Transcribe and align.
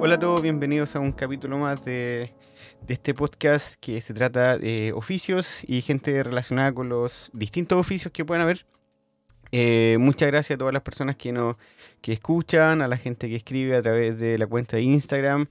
Hola 0.00 0.16
a 0.16 0.18
todos, 0.18 0.42
bienvenidos 0.42 0.96
a 0.96 1.00
un 1.00 1.12
capítulo 1.12 1.58
más 1.58 1.84
de, 1.84 2.32
este 2.88 3.14
podcast 3.14 3.76
que 3.80 4.00
se 4.00 4.14
trata 4.14 4.58
de 4.58 4.92
oficios 4.94 5.62
y 5.66 5.82
gente 5.82 6.22
relacionada 6.22 6.72
con 6.72 6.88
los 6.88 7.30
distintos 7.32 7.78
oficios 7.78 8.12
que 8.12 8.24
pueden 8.24 8.42
haber. 8.42 8.66
Eh, 9.54 9.98
muchas 10.00 10.28
gracias 10.28 10.56
a 10.56 10.58
todas 10.58 10.72
las 10.72 10.82
personas 10.82 11.16
que 11.16 11.30
nos 11.30 11.56
que 12.00 12.14
escuchan, 12.14 12.80
a 12.82 12.88
la 12.88 12.96
gente 12.96 13.28
que 13.28 13.36
escribe 13.36 13.76
a 13.76 13.82
través 13.82 14.18
de 14.18 14.36
la 14.38 14.46
cuenta 14.46 14.76
de 14.76 14.82
Instagram. 14.82 15.46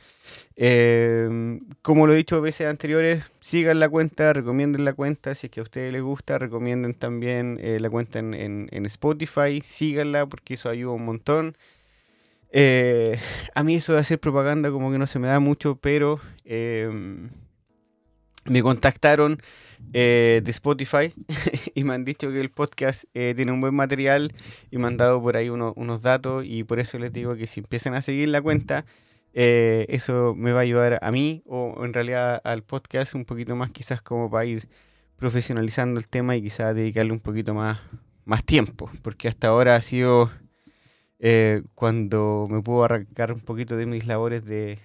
Eh, 0.57 1.59
como 1.81 2.07
lo 2.07 2.13
he 2.13 2.17
dicho 2.17 2.41
veces 2.41 2.67
anteriores, 2.67 3.23
sigan 3.39 3.79
la 3.79 3.87
cuenta, 3.87 4.33
recomienden 4.33 4.83
la 4.83 4.93
cuenta. 4.93 5.33
Si 5.35 5.47
es 5.47 5.51
que 5.51 5.61
a 5.61 5.63
ustedes 5.63 5.93
les 5.93 6.01
gusta, 6.01 6.39
recomienden 6.39 6.95
también 6.95 7.57
eh, 7.61 7.79
la 7.79 7.89
cuenta 7.89 8.19
en, 8.19 8.33
en 8.33 8.85
Spotify. 8.87 9.61
Síganla 9.63 10.25
porque 10.25 10.55
eso 10.55 10.69
ayuda 10.69 10.93
un 10.93 11.05
montón. 11.05 11.57
A 13.55 13.63
mí 13.63 13.75
eso 13.75 13.93
de 13.93 13.99
hacer 13.99 14.19
propaganda 14.19 14.71
como 14.71 14.91
que 14.91 14.97
no 14.97 15.07
se 15.07 15.19
me 15.19 15.29
da 15.29 15.39
mucho, 15.39 15.77
pero 15.77 16.19
me 18.43 18.61
contactaron 18.61 19.41
eh, 19.93 20.41
de 20.43 20.51
Spotify 20.51 21.13
y 21.75 21.83
me 21.83 21.93
han 21.93 22.05
dicho 22.05 22.31
que 22.31 22.39
el 22.39 22.49
podcast 22.49 23.05
eh, 23.13 23.33
tiene 23.35 23.51
un 23.51 23.61
buen 23.61 23.75
material 23.75 24.33
y 24.69 24.77
me 24.77 24.87
han 24.87 24.97
dado 24.97 25.21
por 25.21 25.37
ahí 25.37 25.49
unos 25.49 26.01
datos 26.01 26.45
y 26.45 26.63
por 26.63 26.79
eso 26.79 26.97
les 26.99 27.11
digo 27.11 27.35
que 27.35 27.47
si 27.47 27.59
empiezan 27.59 27.93
a 27.93 28.01
seguir 28.01 28.29
la 28.29 28.41
cuenta, 28.41 28.85
eso 29.33 30.35
me 30.35 30.51
va 30.51 30.59
a 30.59 30.63
ayudar 30.63 30.99
a 31.01 31.11
mí 31.11 31.41
o 31.45 31.85
en 31.85 31.93
realidad 31.93 32.41
al 32.43 32.63
podcast 32.63 33.15
un 33.15 33.25
poquito 33.25 33.55
más 33.55 33.71
quizás 33.71 34.01
como 34.01 34.29
para 34.29 34.45
ir 34.45 34.67
profesionalizando 35.21 35.99
el 35.99 36.07
tema 36.07 36.35
y 36.35 36.41
quizás 36.41 36.73
dedicarle 36.75 37.13
un 37.13 37.19
poquito 37.19 37.53
más, 37.53 37.79
más 38.25 38.43
tiempo, 38.43 38.89
porque 39.03 39.27
hasta 39.27 39.49
ahora 39.49 39.75
ha 39.75 39.81
sido 39.83 40.31
eh, 41.19 41.61
cuando 41.75 42.47
me 42.49 42.63
puedo 42.63 42.83
arrancar 42.83 43.31
un 43.31 43.41
poquito 43.41 43.77
de 43.77 43.85
mis 43.85 44.07
labores 44.07 44.43
de, 44.43 44.79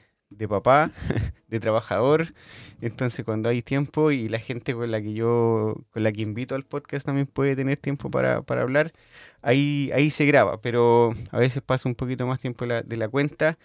papá, 0.49 0.91
de 1.49 1.61
trabajador. 1.61 2.35
Entonces, 2.81 3.25
cuando 3.25 3.49
hay 3.49 3.63
tiempo 3.63 4.11
y 4.11 4.29
la 4.29 4.39
gente 4.39 4.75
con 4.75 4.91
la 4.91 5.01
que 5.01 5.15
yo, 5.15 5.77
con 5.91 6.03
la 6.03 6.13
que 6.13 6.23
invito 6.23 6.55
al 6.55 6.65
podcast 6.65 7.07
también 7.07 7.27
puede 7.27 7.57
tener 7.57 7.79
tiempo 7.79 8.11
para, 8.11 8.45
hablar, 8.49 8.93
ahí, 9.43 9.91
ahí 9.95 10.11
se 10.11 10.27
graba, 10.27 10.61
pero 10.61 11.15
a 11.31 11.39
veces 11.39 11.63
pasa 11.63 11.89
un 11.89 11.95
poquito 11.95 12.27
más 12.27 12.41
tiempo 12.41 12.67
de 12.67 12.97
la, 12.97 13.09
cuenta. 13.09 13.59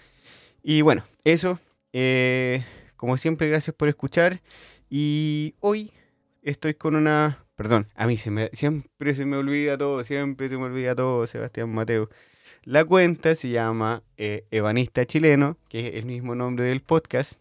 Y 0.64 0.82
bueno, 0.82 1.04
eso. 1.24 1.60
Eh, 1.94 2.64
como 2.96 3.18
siempre, 3.18 3.50
gracias 3.50 3.76
por 3.76 3.90
escuchar. 3.90 4.42
Y 4.90 5.56
hoy 5.60 5.92
estoy 6.42 6.76
con 6.76 6.96
una. 6.96 7.46
Perdón, 7.56 7.88
a 7.96 8.08
mí 8.08 8.18
se 8.18 8.50
siempre 8.54 9.14
se 9.14 9.26
me 9.26 9.38
olvida 9.38 9.78
todo, 9.78 10.04
siempre 10.04 10.50
se 10.50 10.58
me 10.58 10.64
olvida 10.64 10.96
todo, 10.96 11.28
Sebastián 11.28 11.74
Mateo. 11.74 12.10
La 12.64 12.86
cuenta 12.86 13.34
se 13.34 13.50
llama 13.50 14.04
eh, 14.18 14.46
Evanista 14.52 15.04
Chileno, 15.04 15.58
que 15.68 15.88
es 15.88 15.96
el 15.96 16.06
mismo 16.06 16.36
nombre 16.36 16.66
del 16.66 16.82
podcast. 16.82 17.40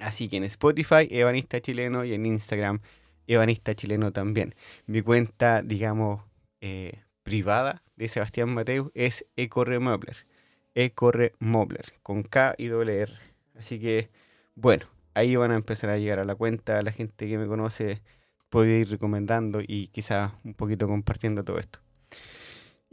Así 0.00 0.28
que 0.28 0.36
en 0.36 0.42
Spotify, 0.42 1.06
Evanista 1.10 1.60
Chileno, 1.60 2.04
y 2.04 2.12
en 2.12 2.26
Instagram, 2.26 2.80
Evanista 3.28 3.76
Chileno 3.76 4.10
también. 4.10 4.56
Mi 4.86 5.00
cuenta, 5.00 5.62
digamos, 5.62 6.24
eh, 6.60 7.02
privada 7.22 7.84
de 7.94 8.08
Sebastián 8.08 8.52
Mateo 8.52 8.90
es 8.94 9.24
Ecorremobler. 9.36 10.26
Ecorremobler, 10.74 11.92
con 12.02 12.24
K 12.24 12.56
y 12.58 12.66
doble 12.66 12.98
R. 12.98 13.12
Así 13.56 13.78
que, 13.78 14.10
bueno, 14.56 14.86
ahí 15.14 15.36
van 15.36 15.52
a 15.52 15.54
empezar 15.54 15.88
a 15.90 15.98
llegar 15.98 16.18
a 16.18 16.24
la 16.24 16.34
cuenta. 16.34 16.82
La 16.82 16.90
gente 16.90 17.28
que 17.28 17.38
me 17.38 17.46
conoce 17.46 18.02
puede 18.50 18.80
ir 18.80 18.90
recomendando 18.90 19.60
y 19.60 19.86
quizá 19.86 20.34
un 20.42 20.54
poquito 20.54 20.88
compartiendo 20.88 21.44
todo 21.44 21.60
esto. 21.60 21.81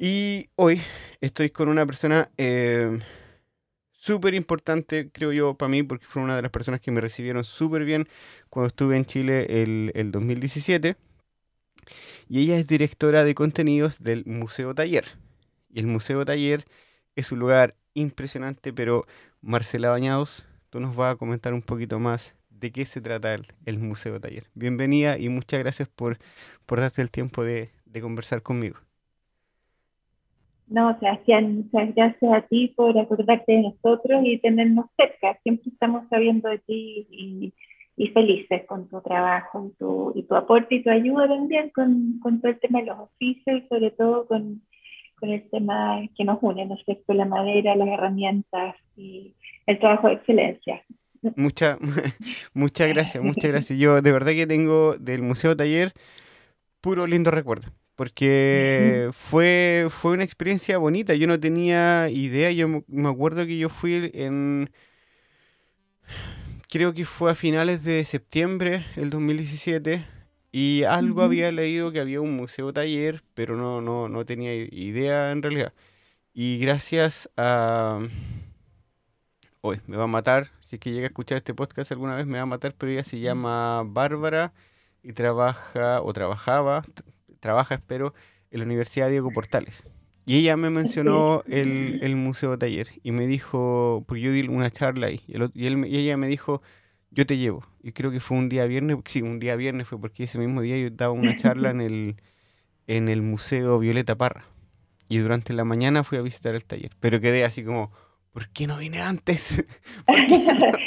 Y 0.01 0.49
hoy 0.55 0.81
estoy 1.19 1.49
con 1.49 1.67
una 1.67 1.85
persona 1.85 2.31
eh, 2.37 2.99
súper 3.91 4.33
importante, 4.33 5.09
creo 5.11 5.33
yo, 5.33 5.55
para 5.55 5.67
mí, 5.67 5.83
porque 5.83 6.05
fue 6.05 6.21
una 6.21 6.37
de 6.37 6.41
las 6.41 6.51
personas 6.51 6.79
que 6.79 6.89
me 6.89 7.01
recibieron 7.01 7.43
súper 7.43 7.83
bien 7.83 8.07
cuando 8.49 8.67
estuve 8.67 8.95
en 8.95 9.03
Chile 9.03 9.61
el, 9.61 9.91
el 9.95 10.13
2017. 10.13 10.95
Y 12.29 12.39
ella 12.39 12.57
es 12.57 12.67
directora 12.69 13.25
de 13.25 13.35
contenidos 13.35 14.01
del 14.01 14.23
Museo 14.25 14.73
Taller. 14.73 15.03
Y 15.69 15.81
el 15.81 15.87
Museo 15.87 16.23
Taller 16.23 16.63
es 17.17 17.33
un 17.33 17.39
lugar 17.39 17.75
impresionante, 17.93 18.71
pero 18.71 19.05
Marcela 19.41 19.89
Bañados, 19.89 20.45
tú 20.69 20.79
nos 20.79 20.95
vas 20.95 21.15
a 21.15 21.17
comentar 21.17 21.53
un 21.53 21.61
poquito 21.61 21.99
más 21.99 22.35
de 22.49 22.71
qué 22.71 22.85
se 22.85 23.01
trata 23.01 23.33
el, 23.33 23.47
el 23.65 23.79
Museo 23.79 24.17
Taller. 24.21 24.45
Bienvenida 24.53 25.17
y 25.17 25.27
muchas 25.27 25.59
gracias 25.59 25.89
por, 25.89 26.19
por 26.65 26.79
darte 26.79 27.01
el 27.01 27.11
tiempo 27.11 27.43
de, 27.43 27.73
de 27.83 27.99
conversar 27.99 28.41
conmigo. 28.41 28.77
No, 30.69 30.97
Sebastián, 30.99 31.57
muchas 31.57 31.95
gracias 31.95 32.31
a 32.31 32.41
ti 32.41 32.73
por 32.75 32.97
acordarte 32.97 33.53
de 33.53 33.61
nosotros 33.63 34.21
y 34.23 34.37
tenernos 34.37 34.85
cerca. 34.95 35.39
Siempre 35.41 35.71
estamos 35.71 36.07
sabiendo 36.09 36.47
de 36.47 36.59
ti 36.59 37.07
y, 37.09 37.53
felices 38.13 38.65
con 38.65 38.87
tu 38.87 39.01
trabajo 39.01 39.67
y 39.69 39.77
tu, 39.77 40.13
y 40.15 40.23
tu 40.23 40.33
aporte 40.33 40.75
y 40.75 40.83
tu 40.83 40.89
ayuda 40.89 41.27
también 41.27 41.69
con, 41.69 42.17
con, 42.21 42.39
todo 42.39 42.51
el 42.51 42.59
tema 42.59 42.79
de 42.79 42.85
los 42.85 42.99
oficios 42.99 43.61
y 43.61 43.67
sobre 43.67 43.91
todo 43.91 44.25
con, 44.25 44.61
con 45.19 45.29
el 45.29 45.49
tema 45.49 46.07
que 46.17 46.23
nos 46.23 46.39
une, 46.41 46.65
¿no 46.65 46.75
es 46.75 46.85
cierto? 46.85 47.13
La 47.13 47.25
madera, 47.25 47.75
las 47.75 47.89
herramientas 47.89 48.75
y 48.95 49.35
el 49.65 49.79
trabajo 49.79 50.07
de 50.07 50.13
excelencia. 50.13 50.81
Muchas, 51.35 51.77
muchas 52.53 52.87
gracias, 52.87 53.21
muchas 53.23 53.51
gracias. 53.51 53.77
Yo 53.77 54.01
de 54.01 54.11
verdad 54.11 54.31
que 54.31 54.47
tengo 54.47 54.95
del 54.97 55.21
Museo 55.21 55.57
Taller 55.57 55.91
puro 56.79 57.05
lindo 57.05 57.31
recuerdo 57.31 57.67
porque 57.99 59.09
fue, 59.11 59.87
fue 59.89 60.13
una 60.13 60.23
experiencia 60.23 60.77
bonita. 60.77 61.15
Yo 61.15 61.27
no 61.27 61.37
tenía 61.37 62.07
idea, 62.09 62.49
yo 62.49 62.69
me 62.87 63.09
acuerdo 63.09 63.45
que 63.45 63.57
yo 63.57 63.67
fui 63.67 64.09
en, 64.13 64.71
creo 66.69 66.93
que 66.93 67.03
fue 67.03 67.31
a 67.31 67.35
finales 67.35 67.83
de 67.83 68.05
septiembre 68.05 68.85
del 68.95 69.09
2017 69.09 70.05
y 70.49 70.83
algo 70.83 71.23
había 71.23 71.51
leído 71.51 71.91
que 71.91 71.99
había 71.99 72.21
un 72.21 72.37
museo 72.37 72.71
taller, 72.71 73.21
pero 73.33 73.57
no, 73.57 73.81
no, 73.81 74.07
no 74.07 74.25
tenía 74.25 74.55
idea 74.55 75.33
en 75.33 75.43
realidad. 75.43 75.73
Y 76.33 76.57
gracias 76.59 77.29
a... 77.35 77.99
Hoy 79.59 79.81
me 79.87 79.97
va 79.97 80.05
a 80.05 80.07
matar, 80.07 80.51
si 80.61 80.77
es 80.77 80.79
que 80.79 80.93
llega 80.93 81.07
a 81.07 81.09
escuchar 81.09 81.39
este 81.39 81.53
podcast 81.53 81.91
alguna 81.91 82.15
vez 82.15 82.25
me 82.25 82.37
va 82.37 82.43
a 82.43 82.45
matar, 82.45 82.73
pero 82.77 82.93
ella 82.93 83.03
se 83.03 83.19
llama 83.19 83.83
Bárbara 83.85 84.53
y 85.03 85.11
trabaja 85.11 86.01
o 86.01 86.13
trabajaba 86.13 86.81
trabaja, 87.39 87.75
espero, 87.75 88.13
en 88.51 88.59
la 88.59 88.65
Universidad 88.65 89.09
Diego 89.09 89.31
Portales. 89.31 89.85
Y 90.25 90.37
ella 90.37 90.57
me 90.57 90.69
mencionó 90.69 91.43
el, 91.47 91.99
el 92.03 92.15
Museo 92.15 92.57
Taller 92.57 92.89
y 93.01 93.11
me 93.11 93.25
dijo, 93.25 94.03
porque 94.07 94.21
yo 94.21 94.31
di 94.31 94.47
una 94.47 94.69
charla 94.69 95.07
ahí, 95.07 95.21
y, 95.27 95.65
él, 95.65 95.85
y, 95.87 95.97
ella 95.97 96.17
me 96.17 96.27
dijo, 96.27 96.61
yo 97.09 97.25
te 97.25 97.37
llevo. 97.37 97.65
Y 97.81 97.93
creo 97.93 98.11
que 98.11 98.19
fue 98.19 98.37
un 98.37 98.47
día 98.47 98.65
viernes, 98.65 98.97
sí, 99.05 99.21
un 99.21 99.39
día 99.39 99.55
viernes 99.55 99.87
fue 99.87 99.99
porque 99.99 100.25
ese 100.25 100.37
mismo 100.37 100.61
día 100.61 100.77
yo 100.77 100.89
daba 100.91 101.13
una 101.13 101.35
charla 101.35 101.71
en 101.71 101.81
el, 101.81 102.15
en 102.85 103.09
el 103.09 103.21
Museo 103.21 103.79
Violeta 103.79 104.15
Parra. 104.15 104.45
Y 105.07 105.17
durante 105.17 105.53
la 105.53 105.63
mañana 105.63 106.03
fui 106.03 106.19
a 106.19 106.21
visitar 106.21 106.53
el 106.53 106.65
taller, 106.65 106.91
pero 106.99 107.19
quedé 107.19 107.43
así 107.43 107.63
como, 107.63 107.91
¿por 108.39 108.47
qué 108.53 108.67
no 108.67 108.77
vine 108.77 109.01
antes? 109.01 109.65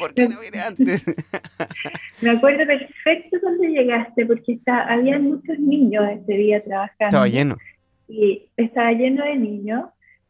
¿Por 0.00 0.14
qué, 0.14 0.26
no 0.26 0.40
vine 0.40 0.62
antes? 0.66 1.04
Me 2.22 2.30
acuerdo 2.30 2.64
perfecto 2.66 3.36
cuando 3.42 3.64
llegaste, 3.64 4.24
porque 4.24 4.52
está, 4.52 4.84
había 4.84 5.18
muchos 5.18 5.58
niños 5.58 6.02
ese 6.10 6.32
día 6.32 6.64
trabajando. 6.64 7.08
Estaba 7.08 7.28
lleno. 7.28 7.56
Y 8.08 8.46
estaba 8.56 8.92
lleno 8.92 9.24
de 9.24 9.36
niños. 9.36 9.84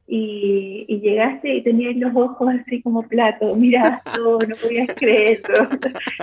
Y, 0.09 1.01
llegaste 1.01 1.55
y 1.55 1.63
tenías 1.63 1.97
los 1.97 2.15
ojos 2.15 2.49
así 2.61 2.83
como 2.83 3.03
platos, 3.09 3.57
mirabas 3.57 4.03
todo, 4.05 4.41
no 4.41 4.57
podías 4.57 4.89
creerlo. 4.95 5.69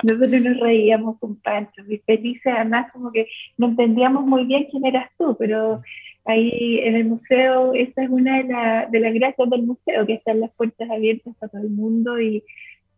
Nosotros 0.04 0.42
nos 0.42 0.60
reíamos 0.60 1.18
con 1.19 1.38
Pancho, 1.38 1.81
y 1.90 1.98
felices, 2.00 2.54
además 2.56 2.92
como 2.92 3.12
que 3.12 3.28
no 3.57 3.68
entendíamos 3.68 4.25
muy 4.25 4.44
bien 4.46 4.68
quién 4.69 4.86
eras 4.86 5.10
tú, 5.18 5.36
pero 5.40 5.81
ahí 6.25 6.80
en 6.80 6.95
el 6.95 7.06
museo, 7.06 7.74
esa 7.74 8.04
es 8.04 8.10
una 8.10 8.38
de, 8.38 8.88
de 8.92 9.00
las 9.00 9.13
gracias 9.13 9.50
del 9.50 9.63
museo, 9.63 10.06
que 10.06 10.13
están 10.13 10.39
las 10.39 10.51
puertas 10.51 10.89
abiertas 10.89 11.36
para 11.39 11.51
todo 11.51 11.62
el 11.62 11.69
mundo 11.69 12.19
y 12.19 12.44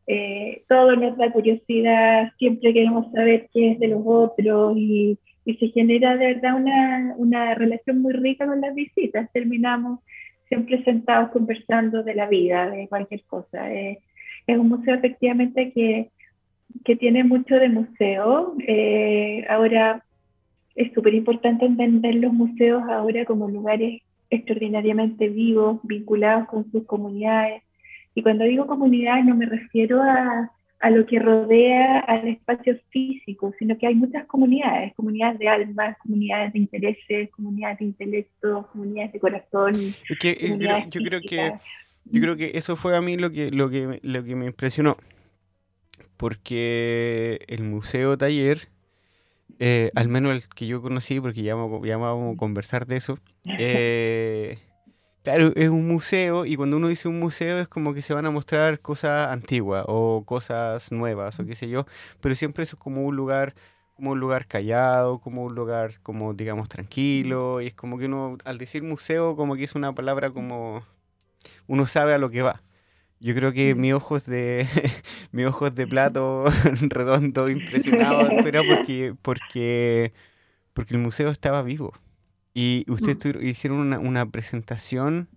eh, 0.08 0.64
todo 0.68 0.96
nos 0.96 1.16
da 1.18 1.32
curiosidad, 1.32 2.32
siempre 2.38 2.74
queremos 2.74 3.12
saber 3.12 3.48
qué 3.54 3.72
es 3.72 3.80
de 3.80 3.88
los 3.88 4.02
otros 4.06 4.76
y, 4.78 5.18
se 5.46 5.68
genera 5.70 6.16
de 6.18 6.34
verdad 6.34 6.56
una, 6.56 7.14
una, 7.18 7.56
relación 7.56 8.02
muy 8.02 8.14
rica 8.14 8.46
con 8.46 8.62
las 8.62 8.74
visitas. 8.74 9.30
Terminamos 9.34 10.00
siempre 10.48 10.84
sentados 10.84 11.32
conversando 11.32 12.04
de 12.04 12.16
la 12.16 12.28
vida, 12.28 12.70
de 12.70 12.88
cualquier 12.88 13.24
cosa. 13.24 13.74
Eh, 13.74 14.00
es 14.48 14.58
un 14.58 14.70
museo 14.70 14.96
efectivamente 14.96 15.72
que, 15.74 16.10
que 16.86 16.96
tiene 16.96 17.24
mucho 17.24 17.56
de 17.56 17.70
museo. 17.70 18.56
Eh, 18.66 19.46
ahora 19.50 20.04
es 20.76 20.94
súper 20.94 21.14
importante 21.14 21.66
entender 21.66 22.16
los 22.16 22.34
museos 22.34 22.84
ahora 22.90 23.26
como 23.26 23.50
lugares 23.50 24.02
extraordinariamente 24.30 25.28
vivos, 25.30 25.80
vinculados 25.84 26.48
con 26.48 26.72
sus 26.72 26.86
comunidades, 26.86 27.62
Y 28.16 28.24
cuando 28.24 28.46
digo 28.46 28.68
comunidad 28.68 29.24
no 29.24 29.36
me 29.36 29.46
refiero 29.46 30.02
a, 30.02 30.52
a 30.82 30.90
lo 30.90 31.06
que 31.06 31.20
rodea 31.20 32.00
al 32.00 32.28
espacio 32.28 32.78
físico, 32.90 33.54
sino 33.60 33.78
que 33.78 33.88
hay 33.88 33.96
muchas 33.96 34.26
comunidades, 34.26 34.94
comunidades 34.96 35.38
de 35.40 35.48
almas, 35.48 35.98
comunidades 36.00 36.54
de 36.54 36.60
intereses, 36.60 37.30
comunidades 37.30 37.80
de 37.80 37.86
intelecto, 37.86 38.68
comunidades 38.72 39.14
de 39.14 39.20
corazón. 39.20 39.76
Eh, 39.76 40.58
yo, 40.90 41.02
creo 41.04 41.22
que 41.22 41.54
yo 42.06 42.22
creo 42.22 42.36
que 42.36 42.52
eso 42.56 42.76
fue 42.76 42.98
a 42.98 43.02
mí 43.02 43.16
lo 43.16 43.32
que 43.32 43.52
lo 43.52 43.70
que 43.70 44.00
lo 44.02 44.24
que 44.24 44.36
me 44.36 44.48
impresionó, 44.48 44.98
porque 46.18 47.40
el 47.48 47.64
museo 47.64 48.18
taller, 48.18 48.70
eh, 49.62 49.92
al 49.96 50.10
menos 50.10 50.34
el 50.34 50.48
que 50.50 50.68
yo 50.68 50.82
conocí, 50.82 51.22
porque 51.22 51.44
ya 51.44 51.56
vamos, 51.56 51.88
ya 51.88 51.96
vamos 51.98 52.36
a 52.36 52.38
conversar 52.38 52.86
de 52.88 52.98
eso. 52.98 53.18
Eh, 53.58 54.60
Claro, 55.24 55.52
es 55.56 55.70
un 55.70 55.88
museo 55.88 56.48
y 56.48 56.56
cuando 56.56 56.78
uno 56.78 56.88
dice 56.88 57.08
un 57.08 57.20
museo 57.20 57.60
es 57.60 57.68
como 57.68 57.94
que 57.94 58.02
se 58.02 58.16
van 58.16 58.26
a 58.26 58.32
mostrar 58.32 58.80
cosas 58.80 59.32
antiguas 59.32 59.86
o 59.88 60.24
cosas 60.26 60.92
nuevas 60.92 61.40
o 61.40 61.46
qué 61.46 61.54
sé 61.54 61.70
yo, 61.70 61.86
pero 62.22 62.34
siempre 62.34 62.64
eso 62.64 62.76
es 62.76 62.82
como 62.82 63.06
un 63.06 63.16
lugar 63.16 63.54
como 63.96 64.12
un 64.12 64.20
lugar 64.20 64.48
callado, 64.48 65.20
como 65.20 65.44
un 65.44 65.54
lugar 65.54 66.00
como 66.02 66.34
digamos 66.34 66.70
tranquilo 66.70 67.62
y 67.62 67.68
es 67.68 67.76
como 67.76 68.00
que 68.00 68.06
uno 68.06 68.40
al 68.46 68.58
decir 68.58 68.82
museo 68.82 69.36
como 69.36 69.56
que 69.56 69.64
es 69.64 69.76
una 69.76 69.94
palabra 69.94 70.32
como 70.32 70.84
uno 71.68 71.86
sabe 71.86 72.16
a 72.16 72.18
lo 72.18 72.32
que 72.32 72.42
va. 72.42 72.64
Yo 73.22 73.36
creo 73.36 73.54
que 73.54 73.76
mis 73.76 73.94
ojos 73.94 74.26
de 74.26 74.68
mis 75.32 75.46
ojos 75.46 75.76
de 75.76 75.86
plato 75.86 76.46
redondo 76.82 77.50
impresionado, 77.50 78.28
pero 78.44 78.64
porque 78.66 79.14
porque 79.22 80.12
porque 80.74 80.96
el 80.96 81.00
museo 81.00 81.30
estaba 81.30 81.62
vivo. 81.62 81.94
Y 82.56 82.84
ustedes 82.90 83.36
mm. 83.36 83.46
hicieron 83.46 83.80
una, 83.80 84.00
una 84.00 84.26
presentación 84.30 85.30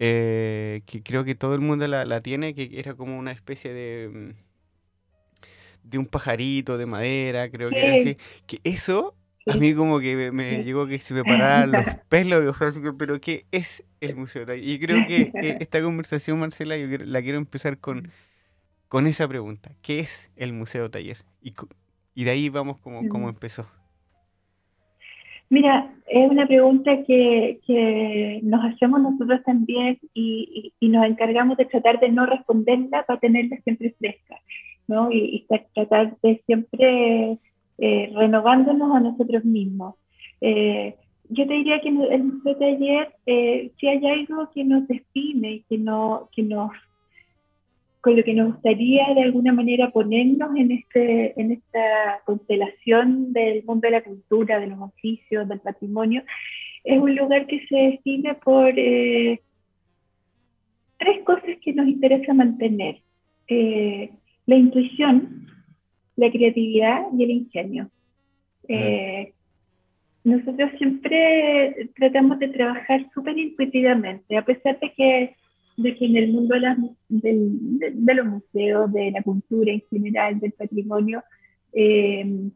eh, 0.00 0.82
que 0.86 1.02
creo 1.02 1.24
que 1.24 1.36
todo 1.36 1.54
el 1.54 1.60
mundo 1.60 1.86
la, 1.86 2.04
la, 2.04 2.20
tiene, 2.20 2.54
que 2.54 2.70
era 2.74 2.94
como 2.94 3.16
una 3.16 3.30
especie 3.30 3.72
de, 3.72 4.10
mm, 4.12 5.48
de 5.84 5.98
un 5.98 6.06
pajarito 6.06 6.76
de 6.76 6.86
madera, 6.86 7.48
creo 7.50 7.70
que 7.70 7.86
era 7.86 7.94
así. 7.94 8.16
Que 8.46 8.60
eso, 8.64 9.14
a 9.46 9.54
mí 9.54 9.74
como 9.74 10.00
que 10.00 10.32
me, 10.32 10.64
llegó 10.64 10.86
que 10.86 11.00
se 11.00 11.14
me 11.14 11.22
pararan 11.22 11.70
los 11.70 11.84
pelos, 12.08 12.56
pero 12.98 13.20
¿qué 13.20 13.46
es 13.52 13.84
el 14.00 14.16
Museo 14.16 14.44
Y 14.54 14.78
creo 14.78 15.06
que 15.06 15.32
eh, 15.34 15.56
esta 15.60 15.82
conversación, 15.82 16.38
Marcela, 16.38 16.76
yo 16.76 16.86
la 16.98 17.22
quiero 17.22 17.38
empezar 17.38 17.78
con, 17.78 18.10
con 18.88 19.06
esa 19.06 19.26
pregunta. 19.28 19.70
¿Qué 19.82 20.00
es 20.00 20.30
el 20.36 20.52
Museo 20.52 20.90
Taller? 20.90 21.18
Y, 21.42 21.54
y 22.14 22.24
de 22.24 22.30
ahí 22.30 22.48
vamos 22.48 22.78
como, 22.78 23.08
como 23.08 23.28
empezó. 23.28 23.66
Mira, 25.48 25.92
es 26.08 26.28
una 26.28 26.46
pregunta 26.46 27.04
que, 27.04 27.60
que 27.66 28.40
nos 28.42 28.64
hacemos 28.64 29.00
nosotros 29.00 29.42
también 29.44 29.98
y, 30.12 30.72
y, 30.80 30.88
nos 30.88 31.06
encargamos 31.06 31.56
de 31.56 31.66
tratar 31.66 32.00
de 32.00 32.08
no 32.08 32.26
responderla 32.26 33.04
para 33.04 33.20
tenerla 33.20 33.56
siempre 33.58 33.94
fresca, 33.98 34.40
¿no? 34.88 35.10
Y, 35.12 35.46
tratar 35.72 36.16
de 36.20 36.42
siempre 36.46 37.38
eh, 37.78 38.12
renovándonos 38.14 38.96
a 38.96 39.00
nosotros 39.00 39.44
mismos. 39.44 39.94
Eh, 40.40 40.96
yo 41.28 41.46
te 41.46 41.54
diría 41.54 41.80
que 41.80 41.88
en 41.88 42.02
el 42.02 42.24
museo 42.24 42.56
taller, 42.56 43.12
eh, 43.26 43.70
si 43.78 43.88
hay 43.88 44.06
algo 44.06 44.50
que 44.54 44.64
nos 44.64 44.86
define 44.86 45.52
y 45.52 45.60
que, 45.62 45.78
no, 45.78 46.28
que 46.34 46.42
nos 46.42 46.70
con 48.00 48.16
lo 48.16 48.22
que 48.22 48.34
nos 48.34 48.52
gustaría 48.52 49.04
de 49.14 49.22
alguna 49.22 49.52
manera 49.52 49.90
ponernos 49.90 50.54
en, 50.56 50.70
este, 50.70 51.40
en 51.40 51.50
esta 51.50 52.20
constelación 52.24 53.32
del 53.32 53.64
mundo 53.64 53.88
de 53.88 53.90
la 53.90 54.04
cultura, 54.04 54.60
de 54.60 54.68
los 54.68 54.80
oficios, 54.80 55.48
del 55.48 55.58
patrimonio, 55.58 56.22
es 56.84 57.00
un 57.00 57.16
lugar 57.16 57.48
que 57.48 57.66
se 57.66 57.76
define 57.76 58.34
por 58.34 58.72
eh, 58.78 59.40
tres 60.98 61.24
cosas 61.24 61.56
que 61.60 61.72
nos 61.72 61.88
interesa 61.88 62.32
mantener. 62.32 63.00
Eh, 63.48 64.10
la 64.46 64.54
intuición, 64.54 65.48
la 66.14 66.30
creatividad 66.30 67.06
y 67.18 67.24
el 67.24 67.30
ingenio. 67.30 67.90
Eh, 68.68 69.32
nosotros 70.26 70.72
siempre 70.76 71.88
tratamos 71.94 72.40
de 72.40 72.48
trabajar 72.48 73.06
súper 73.14 73.38
intuitivamente, 73.38 74.36
a 74.36 74.44
pesar 74.44 74.78
de 74.80 74.92
que 74.92 75.36
de 75.76 75.94
que 75.94 76.06
en 76.06 76.16
el 76.16 76.32
mundo 76.32 76.56
de, 77.08 78.14
los 78.14 78.26
museos, 78.26 78.92
de 78.92 79.10
la 79.10 79.22
cultura 79.22 79.70
en 79.70 79.82
general, 79.90 80.40
del 80.40 80.52
patrimonio, 80.52 81.22
eh, 81.74 82.48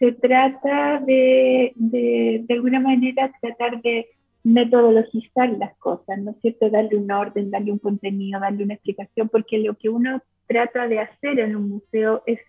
se 0.00 0.12
trata 0.12 1.00
de, 1.06 1.72
de, 1.76 2.44
de, 2.46 2.54
alguna 2.54 2.80
manera, 2.80 3.30
tratar 3.40 3.80
de 3.82 4.08
metodologizar 4.42 5.50
las 5.58 5.76
cosas, 5.78 6.18
¿no 6.18 6.32
es 6.32 6.36
cierto? 6.40 6.68
Darle 6.70 6.96
un 6.96 7.10
orden, 7.10 7.50
darle 7.50 7.70
un 7.70 7.78
contenido, 7.78 8.40
darle 8.40 8.64
una 8.64 8.74
explicación, 8.74 9.28
porque 9.28 9.58
lo 9.58 9.74
que 9.74 9.88
uno 9.88 10.20
trata 10.48 10.88
de 10.88 10.98
hacer 10.98 11.38
en 11.38 11.54
un 11.54 11.68
museo 11.68 12.22
es, 12.26 12.40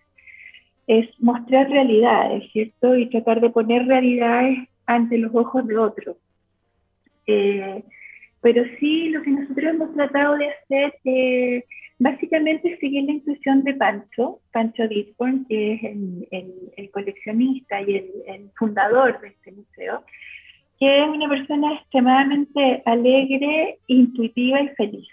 es 0.90 1.08
mostrar 1.20 1.70
realidades, 1.70 2.50
¿cierto? 2.50 2.96
Y 2.96 3.08
tratar 3.10 3.40
de 3.40 3.50
poner 3.50 3.86
realidades 3.86 4.58
ante 4.86 5.18
los 5.18 5.32
ojos 5.32 5.64
de 5.68 5.78
otros. 5.78 6.16
Eh, 7.28 7.84
pero 8.40 8.64
sí, 8.80 9.10
lo 9.10 9.22
que 9.22 9.30
nosotros 9.30 9.70
hemos 9.72 9.94
tratado 9.94 10.36
de 10.36 10.48
hacer 10.48 10.94
eh, 11.04 11.64
básicamente 12.00 12.72
es 12.72 12.80
seguir 12.80 13.04
la 13.04 13.12
intuición 13.12 13.62
de 13.62 13.74
Pancho, 13.74 14.40
Pancho 14.52 14.88
Disborn, 14.88 15.46
que 15.48 15.74
es 15.74 15.80
el, 16.32 16.90
coleccionista 16.90 17.80
y 17.82 17.94
el, 18.26 18.50
fundador 18.58 19.20
de 19.20 19.28
este 19.28 19.52
museo, 19.52 20.02
que 20.80 21.02
es 21.02 21.08
una 21.08 21.28
persona 21.28 21.74
extremadamente 21.74 22.82
alegre, 22.84 23.78
intuitiva 23.86 24.60
y 24.60 24.68
feliz. 24.70 25.08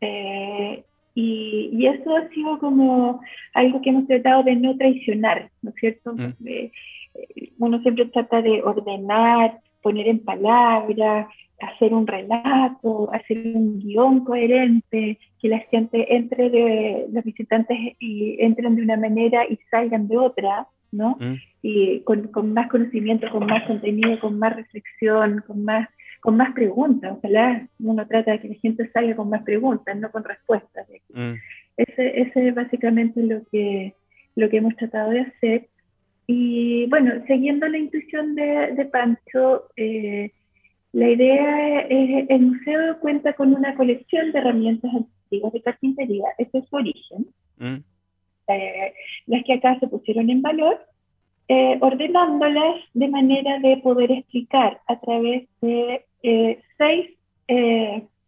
Eh, 0.00 0.82
y, 1.20 1.86
eso 1.86 2.16
ha 2.16 2.28
sido 2.28 2.58
como 2.60 3.20
algo 3.52 3.80
que 3.82 3.90
hemos 3.90 4.06
tratado 4.06 4.44
de 4.44 4.54
no 4.54 4.76
traicionar, 4.76 5.50
¿no 5.62 5.70
es 5.70 5.76
cierto? 5.76 6.14
Mm. 6.14 6.46
Eh, 6.46 6.70
uno 7.58 7.80
siempre 7.80 8.06
trata 8.06 8.40
de 8.40 8.62
ordenar, 8.62 9.58
poner 9.82 10.06
en 10.06 10.20
palabras, 10.20 11.26
hacer 11.60 11.92
un 11.92 12.06
relato, 12.06 13.10
hacer 13.12 13.36
un 13.38 13.80
guion 13.80 14.24
coherente, 14.24 15.18
que 15.40 15.48
la 15.48 15.58
gente 15.70 16.14
entre 16.14 16.50
de, 16.50 17.06
los 17.12 17.24
visitantes 17.24 17.76
y 17.98 18.36
entren 18.38 18.76
de 18.76 18.82
una 18.82 18.96
manera 18.96 19.44
y 19.44 19.58
salgan 19.72 20.06
de 20.06 20.18
otra, 20.18 20.68
¿no? 20.92 21.16
Mm. 21.18 21.34
Y 21.62 22.00
con, 22.00 22.28
con, 22.28 22.52
más 22.52 22.68
conocimiento, 22.68 23.28
con 23.32 23.44
más 23.44 23.64
contenido, 23.64 24.20
con 24.20 24.38
más 24.38 24.54
reflexión, 24.54 25.42
con 25.48 25.64
más, 25.64 25.88
con 26.20 26.36
más 26.36 26.52
preguntas. 26.52 27.16
Ojalá 27.18 27.66
uno 27.78 28.06
trata 28.06 28.32
de 28.32 28.40
que 28.40 28.48
la 28.48 28.54
gente 28.56 28.90
salga 28.90 29.16
con 29.16 29.30
más 29.30 29.42
preguntas, 29.42 29.96
no 29.96 30.10
con 30.10 30.24
respuestas. 30.24 30.86
Mm. 31.12 31.34
Ese, 31.76 32.20
ese 32.20 32.48
es 32.48 32.54
básicamente 32.54 33.22
lo 33.22 33.42
que, 33.50 33.94
lo 34.34 34.48
que 34.48 34.56
hemos 34.58 34.76
tratado 34.76 35.10
de 35.10 35.20
hacer. 35.20 35.68
Y 36.26 36.86
bueno, 36.86 37.12
siguiendo 37.26 37.66
la 37.68 37.78
intuición 37.78 38.34
de, 38.34 38.72
de 38.74 38.84
Pancho, 38.86 39.68
eh, 39.76 40.32
la 40.92 41.10
idea 41.10 41.80
es, 41.82 42.26
el 42.28 42.40
museo 42.42 42.98
cuenta 43.00 43.34
con 43.34 43.54
una 43.54 43.74
colección 43.74 44.32
de 44.32 44.38
herramientas 44.38 44.90
antiguas 44.94 45.52
de 45.52 45.62
carpintería, 45.62 46.24
ese 46.38 46.58
es 46.58 46.68
su 46.68 46.76
origen, 46.76 47.26
mm. 47.58 47.76
eh, 48.48 48.94
las 49.26 49.44
que 49.44 49.54
acá 49.54 49.78
se 49.80 49.88
pusieron 49.88 50.30
en 50.30 50.42
valor, 50.42 50.80
eh, 51.48 51.78
ordenándolas 51.80 52.76
de 52.94 53.08
manera 53.08 53.58
de 53.60 53.78
poder 53.78 54.12
explicar 54.12 54.80
a 54.86 54.98
través 55.00 55.48
de 55.60 56.04
eh, 56.22 56.60
seis 56.76 57.10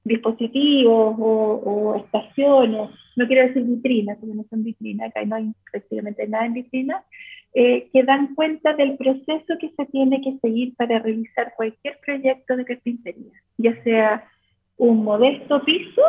dispositivos 0.05 1.15
o, 1.19 1.97
estaciones, 2.05 2.91
no 3.17 3.27
quiero 3.27 3.47
decir 3.47 3.63
vitrinas, 3.65 4.19
porque 4.19 4.35
no 4.35 4.45
son 4.49 4.65
vitrinas, 4.65 5.11
acá 5.11 5.25
no 5.25 5.37
hay 5.37 5.53
prácticamente 5.71 6.27
nada 6.27 6.47
en 6.47 6.55
vitrinas, 6.55 7.05
eh, 7.53 7.89
que 7.93 8.03
dan 8.05 8.35
cuenta 8.35 8.75
del 8.75 8.97
proceso 8.97 9.59
que 9.61 9.71
se 9.77 9.87
tiene 9.87 10.21
que 10.23 10.39
seguir 10.41 10.75
para 10.77 11.01
realizar 11.01 11.53
cualquier 11.57 11.99
proyecto 12.05 12.57
de 12.57 12.65
carpintería, 12.65 13.33
ya 13.59 13.83
sea 13.83 14.29
un 14.77 15.05
modesto 15.05 15.63
piso 15.65 16.03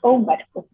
o 0.00 0.12
un 0.12 0.26
barco. 0.26 0.66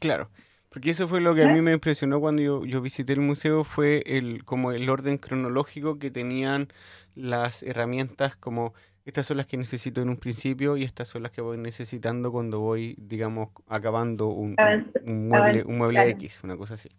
Claro, 0.00 0.30
porque 0.70 0.90
eso 0.90 1.06
fue 1.06 1.20
lo 1.20 1.34
que 1.34 1.44
a 1.44 1.52
mí 1.52 1.60
me 1.60 1.72
impresionó 1.72 2.20
cuando 2.20 2.42
yo, 2.42 2.64
yo, 2.64 2.80
visité 2.80 3.12
el 3.12 3.20
museo, 3.20 3.62
fue 3.62 4.02
el, 4.06 4.44
como 4.44 4.72
el 4.72 4.88
orden 4.88 5.18
cronológico 5.18 5.98
que 5.98 6.10
tenían 6.10 6.68
las 7.14 7.62
herramientas 7.62 8.36
como 8.36 8.74
estas 9.08 9.24
son 9.24 9.38
las 9.38 9.46
que 9.46 9.56
necesito 9.56 10.02
en 10.02 10.10
un 10.10 10.18
principio 10.18 10.76
y 10.76 10.82
estas 10.82 11.08
son 11.08 11.22
las 11.22 11.32
que 11.32 11.40
voy 11.40 11.56
necesitando 11.56 12.30
cuando 12.30 12.60
voy, 12.60 12.94
digamos, 12.98 13.48
acabando 13.66 14.26
un, 14.28 14.54
un, 15.02 15.28
mueble, 15.28 15.62
un 15.64 15.78
mueble 15.78 16.10
X, 16.10 16.44
una 16.44 16.58
cosa 16.58 16.74
así. 16.74 16.90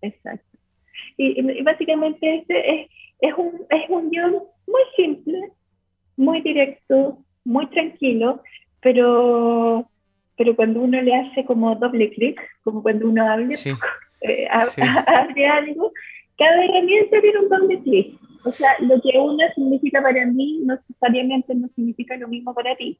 Exacto. 0.00 0.46
Y, 1.16 1.60
básicamente 1.62 2.36
este 2.36 2.82
es, 2.82 2.90
es, 3.20 3.34
un, 3.36 3.66
es 3.68 3.90
un 3.90 4.10
guion 4.10 4.44
muy 4.68 4.82
simple, 4.94 5.50
muy 6.16 6.40
directo, 6.42 7.18
muy 7.44 7.66
tranquilo, 7.70 8.44
pero, 8.80 9.90
pero 10.36 10.54
cuando 10.54 10.82
uno 10.82 11.02
le 11.02 11.16
hace 11.16 11.44
como 11.46 11.74
doble 11.74 12.10
clic, 12.10 12.40
como 12.62 12.80
cuando 12.80 13.08
uno 13.08 13.28
habla, 13.28 13.56
eh, 14.20 14.46
abre 14.48 15.46
algo, 15.48 15.90
cada 16.38 16.64
herramienta 16.64 17.20
tiene 17.20 17.40
un 17.40 17.48
doble 17.48 17.82
clic. 17.82 18.20
O 18.46 18.52
sea, 18.52 18.70
lo 18.80 19.00
que 19.00 19.18
una 19.18 19.52
significa 19.54 20.00
para 20.00 20.24
mí 20.26 20.60
no 20.64 20.74
necesariamente 20.74 21.54
no 21.54 21.68
significa 21.74 22.16
lo 22.16 22.28
mismo 22.28 22.54
para 22.54 22.76
ti. 22.76 22.98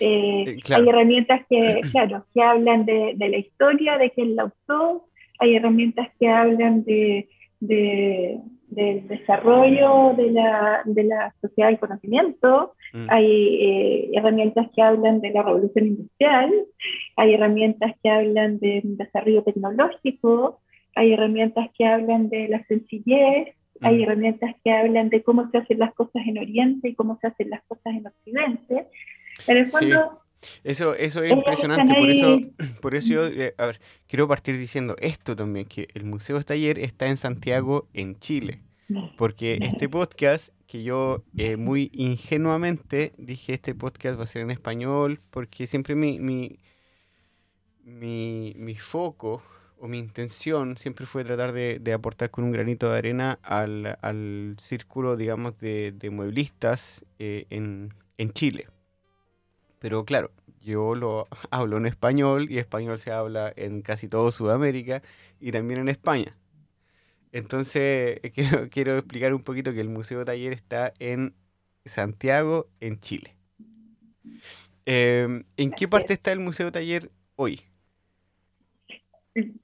Eh, 0.00 0.58
hay 0.74 0.88
herramientas 0.88 1.42
que, 1.48 1.80
claro, 1.92 2.26
que 2.34 2.42
hablan 2.42 2.84
de, 2.84 3.14
de, 3.16 3.28
la 3.28 3.38
historia, 3.38 3.98
de 3.98 4.10
quién 4.10 4.36
la 4.36 4.46
usó, 4.46 5.08
hay 5.38 5.56
herramientas 5.56 6.08
que 6.18 6.28
hablan 6.28 6.84
de, 6.84 7.28
de 7.60 8.40
del 8.68 9.06
desarrollo 9.06 10.14
de 10.16 10.30
la, 10.32 10.82
de 10.84 11.04
la 11.04 11.34
sociedad 11.40 11.70
del 11.70 11.78
conocimiento, 11.78 12.74
mm. 12.92 13.06
hay 13.08 13.56
eh, 13.60 14.10
herramientas 14.12 14.68
que 14.74 14.82
hablan 14.82 15.20
de 15.20 15.30
la 15.30 15.42
revolución 15.42 15.86
industrial, 15.86 16.52
hay 17.16 17.34
herramientas 17.34 17.94
que 18.02 18.10
hablan 18.10 18.58
de 18.58 18.80
desarrollo 18.84 19.42
tecnológico, 19.44 20.60
hay 20.94 21.12
herramientas 21.12 21.68
que 21.76 21.86
hablan 21.86 22.28
de 22.28 22.48
la 22.48 22.64
sencillez, 22.64 23.54
hay 23.80 23.98
mm. 23.98 24.02
herramientas 24.02 24.54
que 24.62 24.72
hablan 24.72 25.08
de 25.10 25.22
cómo 25.22 25.50
se 25.50 25.58
hacen 25.58 25.78
las 25.78 25.94
cosas 25.94 26.22
en 26.26 26.38
Oriente 26.38 26.88
y 26.88 26.94
cómo 26.94 27.18
se 27.20 27.28
hacen 27.28 27.50
las 27.50 27.62
cosas 27.64 27.94
en 27.94 28.06
Occidente. 28.06 28.86
En 29.46 29.56
el 29.56 29.66
fondo, 29.66 30.20
eso, 30.64 30.94
eso 30.94 31.22
es 31.22 31.32
impresionante, 31.32 31.94
por 31.94 32.10
eso, 32.10 32.38
por 32.80 32.94
eso 32.94 33.26
eh, 33.26 33.54
a 33.58 33.66
ver, 33.66 33.80
quiero 34.06 34.28
partir 34.28 34.56
diciendo 34.58 34.96
esto 35.00 35.34
también, 35.36 35.66
que 35.66 35.88
el 35.94 36.04
Museo 36.04 36.42
Taller 36.42 36.78
está 36.78 37.06
en 37.06 37.16
Santiago, 37.16 37.88
en 37.92 38.18
Chile. 38.18 38.60
Porque 39.16 39.58
este 39.62 39.88
podcast, 39.88 40.50
que 40.68 40.84
yo 40.84 41.24
eh, 41.36 41.56
muy 41.56 41.90
ingenuamente 41.92 43.12
dije, 43.18 43.54
este 43.54 43.74
podcast 43.74 44.16
va 44.16 44.22
a 44.22 44.26
ser 44.26 44.42
en 44.42 44.52
español, 44.52 45.18
porque 45.30 45.66
siempre 45.66 45.96
mi, 45.96 46.20
mi, 46.20 46.60
mi, 47.82 48.74
foco 48.76 49.42
o 49.78 49.88
mi 49.88 49.98
intención 49.98 50.76
siempre 50.76 51.06
fue 51.06 51.24
tratar 51.24 51.52
de, 51.52 51.92
aportar 51.92 52.30
con 52.30 52.44
un 52.44 52.52
granito 52.52 52.90
de 52.90 52.98
arena 52.98 53.38
al, 53.42 53.98
al 54.00 54.56
círculo, 54.60 55.16
digamos, 55.16 55.58
de, 55.58 55.92
de 55.92 56.10
mueblistas 56.10 57.04
eh, 57.18 57.46
en, 57.50 57.94
en 58.18 58.32
Chile. 58.32 58.68
Pero 59.78 60.04
claro, 60.04 60.32
yo 60.60 60.94
lo 60.94 61.28
hablo 61.50 61.76
en 61.76 61.86
español 61.86 62.50
y 62.50 62.58
español 62.58 62.98
se 62.98 63.12
habla 63.12 63.52
en 63.56 63.82
casi 63.82 64.08
todo 64.08 64.32
Sudamérica 64.32 65.02
y 65.40 65.52
también 65.52 65.80
en 65.80 65.88
España. 65.88 66.36
Entonces, 67.32 68.20
quiero, 68.34 68.68
quiero 68.68 68.98
explicar 68.98 69.34
un 69.34 69.42
poquito 69.42 69.72
que 69.72 69.80
el 69.80 69.88
Museo 69.88 70.24
Taller 70.24 70.52
está 70.52 70.92
en 70.98 71.34
Santiago, 71.84 72.68
en 72.80 72.98
Chile. 73.00 73.36
Em, 74.86 75.44
¿En 75.56 75.70
qué 75.70 75.88
parte 75.88 76.14
está 76.14 76.32
el 76.32 76.40
Museo 76.40 76.72
Taller 76.72 77.10
hoy? 77.36 77.62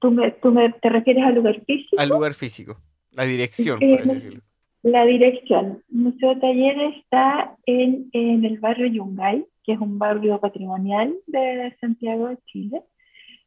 ¿Tú, 0.01 0.11
me, 0.11 0.31
tú 0.33 0.53
me, 0.53 0.71
te 0.71 0.89
refieres 0.89 1.25
al 1.25 1.35
lugar 1.35 1.61
físico? 1.65 1.97
Al 1.99 2.09
lugar 2.09 2.35
físico, 2.35 2.79
la 3.11 3.25
dirección, 3.25 3.79
por 3.79 4.01
así 4.01 4.15
decirlo. 4.15 4.43
La 4.83 5.05
dirección. 5.05 5.83
Museo 5.89 6.39
Taller 6.39 6.77
está 6.97 7.57
en, 7.67 8.11
en 8.13 8.45
el 8.45 8.59
barrio 8.59 8.87
Yungay, 8.87 9.47
que 9.63 9.73
es 9.73 9.79
un 9.79 9.99
barrio 9.99 10.41
patrimonial 10.41 11.15
de 11.27 11.75
Santiago 11.81 12.29
de 12.29 12.39
Chile. 12.47 12.83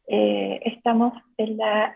Eh, 0.07 0.61
estamos 0.63 1.13
en 1.37 1.57
la 1.57 1.95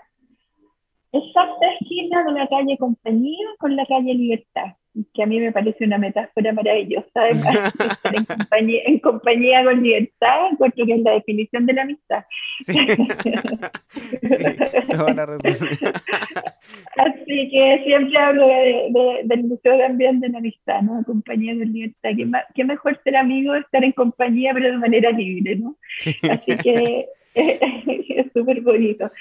exacta 1.12 1.74
esquina 1.80 2.24
de 2.24 2.32
la 2.34 2.48
calle 2.48 2.78
Compañía 2.78 3.48
con 3.60 3.76
la 3.76 3.86
calle 3.86 4.14
Libertad, 4.14 4.76
que 5.14 5.24
a 5.24 5.26
mí 5.26 5.40
me 5.40 5.52
parece 5.52 5.86
una 5.86 5.98
metáfora 5.98 6.54
maravillosa. 6.54 7.28
estar 7.30 8.16
en, 8.16 8.26
compañía, 8.26 8.82
en 8.86 9.00
compañía 9.00 9.64
con 9.64 9.82
libertad, 9.84 10.48
encuentro 10.52 10.86
que 10.86 10.94
es 10.94 11.02
la 11.02 11.12
definición 11.12 11.66
de 11.66 11.74
la 11.74 11.82
amistad. 11.84 12.24
Sí. 12.66 12.78
Así 16.98 17.50
que 17.50 17.82
siempre 17.86 18.20
hablo 18.20 18.48
de, 18.48 19.22
del 19.24 19.44
Museo 19.44 19.78
también 19.78 20.20
de 20.20 20.30
la 20.30 20.40
Amistad, 20.40 20.82
¿no? 20.82 21.04
Compañía 21.04 21.54
con 21.54 21.72
libertad. 21.72 22.10
¿Qué, 22.16 22.30
qué 22.56 22.64
mejor 22.66 23.00
ser 23.04 23.16
amigo, 23.16 23.56
estar 23.56 23.84
en 23.84 23.92
compañía, 23.92 24.54
pero 24.54 24.72
de 24.72 24.78
manera 24.78 25.12
libre, 25.12 25.56
¿no? 25.56 25.78
Así 26.30 26.58
que 26.58 27.08
es 27.36 28.32
súper 28.34 28.62
bonito 28.62 29.12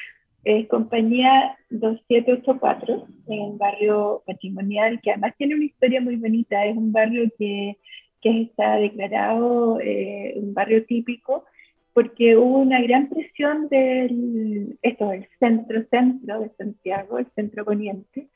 es 0.45 0.69
compañía 0.69 1.57
2784 1.71 3.07
en 3.29 3.59
barrio 3.59 4.23
patrimonial, 4.27 5.01
que 5.03 5.11
además 5.11 5.35
tiene 5.37 5.55
una 5.55 5.65
historia 5.65 6.01
muy 6.01 6.17
bonita. 6.17 6.65
Es 6.65 6.77
un 6.77 6.93
barrio 6.93 7.31
que, 7.39 7.77
que 8.21 8.43
está 8.43 8.77
declarado 8.77 9.81
eh, 9.81 10.35
un 10.37 10.55
barrio 10.55 10.85
típico 10.87 11.45
porque 11.93 12.37
hubo 12.37 12.59
una 12.59 12.81
gran 12.81 13.09
presión 13.09 13.69
del, 13.69 14.79
esto, 14.83 15.11
el 15.11 15.27
centro-centro 15.41 16.41
de 16.41 16.51
Santiago, 16.51 17.19
el 17.19 17.27
centro 17.35 17.65
poniente, 17.65 18.29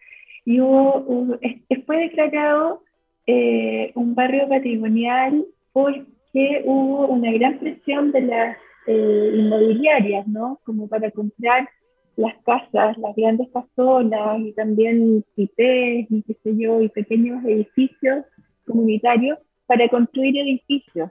y 0.44 0.58
fue 0.58 1.96
declarado 1.98 2.82
eh, 3.26 3.92
un 3.94 4.16
barrio 4.16 4.48
patrimonial 4.48 5.46
porque 5.72 6.62
hubo 6.64 7.06
una 7.06 7.30
gran 7.30 7.58
presión 7.60 8.10
de 8.10 8.22
las 8.22 8.56
eh, 8.88 9.32
inmobiliarias, 9.36 10.26
¿no? 10.26 10.58
Como 10.64 10.88
para 10.88 11.12
comprar 11.12 11.68
las 12.16 12.34
casas, 12.44 12.96
las 12.98 13.16
grandes 13.16 13.48
casonas 13.52 14.40
y 14.40 14.52
también 14.52 15.24
cipés 15.34 16.06
y 16.10 16.22
qué 16.22 16.34
sé 16.42 16.56
yo, 16.56 16.80
y 16.80 16.88
pequeños 16.88 17.44
edificios 17.44 18.24
comunitarios 18.66 19.38
para 19.66 19.88
construir 19.88 20.36
edificios. 20.36 21.10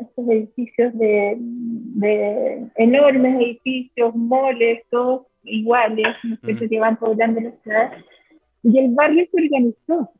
Estos 0.00 0.28
edificios 0.28 0.96
de, 0.98 1.36
de, 1.38 2.68
enormes 2.76 3.40
edificios, 3.40 4.14
moles, 4.14 4.82
todos 4.90 5.26
iguales, 5.42 6.06
¿no 6.22 6.36
que 6.40 6.78
van 6.78 6.96
poblando 6.96 7.40
la 7.40 7.52
ciudad. 7.62 7.92
Y 8.62 8.78
el 8.78 8.94
barrio 8.94 9.26
se 9.32 9.42
organizó 9.42 10.10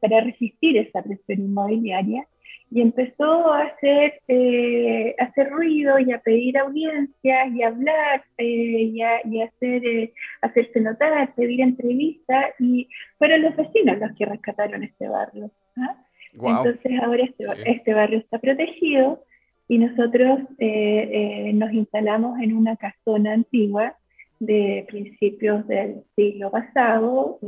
para 0.00 0.20
resistir 0.22 0.76
esa 0.76 1.02
presión 1.02 1.40
inmobiliaria 1.40 2.26
y 2.70 2.80
empezó 2.80 3.52
a 3.52 3.62
hacer, 3.62 4.20
eh, 4.28 5.14
hacer 5.18 5.50
ruido 5.50 5.98
y 5.98 6.12
a 6.12 6.20
pedir 6.20 6.56
audiencias 6.56 7.52
y 7.52 7.62
a 7.62 7.68
hablar 7.68 8.22
eh, 8.38 8.44
y, 8.44 9.02
a, 9.02 9.26
y 9.26 9.42
hacer, 9.42 9.84
eh, 9.84 10.12
hacerse 10.40 10.80
notar, 10.80 11.34
pedir 11.34 11.60
entrevistas 11.62 12.54
y 12.60 12.88
fueron 13.18 13.42
los 13.42 13.56
vecinos 13.56 13.98
los 13.98 14.12
que 14.16 14.24
rescataron 14.24 14.84
este 14.84 15.08
barrio. 15.08 15.50
¿ah? 15.78 15.96
Entonces 16.32 16.92
ahora 17.02 17.24
este, 17.24 17.44
este, 17.66 17.92
barrio 17.92 18.20
está 18.20 18.38
protegido 18.38 19.24
y 19.66 19.78
nosotros 19.78 20.40
nos 20.58 21.72
instalamos 21.72 22.40
en 22.40 22.56
una 22.56 22.76
casona 22.76 23.32
antigua 23.32 23.96
de 24.38 24.84
principios 24.88 25.66
del 25.66 26.02
siglo 26.16 26.50
pasado, 26.50 27.38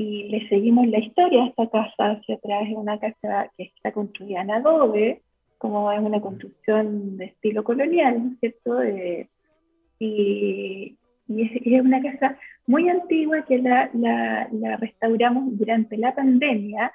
y 0.00 0.28
le 0.30 0.48
seguimos 0.48 0.86
la 0.88 0.98
historia 0.98 1.42
a 1.42 1.48
esta 1.48 1.68
casa 1.68 2.12
hacia 2.12 2.36
atrás. 2.36 2.62
Es 2.66 2.74
una 2.74 2.98
casa 2.98 3.50
que 3.54 3.64
está 3.64 3.92
construida 3.92 4.40
en 4.40 4.50
adobe, 4.50 5.20
como 5.58 5.92
es 5.92 6.00
una 6.00 6.22
construcción 6.22 7.18
de 7.18 7.26
estilo 7.26 7.62
colonial, 7.62 8.24
¿no 8.24 8.32
es 8.32 8.40
cierto? 8.40 8.82
y, 9.98 10.96
y 11.28 11.74
es, 11.74 11.84
una 11.84 12.00
casa 12.00 12.38
muy 12.66 12.88
antigua 12.88 13.44
que 13.44 13.58
la, 13.58 13.90
la, 13.92 14.48
la 14.52 14.78
restauramos 14.78 15.58
durante 15.58 15.98
la 15.98 16.14
pandemia, 16.14 16.90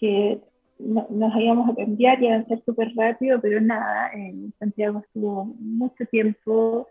que 0.00 0.38
nos 0.78 1.34
habíamos 1.34 1.68
a 1.68 1.74
cambiar 1.74 2.22
y 2.22 2.28
avanzar 2.28 2.62
súper 2.64 2.90
rápido, 2.96 3.38
pero 3.42 3.60
nada, 3.60 4.12
en 4.14 4.54
Santiago 4.58 5.00
estuvo 5.00 5.44
mucho 5.58 6.06
tiempo 6.06 6.88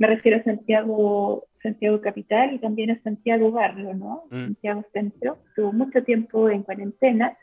me 0.00 0.06
refiero 0.06 0.38
a 0.38 0.44
Santiago, 0.44 1.44
Santiago 1.62 2.00
Capital 2.00 2.54
y 2.54 2.58
también 2.58 2.90
a 2.90 3.02
Santiago 3.02 3.50
Barrio, 3.50 3.94
¿no? 3.94 4.24
Mm. 4.30 4.44
Santiago 4.46 4.84
Centro. 4.92 5.38
Estuvo 5.48 5.72
mucho 5.72 6.02
tiempo 6.02 6.48
en 6.48 6.62
cuarentena 6.62 7.36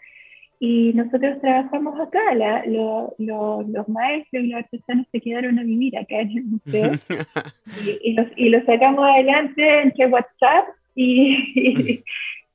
y 0.60 0.92
nosotros 0.94 1.40
trabajamos 1.42 2.00
acá. 2.00 2.34
los 2.36 3.90
maestros 3.90 4.44
y 4.44 4.48
los 4.48 4.64
artesanos 4.64 5.06
se 5.12 5.22
quedaron 5.22 5.60
a 5.60 5.64
vivir 5.64 5.98
acá 5.98 6.20
en 6.22 6.32
el 6.32 6.44
museo 6.46 6.92
y, 8.04 8.14
los, 8.14 8.28
y, 8.36 8.50
los, 8.50 8.66
sacamos 8.66 9.06
adelante 9.06 9.82
entre 9.82 10.08
WhatsApp 10.08 10.68
y, 10.96 12.04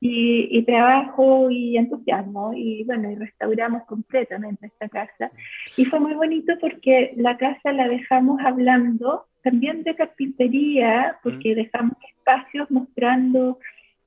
y, 0.00 0.62
trabajo 0.64 1.48
y 1.50 1.76
entusiasmo. 1.76 2.52
Y 2.54 2.82
bueno, 2.84 3.10
y 3.10 3.14
restauramos 3.14 3.84
completamente 3.84 4.66
esta 4.66 4.88
casa. 4.88 5.30
Y 5.76 5.84
fue 5.84 6.00
muy 6.00 6.14
bonito 6.14 6.54
porque 6.60 7.12
la 7.16 7.36
casa 7.36 7.72
la 7.72 7.88
dejamos 7.88 8.40
hablando 8.40 9.26
también 9.42 9.82
de 9.82 9.94
carpintería, 9.94 11.16
porque 11.22 11.52
mm. 11.52 11.56
dejamos 11.56 11.96
espacios 12.16 12.70
mostrando 12.70 13.58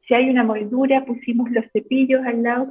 si 0.07 0.13
hay 0.13 0.29
una 0.29 0.43
moldura, 0.43 1.05
pusimos 1.05 1.49
los 1.51 1.65
cepillos 1.71 2.23
al 2.25 2.43
lado 2.43 2.69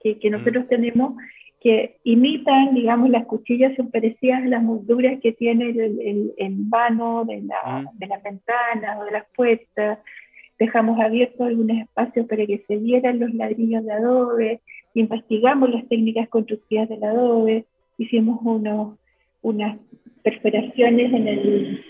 que, 0.00 0.18
que, 0.18 0.30
nosotros 0.30 0.64
mm. 0.64 0.68
tenemos 0.68 1.16
que 1.60 1.96
imitan, 2.04 2.72
digamos, 2.74 3.10
las 3.10 3.26
cuchillas 3.26 3.74
son 3.76 3.90
parecidas 3.90 4.44
a 4.44 4.46
las 4.46 4.62
molduras 4.62 5.18
que 5.20 5.32
tiene 5.32 5.70
el, 5.70 6.32
el, 6.36 6.54
vano 6.58 7.24
de, 7.24 7.42
la, 7.42 7.80
mm. 7.80 7.98
de 7.98 8.06
las 8.06 8.22
ventanas 8.22 8.98
o 9.00 9.04
de 9.04 9.10
las 9.10 9.24
puertas. 9.34 9.98
Dejamos 10.58 11.00
abiertos 11.00 11.40
algunos 11.40 11.78
espacios 11.78 12.26
para 12.26 12.46
que 12.46 12.62
se 12.68 12.76
vieran 12.76 13.18
los 13.18 13.34
ladrillos 13.34 13.84
de 13.84 13.92
adobe, 13.92 14.60
investigamos 14.94 15.70
las 15.70 15.88
técnicas 15.88 16.28
constructivas 16.28 16.88
del 16.88 17.02
adobe, 17.02 17.64
hicimos 17.96 18.38
unos, 18.42 18.98
unas 19.42 19.78
perforaciones 20.22 21.12
en 21.12 21.28
el, 21.28 21.84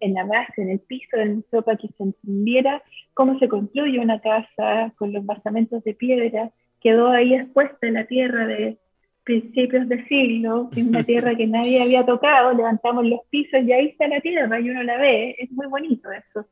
en 0.00 0.14
la 0.14 0.24
base, 0.24 0.62
en 0.62 0.70
el 0.70 0.80
piso 0.80 1.16
del 1.16 1.36
museo 1.36 1.62
para 1.62 1.76
que 1.76 1.88
se 1.88 2.02
entendiera 2.02 2.82
cómo 3.14 3.38
se 3.38 3.48
construye 3.48 3.98
una 3.98 4.20
casa 4.20 4.92
con 4.96 5.12
los 5.12 5.24
basamentos 5.24 5.82
de 5.84 5.94
piedra. 5.94 6.50
Quedó 6.80 7.10
ahí 7.10 7.34
expuesta 7.34 7.86
en 7.86 7.94
la 7.94 8.06
tierra 8.06 8.46
de, 8.46 8.78
principios 9.24 9.88
de 9.88 10.06
siglo, 10.06 10.70
que 10.72 10.80
es 10.80 10.86
una 10.86 11.02
tierra 11.04 11.34
que 11.34 11.46
nadie 11.46 11.82
había 11.82 12.06
tocado, 12.06 12.52
levantamos 12.52 13.06
los 13.06 13.20
pisos 13.30 13.62
y 13.64 13.72
ahí 13.72 13.88
está 13.88 14.06
la 14.06 14.20
tierra 14.20 14.60
y 14.60 14.70
uno 14.70 14.82
la 14.82 14.98
ve, 14.98 15.34
es 15.38 15.50
muy 15.50 15.66
bonito 15.66 16.10
eso. 16.12 16.46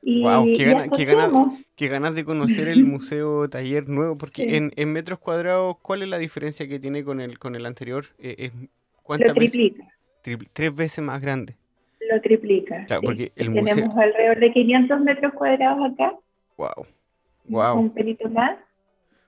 Y, 0.00 0.22
wow, 0.22 0.46
qué, 0.56 0.64
ganas, 1.88 2.14
de 2.14 2.24
conocer 2.24 2.68
el 2.68 2.84
museo 2.84 3.48
taller 3.50 3.88
nuevo, 3.88 4.16
porque 4.16 4.70
en, 4.74 4.92
metros 4.92 5.18
cuadrados, 5.18 5.76
¿cuál 5.82 6.02
es 6.02 6.08
la 6.08 6.18
diferencia 6.18 6.68
que 6.68 6.78
tiene 6.78 7.04
con 7.04 7.20
el, 7.20 7.38
con 7.38 7.56
el 7.56 7.66
anterior? 7.66 8.06
Eh, 8.18 8.36
es, 8.38 8.52
¿Cuántas 9.02 9.28
Lo 9.28 9.34
triplica. 9.34 9.84
Veces? 10.24 10.48
tres 10.52 10.74
veces 10.74 11.04
más 11.04 11.20
grande. 11.20 11.56
Lo 12.00 12.20
triplica. 12.20 12.86
porque 13.02 13.32
Tenemos 13.34 13.96
alrededor 13.96 14.38
de 14.38 14.52
500 14.52 15.00
metros 15.00 15.32
cuadrados 15.34 15.92
acá. 15.92 16.14
Wow. 16.56 16.86
Wow. 17.48 17.78
Un 17.78 17.90
pelito 17.90 18.28
más. 18.28 18.58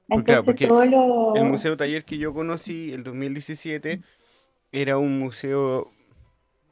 porque 0.09 0.65
el 0.65 1.45
museo 1.45 1.77
taller 1.77 2.05
que 2.05 2.19
yo 2.19 2.33
conocí, 2.33 2.93
el 2.93 3.03
2017, 3.03 4.01
era 4.73 4.99
un 4.99 5.19
museo 5.19 5.91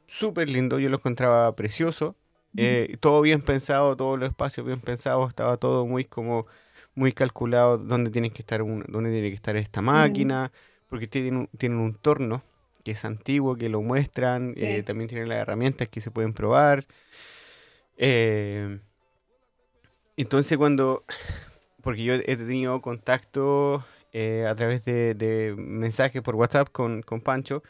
súper 0.07 0.49
lindo, 0.49 0.79
yo 0.79 0.89
lo 0.89 0.97
encontraba 0.97 1.55
precioso, 1.55 2.15
eh, 2.57 2.97
todo 2.99 3.21
bien 3.21 3.41
pensado, 3.41 3.95
todos 3.95 4.19
los 4.19 4.29
espacios 4.29 4.65
bien 4.65 4.79
pensados, 4.79 5.29
estaba 5.29 5.57
todo 5.57 5.85
muy 5.85 6.05
como 6.05 6.47
muy 6.95 7.13
calculado 7.13 7.77
dónde 7.77 8.09
tiene 8.09 8.31
que 8.31 8.41
estar 8.41 8.61
un, 8.61 8.83
dónde 8.87 9.11
tiene 9.11 9.29
que 9.29 9.35
estar 9.35 9.55
esta 9.55 9.81
máquina, 9.81 10.51
porque 10.89 11.07
tienen 11.07 11.37
un, 11.37 11.47
tienen 11.57 11.77
un 11.77 11.93
torno 11.93 12.41
que 12.83 12.91
es 12.91 13.05
antiguo, 13.05 13.55
que 13.55 13.69
lo 13.69 13.81
muestran, 13.81 14.53
eh, 14.57 14.83
también 14.83 15.09
tienen 15.09 15.29
las 15.29 15.39
herramientas 15.39 15.87
que 15.87 16.01
se 16.01 16.11
pueden 16.11 16.33
probar. 16.33 16.85
Eh, 17.97 18.79
entonces 20.17 20.57
cuando, 20.57 21.03
porque 21.81 22.03
yo 22.03 22.13
he 22.13 22.35
tenido 22.35 22.81
contacto 22.81 23.83
a 24.13 24.55
través 24.55 24.83
de, 24.85 25.55
mensajes 25.57 26.21
por 26.21 26.35
WhatsApp 26.35 26.69
con, 26.71 27.01
con 27.01 27.21
Pancho, 27.21 27.63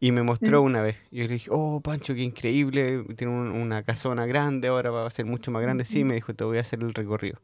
y 0.00 0.12
me 0.12 0.22
mostró 0.22 0.62
una 0.62 0.82
vez. 0.82 0.96
Yo 1.10 1.22
le 1.22 1.34
dije, 1.34 1.48
oh, 1.50 1.80
Pancho, 1.80 2.14
qué 2.14 2.22
increíble. 2.22 3.04
Tiene 3.16 3.32
una 3.32 3.82
casona 3.82 4.26
grande, 4.26 4.68
ahora 4.68 4.90
va 4.90 5.06
a 5.06 5.10
ser 5.10 5.24
mucho 5.24 5.50
más 5.50 5.62
grande. 5.62 5.84
Sí, 5.84 6.04
me 6.04 6.14
dijo, 6.14 6.34
te 6.34 6.44
voy 6.44 6.58
a 6.58 6.60
hacer 6.60 6.80
el 6.80 6.92
recorrido. 6.92 7.38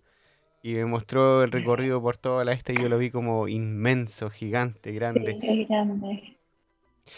Y 0.62 0.74
me 0.74 0.84
mostró 0.84 1.42
el 1.42 1.52
recorrido 1.52 2.02
por 2.02 2.18
toda 2.18 2.44
la 2.44 2.52
este 2.52 2.74
y 2.74 2.82
yo 2.82 2.88
lo 2.90 2.98
vi 2.98 3.10
como 3.10 3.48
inmenso, 3.48 4.28
gigante, 4.28 4.92
grande. 4.92 5.38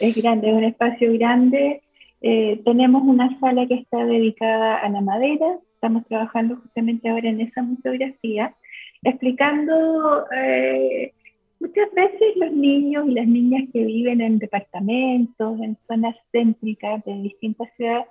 Es 0.00 0.16
grande, 0.16 0.50
es 0.50 0.54
un 0.54 0.64
espacio 0.64 1.12
grande. 1.14 1.82
Eh, 2.20 2.60
tenemos 2.64 3.02
una 3.04 3.38
sala 3.40 3.66
que 3.66 3.74
está 3.74 4.04
dedicada 4.04 4.76
a 4.76 4.88
la 4.88 5.00
madera. 5.00 5.58
Estamos 5.74 6.06
trabajando 6.06 6.56
justamente 6.56 7.08
ahora 7.08 7.28
en 7.28 7.40
esa 7.40 7.62
museografía, 7.62 8.54
explicando 9.02 10.26
eh, 10.34 11.12
Muchas 11.62 11.94
veces 11.94 12.34
los 12.34 12.50
niños 12.50 13.06
y 13.08 13.12
las 13.12 13.28
niñas 13.28 13.68
que 13.72 13.84
viven 13.84 14.20
en 14.20 14.40
departamentos, 14.40 15.60
en 15.60 15.78
zonas 15.86 16.16
céntricas 16.32 17.04
de 17.04 17.14
distintas 17.22 17.68
ciudades, 17.76 18.06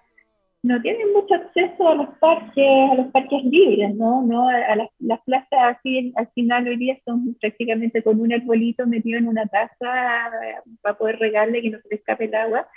no 0.64 0.80
tienen 0.82 1.12
mucho 1.14 1.34
acceso 1.34 1.90
a 1.90 1.96
los 1.96 2.10
parques, 2.20 2.92
a 2.92 2.96
los 2.96 3.08
parques 3.08 3.44
libres, 3.44 3.96
¿no? 3.96 4.22
¿No? 4.22 4.48
A, 4.48 4.76
las, 4.76 5.22
plazas 5.26 5.78
así, 5.78 6.14
al 6.16 6.28
final 6.30 6.68
hoy 6.68 6.78
día 6.78 6.98
son 7.04 7.36
prácticamente 7.40 8.04
con 8.04 8.20
un 8.20 8.32
arbolito 8.32 8.86
metido 8.86 9.18
en 9.18 9.28
una 9.28 9.48
taza 9.48 10.28
eh, 10.44 10.56
para 10.82 10.98
poder 10.98 11.18
regarle 11.18 11.62
que 11.62 11.72
no 11.72 11.80
se 11.80 11.90
le 11.90 11.96
escape 11.96 12.26
el 12.26 12.36
agua. 12.36 12.68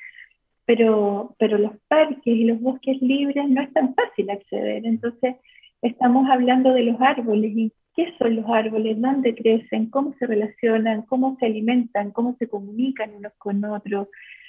Pero, 0.67 1.35
pero 1.39 1.59
los 1.59 1.73
parques 1.89 2.23
y 2.25 2.45
los 2.45 2.59
bosques 2.59 3.01
libres 3.03 3.47
no 3.51 3.61
es 3.61 3.71
tan 3.75 3.95
fácil 3.95 4.31
acceder. 4.31 4.87
Entonces, 4.87 5.37
estamos 5.83 6.29
hablando 6.31 6.73
de 6.73 6.85
los 6.85 6.99
árboles 7.03 7.53
y 7.55 7.73
qué 7.95 8.15
son 8.19 8.37
los 8.37 8.47
árboles, 8.49 8.99
dónde 8.99 9.35
crecen, 9.35 9.91
cómo 9.91 10.15
se 10.19 10.27
relacionan, 10.27 11.03
cómo 11.03 11.37
se 11.39 11.47
alimentan, 11.47 12.13
cómo 12.13 12.35
se 12.39 12.49
comunican 12.49 13.15
unos 13.15 13.35
con 13.37 13.63
otros, 13.65 14.09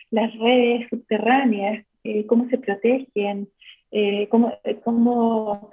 las 0.09 0.33
redes 0.39 0.87
subterráneas, 0.89 1.85
eh, 2.05 2.25
cómo 2.27 2.47
se 2.49 2.57
protegen, 2.57 3.49
eh, 3.91 4.27
cómo, 4.29 4.53
cómo, 4.83 5.69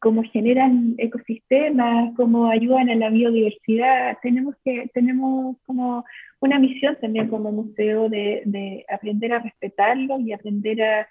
cómo, 0.00 0.22
generan 0.24 0.94
ecosistemas, 0.98 2.14
cómo 2.16 2.50
ayudan 2.50 2.90
a 2.90 2.94
la 2.96 3.10
biodiversidad. 3.10 4.18
Tenemos, 4.22 4.56
que, 4.64 4.90
tenemos 4.92 5.56
como 5.66 6.04
una 6.40 6.58
misión 6.58 6.98
también 7.00 7.28
como 7.28 7.52
museo 7.52 8.08
de, 8.08 8.42
de 8.44 8.84
aprender 8.88 9.32
a 9.32 9.38
respetarlo 9.38 10.20
y 10.20 10.32
aprender 10.32 10.82
a 10.82 11.08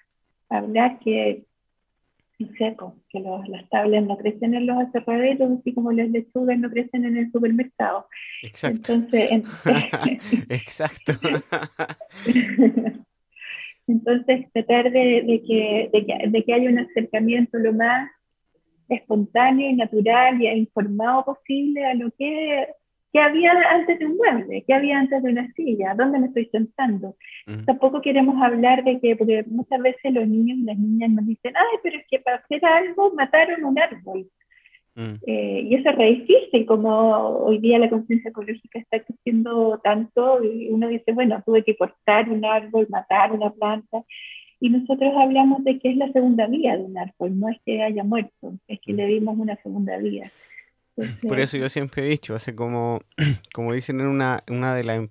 hablar 0.49 0.99
que 0.99 1.45
seco, 2.57 2.95
que 3.09 3.19
las 3.19 3.69
tablas 3.69 4.03
no 4.03 4.17
crecen 4.17 4.53
en 4.53 4.67
los 4.67 4.77
aserraderos, 4.77 5.59
así 5.59 5.73
como 5.73 5.91
las 5.91 6.09
lechugas 6.09 6.57
no 6.59 6.69
crecen 6.69 7.05
en 7.05 7.17
el 7.17 7.31
supermercado. 7.31 8.07
Exacto. 8.43 8.93
Entonces, 8.93 9.29
Exacto. 10.49 11.13
entonces 13.91 14.45
tratar 14.53 14.91
de, 14.91 15.41
que, 15.45 15.89
de, 15.91 16.43
que, 16.43 16.53
haya 16.53 16.69
un 16.69 16.79
acercamiento 16.79 17.57
lo 17.57 17.73
más 17.73 18.09
espontáneo 18.89 19.69
y 19.69 19.73
natural 19.73 20.41
y 20.41 20.47
informado 20.47 21.25
posible 21.25 21.85
a 21.85 21.93
lo 21.93 22.11
que 22.17 22.67
¿Qué 23.13 23.19
había 23.19 23.51
antes 23.69 23.99
de 23.99 24.05
un 24.05 24.15
mueble? 24.15 24.63
¿Qué 24.65 24.73
había 24.73 24.97
antes 24.97 25.21
de 25.21 25.31
una 25.31 25.51
silla? 25.53 25.93
¿Dónde 25.95 26.17
me 26.17 26.27
estoy 26.27 26.45
sentando? 26.45 27.17
Tampoco 27.65 28.01
queremos 28.01 28.41
hablar 28.41 28.85
de 28.85 29.01
que, 29.01 29.17
porque 29.17 29.43
muchas 29.47 29.81
veces 29.81 30.13
los 30.13 30.25
niños 30.25 30.59
y 30.59 30.63
las 30.63 30.77
niñas 30.77 31.11
nos 31.11 31.27
dicen, 31.27 31.53
ay, 31.57 31.79
pero 31.83 31.97
es 31.97 32.05
que 32.09 32.19
para 32.19 32.37
hacer 32.37 32.63
algo 32.63 33.13
mataron 33.13 33.65
un 33.65 33.77
árbol. 33.77 34.29
Mm. 34.95 35.13
Eh, 35.25 35.67
y 35.69 35.75
eso 35.75 35.89
es 35.89 35.95
re 35.95 36.05
difícil, 36.05 36.65
como 36.65 37.39
hoy 37.45 37.59
día 37.59 37.79
la 37.79 37.89
conciencia 37.89 38.29
ecológica 38.29 38.79
está 38.79 38.99
creciendo 38.99 39.79
tanto, 39.83 40.43
y 40.43 40.69
uno 40.69 40.87
dice, 40.87 41.13
bueno, 41.13 41.41
tuve 41.45 41.63
que 41.63 41.77
cortar 41.77 42.29
un 42.29 42.43
árbol, 42.45 42.87
matar 42.89 43.31
una 43.31 43.51
planta, 43.51 44.03
y 44.59 44.69
nosotros 44.69 45.13
hablamos 45.17 45.63
de 45.63 45.79
que 45.79 45.89
es 45.89 45.97
la 45.97 46.11
segunda 46.11 46.47
vía 46.47 46.77
de 46.77 46.83
un 46.83 46.97
árbol, 46.97 47.39
no 47.39 47.49
es 47.49 47.57
que 47.65 47.81
haya 47.81 48.03
muerto, 48.03 48.53
es 48.67 48.79
que 48.81 48.93
mm. 48.93 48.95
le 48.95 49.07
dimos 49.07 49.37
una 49.37 49.55
segunda 49.57 49.97
vía. 49.97 50.31
Por 51.27 51.39
eso 51.39 51.57
yo 51.57 51.69
siempre 51.69 52.05
he 52.05 52.09
dicho, 52.09 52.35
hace 52.35 52.55
como, 52.55 53.01
como 53.53 53.73
dicen 53.73 53.99
en 54.01 54.07
una, 54.07 54.43
una 54.49 54.75
de 54.75 54.83
las 54.83 55.09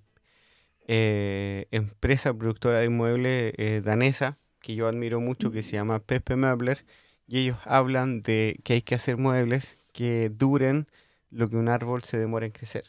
eh, 0.87 1.67
empresas 1.71 2.35
productoras 2.35 2.81
de 2.81 2.87
inmuebles 2.87 3.55
eh, 3.57 3.81
danesa, 3.83 4.39
que 4.61 4.75
yo 4.75 4.87
admiro 4.87 5.21
mucho, 5.21 5.51
que 5.51 5.63
se 5.63 5.77
llama 5.77 6.01
Pepe 6.01 6.37
Möbler, 6.37 6.85
y 7.31 7.39
ellos 7.39 7.59
hablan 7.65 8.21
de 8.21 8.61
que 8.65 8.75
hay 8.75 8.83
que 8.83 8.95
hacer 8.95 9.17
muebles 9.17 9.79
que 9.93 10.29
duren 10.29 10.87
lo 11.31 11.49
que 11.49 11.57
un 11.57 11.69
árbol 11.69 12.03
se 12.05 12.19
demora 12.19 12.45
en 12.45 12.53
crecer. 12.53 12.85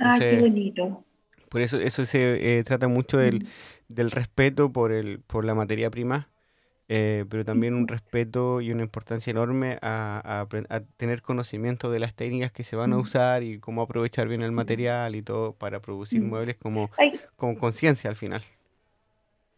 ah, 0.00 0.16
qué 0.18 0.40
bonito. 0.40 1.04
Por 1.48 1.60
eso, 1.60 1.78
eso 1.78 2.04
se 2.06 2.58
eh, 2.58 2.64
trata 2.64 2.88
mucho 2.88 3.18
del, 3.18 3.46
del 3.88 4.10
respeto 4.10 4.72
por, 4.72 4.90
el, 4.90 5.20
por 5.20 5.44
la 5.44 5.54
materia 5.54 5.90
prima 5.90 6.28
eh, 6.94 7.24
pero 7.30 7.42
también 7.42 7.72
un 7.72 7.88
respeto 7.88 8.60
y 8.60 8.70
una 8.70 8.82
importancia 8.82 9.30
enorme 9.30 9.78
a, 9.80 10.46
tener 10.98 11.22
conocimiento 11.22 11.90
de 11.90 11.98
las 11.98 12.14
técnicas 12.14 12.52
que 12.52 12.64
se 12.64 12.76
van 12.76 12.92
a 12.92 12.98
usar 12.98 13.42
y 13.42 13.58
cómo 13.60 13.80
aprovechar 13.80 14.28
bien 14.28 14.42
el 14.42 14.52
material 14.52 15.16
y 15.16 15.22
todo 15.22 15.54
para 15.54 15.80
producir 15.80 16.20
muebles 16.20 16.56
como, 16.56 16.90
como 17.36 17.56
conciencia 17.56 18.10
al 18.10 18.16
final. 18.16 18.42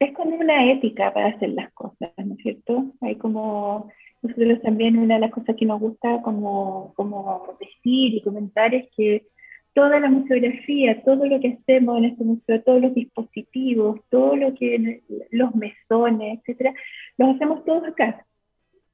Es 0.05 0.13
como 0.13 0.37
una 0.37 0.71
ética 0.71 1.15
para 1.15 1.29
hacer 1.29 1.51
las 1.51 1.73
cosas, 1.73 2.11
¿no 2.23 2.35
es 2.35 2.43
cierto? 2.43 2.93
Hay 3.01 3.17
como, 3.17 3.91
nosotros 4.21 4.61
también 4.61 4.99
una 4.99 5.15
de 5.15 5.21
las 5.23 5.31
cosas 5.31 5.57
que 5.57 5.65
nos 5.65 5.81
gusta 5.81 6.21
como, 6.21 6.93
como 6.95 7.57
decir 7.59 8.15
y 8.15 8.21
comentar 8.21 8.75
es 8.75 8.87
que 8.95 9.25
toda 9.73 9.99
la 10.01 10.11
museografía, 10.11 11.03
todo 11.05 11.25
lo 11.25 11.41
que 11.41 11.57
hacemos 11.59 11.97
en 11.97 12.05
este 12.05 12.23
museo, 12.23 12.63
todos 12.63 12.83
los 12.83 12.95
dispositivos, 12.95 14.01
todo 14.11 14.37
lo 14.37 14.55
que, 14.55 15.01
los 15.31 15.55
mesones, 15.55 16.39
etcétera, 16.39 16.75
los 17.17 17.35
hacemos 17.35 17.65
todos 17.65 17.85
acá. 17.89 18.27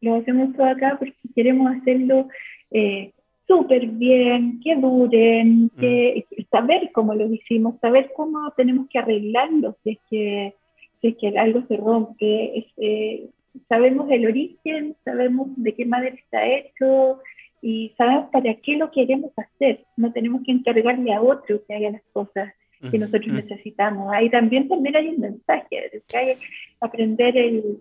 Los 0.00 0.22
hacemos 0.22 0.54
todos 0.54 0.70
acá 0.70 0.94
porque 0.96 1.16
queremos 1.34 1.74
hacerlo 1.74 2.28
eh, 2.70 3.12
súper 3.48 3.84
bien, 3.88 4.60
que 4.62 4.76
duren, 4.76 5.64
mm. 5.64 5.70
que, 5.80 6.24
saber 6.52 6.92
cómo 6.92 7.14
lo 7.14 7.26
hicimos, 7.34 7.80
saber 7.80 8.12
cómo 8.14 8.52
tenemos 8.56 8.88
que 8.88 9.00
arreglarlo 9.00 9.76
si 9.82 9.90
es 9.90 9.98
que, 10.08 10.54
si 11.00 11.08
es 11.08 11.16
que 11.16 11.38
algo 11.38 11.62
se 11.66 11.76
rompe. 11.76 12.66
Eh, 12.76 13.30
sabemos 13.68 14.10
el 14.10 14.26
origen, 14.26 14.96
sabemos 15.04 15.48
de 15.56 15.74
qué 15.74 15.86
madera 15.86 16.14
está 16.16 16.46
hecho, 16.46 17.20
y 17.62 17.92
sabemos 17.96 18.30
para 18.30 18.54
qué 18.54 18.76
lo 18.76 18.90
queremos 18.90 19.32
hacer. 19.36 19.84
No 19.96 20.12
tenemos 20.12 20.42
que 20.44 20.52
encargarle 20.52 21.12
a 21.12 21.20
otro 21.20 21.62
que 21.66 21.74
haga 21.74 21.90
las 21.90 22.02
cosas 22.12 22.52
que 22.90 22.98
nosotros 22.98 23.26
necesitamos. 23.26 24.10
Ahí 24.12 24.30
también, 24.30 24.66
también 24.66 24.96
hay 24.96 25.08
un 25.08 25.20
mensaje, 25.20 25.90
hay 26.14 26.36
aprender 26.80 27.36
el, 27.36 27.78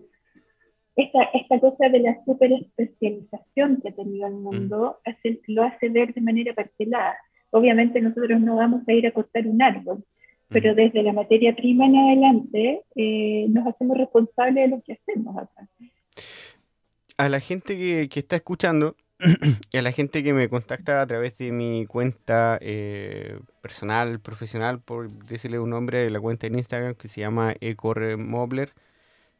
esta, 0.94 1.22
esta 1.32 1.58
cosa 1.58 1.88
de 1.88 2.00
la 2.00 2.22
super 2.26 2.52
especialización 2.52 3.80
que 3.80 3.88
ha 3.88 3.92
tenido 3.92 4.26
el 4.26 4.34
mundo, 4.34 4.98
lo 5.46 5.62
hace 5.62 5.88
ver 5.88 6.12
de 6.12 6.20
manera 6.20 6.52
parcelada. 6.52 7.16
Obviamente 7.50 8.00
nosotros 8.02 8.38
no 8.40 8.56
vamos 8.56 8.86
a 8.86 8.92
ir 8.92 9.06
a 9.06 9.12
cortar 9.12 9.46
un 9.46 9.62
árbol, 9.62 10.04
pero 10.50 10.74
desde 10.74 11.02
la 11.02 11.12
materia 11.12 11.54
prima 11.54 11.86
en 11.86 11.96
adelante 11.96 12.82
eh, 12.96 13.46
nos 13.48 13.66
hacemos 13.66 13.96
responsables 13.96 14.54
de 14.54 14.68
lo 14.68 14.82
que 14.82 14.94
hacemos 14.94 15.36
acá. 15.36 15.68
A 17.16 17.28
la 17.28 17.40
gente 17.40 17.76
que, 17.76 18.08
que 18.08 18.20
está 18.20 18.36
escuchando, 18.36 18.96
y 19.72 19.76
a 19.76 19.82
la 19.82 19.92
gente 19.92 20.22
que 20.22 20.32
me 20.32 20.48
contacta 20.48 21.02
a 21.02 21.06
través 21.06 21.36
de 21.38 21.52
mi 21.52 21.86
cuenta 21.86 22.58
eh, 22.60 23.38
personal, 23.62 24.18
profesional, 24.20 24.80
por 24.80 25.10
decirle 25.10 25.58
un 25.58 25.70
nombre, 25.70 26.08
la 26.10 26.20
cuenta 26.20 26.46
en 26.46 26.56
Instagram 26.56 26.94
que 26.94 27.08
se 27.08 27.20
llama 27.20 27.54
ecorremobler, 27.60 28.72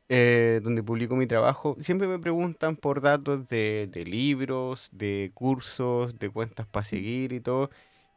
eh, 0.09 0.61
donde 0.63 0.83
publico 0.83 1.17
mi 1.17 1.27
trabajo, 1.27 1.77
siempre 1.81 2.09
me 2.09 2.19
preguntan 2.19 2.77
por 2.77 3.01
datos 3.01 3.49
de, 3.49 3.89
de 3.91 4.05
libros, 4.05 4.89
de 4.93 5.31
cursos, 5.35 6.19
de 6.19 6.31
cuentas 6.31 6.67
para 6.67 6.85
seguir 6.85 7.33
y 7.33 7.41
todo. 7.41 7.71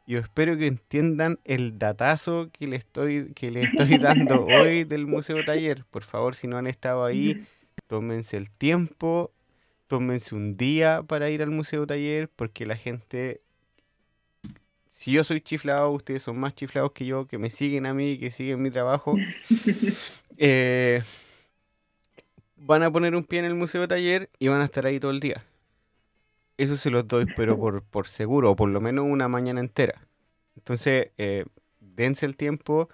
Yo 0.06 0.18
espero 0.18 0.56
que 0.58 0.66
entiendan 0.66 1.40
el 1.44 1.78
datazo 1.78 2.50
que 2.52 2.66
le 2.66 2.76
estoy, 2.76 3.32
que 3.34 3.50
le 3.50 3.62
estoy 3.62 3.98
dando 3.98 4.44
hoy 4.44 4.84
del 4.84 5.06
Museo 5.06 5.44
Taller. 5.44 5.84
Por 5.90 6.02
favor, 6.02 6.34
si 6.34 6.46
no 6.46 6.58
han 6.58 6.66
estado 6.66 7.04
ahí, 7.04 7.46
tómense 7.86 8.36
el 8.36 8.50
tiempo, 8.50 9.32
tómense 9.86 10.34
un 10.34 10.58
día 10.58 11.02
para 11.02 11.30
ir 11.30 11.42
al 11.42 11.50
Museo 11.50 11.86
Taller, 11.86 12.28
porque 12.28 12.66
la 12.66 12.76
gente, 12.76 13.40
si 14.90 15.12
yo 15.12 15.24
soy 15.24 15.40
chiflado, 15.40 15.90
ustedes 15.90 16.22
son 16.22 16.38
más 16.38 16.54
chiflados 16.54 16.92
que 16.92 17.06
yo, 17.06 17.26
que 17.26 17.38
me 17.38 17.48
siguen 17.48 17.86
a 17.86 17.94
mí, 17.94 18.18
que 18.18 18.30
siguen 18.30 18.60
mi 18.60 18.70
trabajo, 18.70 19.16
eh, 20.36 21.02
van 22.56 22.82
a 22.82 22.90
poner 22.90 23.14
un 23.14 23.24
pie 23.24 23.38
en 23.38 23.46
el 23.46 23.54
Museo 23.54 23.88
Taller 23.88 24.28
y 24.38 24.48
van 24.48 24.60
a 24.60 24.66
estar 24.66 24.84
ahí 24.84 25.00
todo 25.00 25.12
el 25.12 25.20
día. 25.20 25.42
Eso 26.56 26.76
se 26.76 26.90
los 26.90 27.08
doy, 27.08 27.26
pero 27.36 27.58
por, 27.58 27.82
por 27.82 28.06
seguro, 28.06 28.52
o 28.52 28.56
por 28.56 28.68
lo 28.68 28.80
menos 28.80 29.04
una 29.08 29.28
mañana 29.28 29.60
entera. 29.60 30.06
Entonces, 30.56 31.10
eh, 31.18 31.44
dense 31.80 32.26
el 32.26 32.36
tiempo 32.36 32.88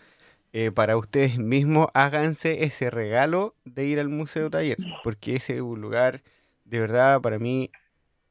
eh, 0.52 0.70
para 0.70 0.96
ustedes 0.96 1.38
mismos, 1.38 1.88
háganse 1.94 2.64
ese 2.64 2.90
regalo 2.90 3.54
de 3.64 3.84
ir 3.84 4.00
al 4.00 4.08
Museo 4.08 4.50
Taller, 4.50 4.78
porque 5.04 5.36
ese 5.36 5.56
es 5.56 5.60
un 5.60 5.80
lugar 5.80 6.22
de 6.64 6.80
verdad 6.80 7.20
para 7.20 7.38
mí 7.38 7.70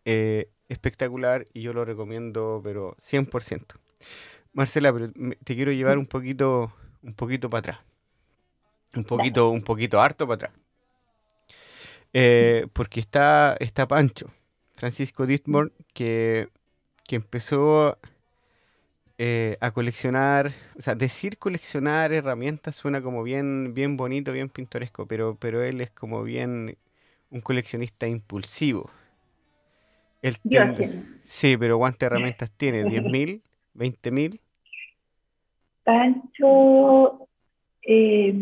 eh, 0.05 0.49
espectacular 0.67 1.45
y 1.53 1.61
yo 1.61 1.73
lo 1.73 1.85
recomiendo, 1.85 2.59
pero 2.63 2.95
100%. 2.97 3.75
Marcela, 4.53 4.91
pero 4.91 5.11
te 5.43 5.55
quiero 5.55 5.71
llevar 5.71 5.97
un 5.97 6.07
poquito, 6.07 6.73
un 7.03 7.13
poquito 7.13 7.49
para 7.49 7.59
atrás. 7.59 7.79
Un 8.95 9.03
poquito, 9.03 9.49
un 9.49 9.61
poquito 9.61 10.01
harto 10.01 10.27
para 10.27 10.47
atrás. 10.47 10.51
porque 12.73 12.99
está, 12.99 13.55
está 13.59 13.87
Pancho, 13.87 14.31
Francisco 14.79 15.25
Dittmore, 15.25 15.71
que, 15.93 16.47
que 17.05 17.17
empezó 17.17 17.97
eh, 19.17 19.57
a 19.59 19.71
coleccionar, 19.71 20.51
o 20.77 20.81
sea, 20.81 20.95
decir 20.95 21.37
coleccionar 21.37 22.13
herramientas 22.13 22.77
suena 22.77 23.01
como 23.01 23.21
bien, 23.23 23.73
bien 23.73 23.97
bonito, 23.97 24.31
bien 24.31 24.47
pintoresco, 24.47 25.05
pero, 25.05 25.35
pero 25.37 25.61
él 25.61 25.81
es 25.81 25.89
como 25.89 26.23
bien 26.23 26.77
un 27.29 27.41
coleccionista 27.41 28.07
impulsivo. 28.07 28.89
Él 30.21 30.37
sí, 31.25 31.57
pero 31.57 31.77
¿cuántas 31.77 32.07
herramientas 32.07 32.49
tiene? 32.55 32.85
¿10.000? 32.85 33.41
¿20.000? 33.75 34.39
Pancho, 35.83 37.27
eh, 37.81 38.33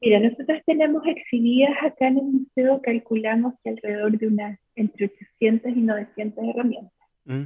mira, 0.00 0.20
nosotros 0.20 0.62
tenemos 0.64 1.02
exhibidas 1.06 1.76
acá 1.82 2.06
en 2.06 2.18
el 2.18 2.24
museo, 2.24 2.80
calculamos 2.80 3.52
que 3.62 3.68
alrededor 3.68 4.16
de 4.16 4.28
unas 4.28 4.63
entre 4.76 5.06
800 5.06 5.72
y 5.76 5.80
900 5.80 6.44
herramientas. 6.44 6.92
Mm 7.24 7.44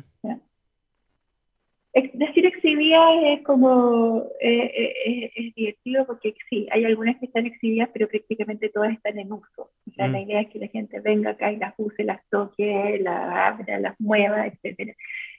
decir 2.14 2.46
exhibida 2.46 3.32
es 3.32 3.42
como 3.42 4.24
eh, 4.40 4.94
eh, 5.06 5.32
es 5.34 5.54
divertido 5.54 6.06
porque 6.06 6.34
sí, 6.48 6.66
hay 6.70 6.84
algunas 6.84 7.16
que 7.18 7.26
están 7.26 7.46
exhibidas, 7.46 7.88
pero 7.92 8.08
prácticamente 8.08 8.68
todas 8.68 8.92
están 8.92 9.18
en 9.18 9.32
uso. 9.32 9.70
O 9.86 9.90
sea, 9.94 10.08
la 10.08 10.18
mm. 10.18 10.22
idea 10.22 10.40
es 10.42 10.48
que 10.48 10.58
la 10.58 10.68
gente 10.68 11.00
venga 11.00 11.30
acá 11.30 11.52
y 11.52 11.56
las 11.56 11.74
use, 11.78 12.04
las 12.04 12.20
toque, 12.30 12.98
las 13.02 13.54
abra, 13.54 13.80
las 13.80 13.98
mueva, 14.00 14.46
etcétera. 14.46 14.94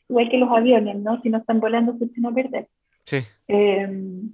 Igual 0.10 0.30
que 0.30 0.38
los 0.38 0.50
aviones, 0.50 0.98
¿no? 0.98 1.22
Si 1.22 1.30
no 1.30 1.38
están 1.38 1.60
volando, 1.60 1.98
se 1.98 2.06
echan 2.06 2.26
a 2.26 2.34
perder. 2.34 2.68
Sí. 3.06 3.18
Em, 3.48 4.32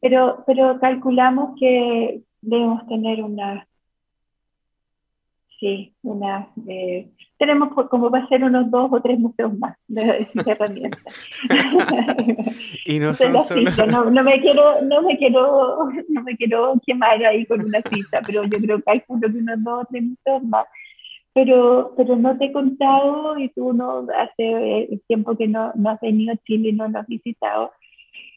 pero, 0.00 0.44
pero 0.46 0.78
calculamos 0.78 1.58
que 1.58 2.20
debemos 2.42 2.86
tener 2.86 3.22
unas 3.22 3.66
Sí, 5.58 5.94
una, 6.02 6.48
eh, 6.68 7.08
tenemos 7.38 7.72
como 7.88 8.10
va 8.10 8.18
a 8.18 8.28
ser 8.28 8.44
unos 8.44 8.70
dos 8.70 8.90
o 8.92 9.00
tres 9.00 9.18
museos 9.18 9.58
más 9.58 9.76
de, 9.88 10.28
herramientas. 10.46 11.14
y 12.84 12.98
no 12.98 13.14
son 13.14 13.42
solo... 13.44 13.70
no, 13.86 14.10
no, 14.10 14.22
me 14.22 14.40
quiero, 14.40 14.82
no 14.82 15.00
me 15.02 15.16
quiero, 15.16 15.88
no 16.08 16.22
me 16.22 16.36
quiero 16.36 16.74
quemar 16.86 17.24
ahí 17.24 17.46
con 17.46 17.64
una 17.64 17.80
cita, 17.82 18.20
pero 18.26 18.44
yo 18.44 18.58
creo 18.58 18.82
que 18.82 18.90
hay 18.90 19.02
unos 19.08 19.64
dos 19.64 19.82
o 19.82 19.86
tres 19.90 20.02
museos 20.02 20.42
más. 20.44 20.66
Pero, 21.32 21.94
pero 21.96 22.16
no 22.16 22.36
te 22.38 22.46
he 22.46 22.52
contado 22.52 23.38
y 23.38 23.48
tú 23.50 23.72
no 23.72 24.06
hace 24.14 25.00
tiempo 25.06 25.36
que 25.36 25.46
no, 25.48 25.72
no 25.74 25.90
has 25.90 26.00
venido 26.00 26.32
a 26.32 26.36
Chile 26.44 26.70
y 26.70 26.72
no 26.72 26.88
nos 26.88 27.02
has 27.02 27.06
visitado. 27.06 27.72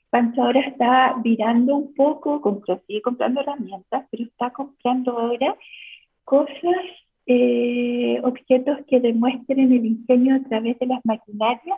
Pancho 0.10 0.42
ahora 0.42 0.62
está 0.62 1.16
virando 1.24 1.76
un 1.76 1.94
poco, 1.94 2.42
compró, 2.42 2.82
sigue 2.88 3.02
comprando 3.02 3.42
herramientas, 3.42 4.06
pero 4.10 4.24
está 4.24 4.50
comprando 4.52 5.18
ahora 5.18 5.56
cosas 6.26 6.76
eh, 7.32 8.20
objetos 8.24 8.80
que 8.88 9.00
demuestren 9.00 9.72
el 9.72 9.86
ingenio 9.86 10.36
a 10.36 10.50
través 10.50 10.80
de 10.80 10.88
las 10.88 11.00
maquinarias, 11.06 11.78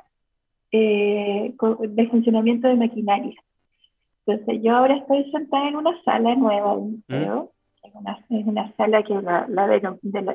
eh, 0.72 1.54
del 1.90 2.10
funcionamiento 2.10 2.70
de 2.70 2.76
maquinarias. 2.76 3.36
Entonces 4.26 4.64
yo 4.64 4.74
ahora 4.74 4.96
estoy 4.96 5.30
sentada 5.30 5.68
en 5.68 5.76
una 5.76 6.02
sala 6.04 6.36
nueva 6.36 6.78
del 6.78 6.86
museo, 6.86 7.52
¿Mm? 7.84 7.86
es, 7.86 7.96
una, 7.96 8.26
es, 8.30 8.48
una, 8.48 8.74
sala 8.78 9.04
que 9.04 9.14
la, 9.22 9.46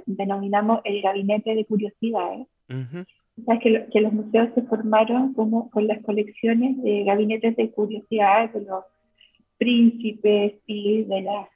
denominamos 0.05 0.81
el 0.85 1.01
gabinete 1.01 1.55
de 1.55 1.65
curiosidades. 1.65 2.47
que, 2.69 3.87
que, 3.91 4.01
los 4.03 4.13
museos 4.13 4.51
se 4.55 4.63
formaron 4.65 5.33
como 5.33 5.71
con 5.71 5.87
las 5.87 6.03
colecciones 6.03 6.83
de 6.83 7.05
gabinetes 7.05 7.57
de 7.57 7.71
curiosidades 7.71 8.53
de 8.53 8.65
los 8.67 8.85
príncipes 9.57 10.57
y 10.67 11.05
de 11.05 11.23
las 11.23 11.49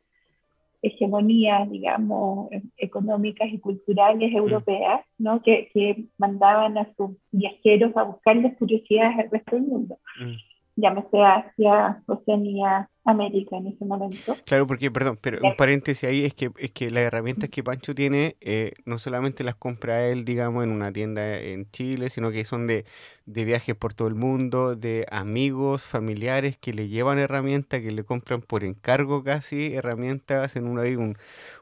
hegemonías, 0.83 1.71
digamos, 1.71 2.51
económicas 2.77 3.49
y 3.53 3.59
culturales 3.59 4.33
europeas, 4.35 5.01
¿no? 5.19 5.43
Que, 5.43 5.71
que, 5.73 6.05
mandaban 6.19 6.77
a 6.79 6.93
sus 6.97 7.13
viajeros 7.31 7.97
a 7.97 8.03
buscar 8.03 8.37
las 8.37 8.57
curiosidades 8.57 9.17
del 9.17 9.31
resto 9.31 9.57
del 9.57 9.65
mundo. 9.65 9.99
Mm. 10.21 10.35
Llámese 10.77 11.23
Asia, 11.23 12.03
Oceanía, 12.07 12.90
América 13.11 13.57
en 13.57 13.69
ese 13.69 13.85
momento. 13.85 14.37
Claro, 14.45 14.67
porque, 14.67 14.91
perdón, 14.91 15.19
pero 15.21 15.39
un 15.43 15.57
paréntesis 15.57 16.09
ahí 16.09 16.25
es 16.25 16.35
que, 16.35 16.51
es 16.59 16.71
que 16.71 16.91
las 16.91 17.05
herramientas 17.05 17.51
que 17.51 17.63
Pancho 17.63 17.95
tiene 17.95 18.37
eh, 18.41 18.73
no 18.85 18.99
solamente 18.99 19.45
las 19.45 19.55
compra 19.55 20.07
él, 20.07 20.25
digamos, 20.25 20.65
en 20.65 20.71
una 20.71 20.93
tienda 20.93 21.39
en 21.39 21.71
Chile, 21.71 22.11
sino 22.11 22.31
que 22.31 22.45
son 22.45 22.67
de, 22.67 22.85
de 23.27 23.45
viajes 23.45 23.77
por 23.77 23.95
todo 23.95 24.09
el 24.09 24.15
mundo, 24.15 24.77
de 24.77 25.07
amigos, 25.11 25.83
familiares 25.83 26.57
que 26.57 26.73
le 26.73 26.89
llevan 26.89 27.19
herramientas, 27.19 27.81
que 27.81 27.91
le 27.91 28.05
compran 28.05 28.41
por 28.41 28.65
encargo 28.65 29.23
casi 29.23 29.75
herramientas, 29.75 30.57
en 30.57 30.67
una, 30.67 30.83
un, 30.83 31.17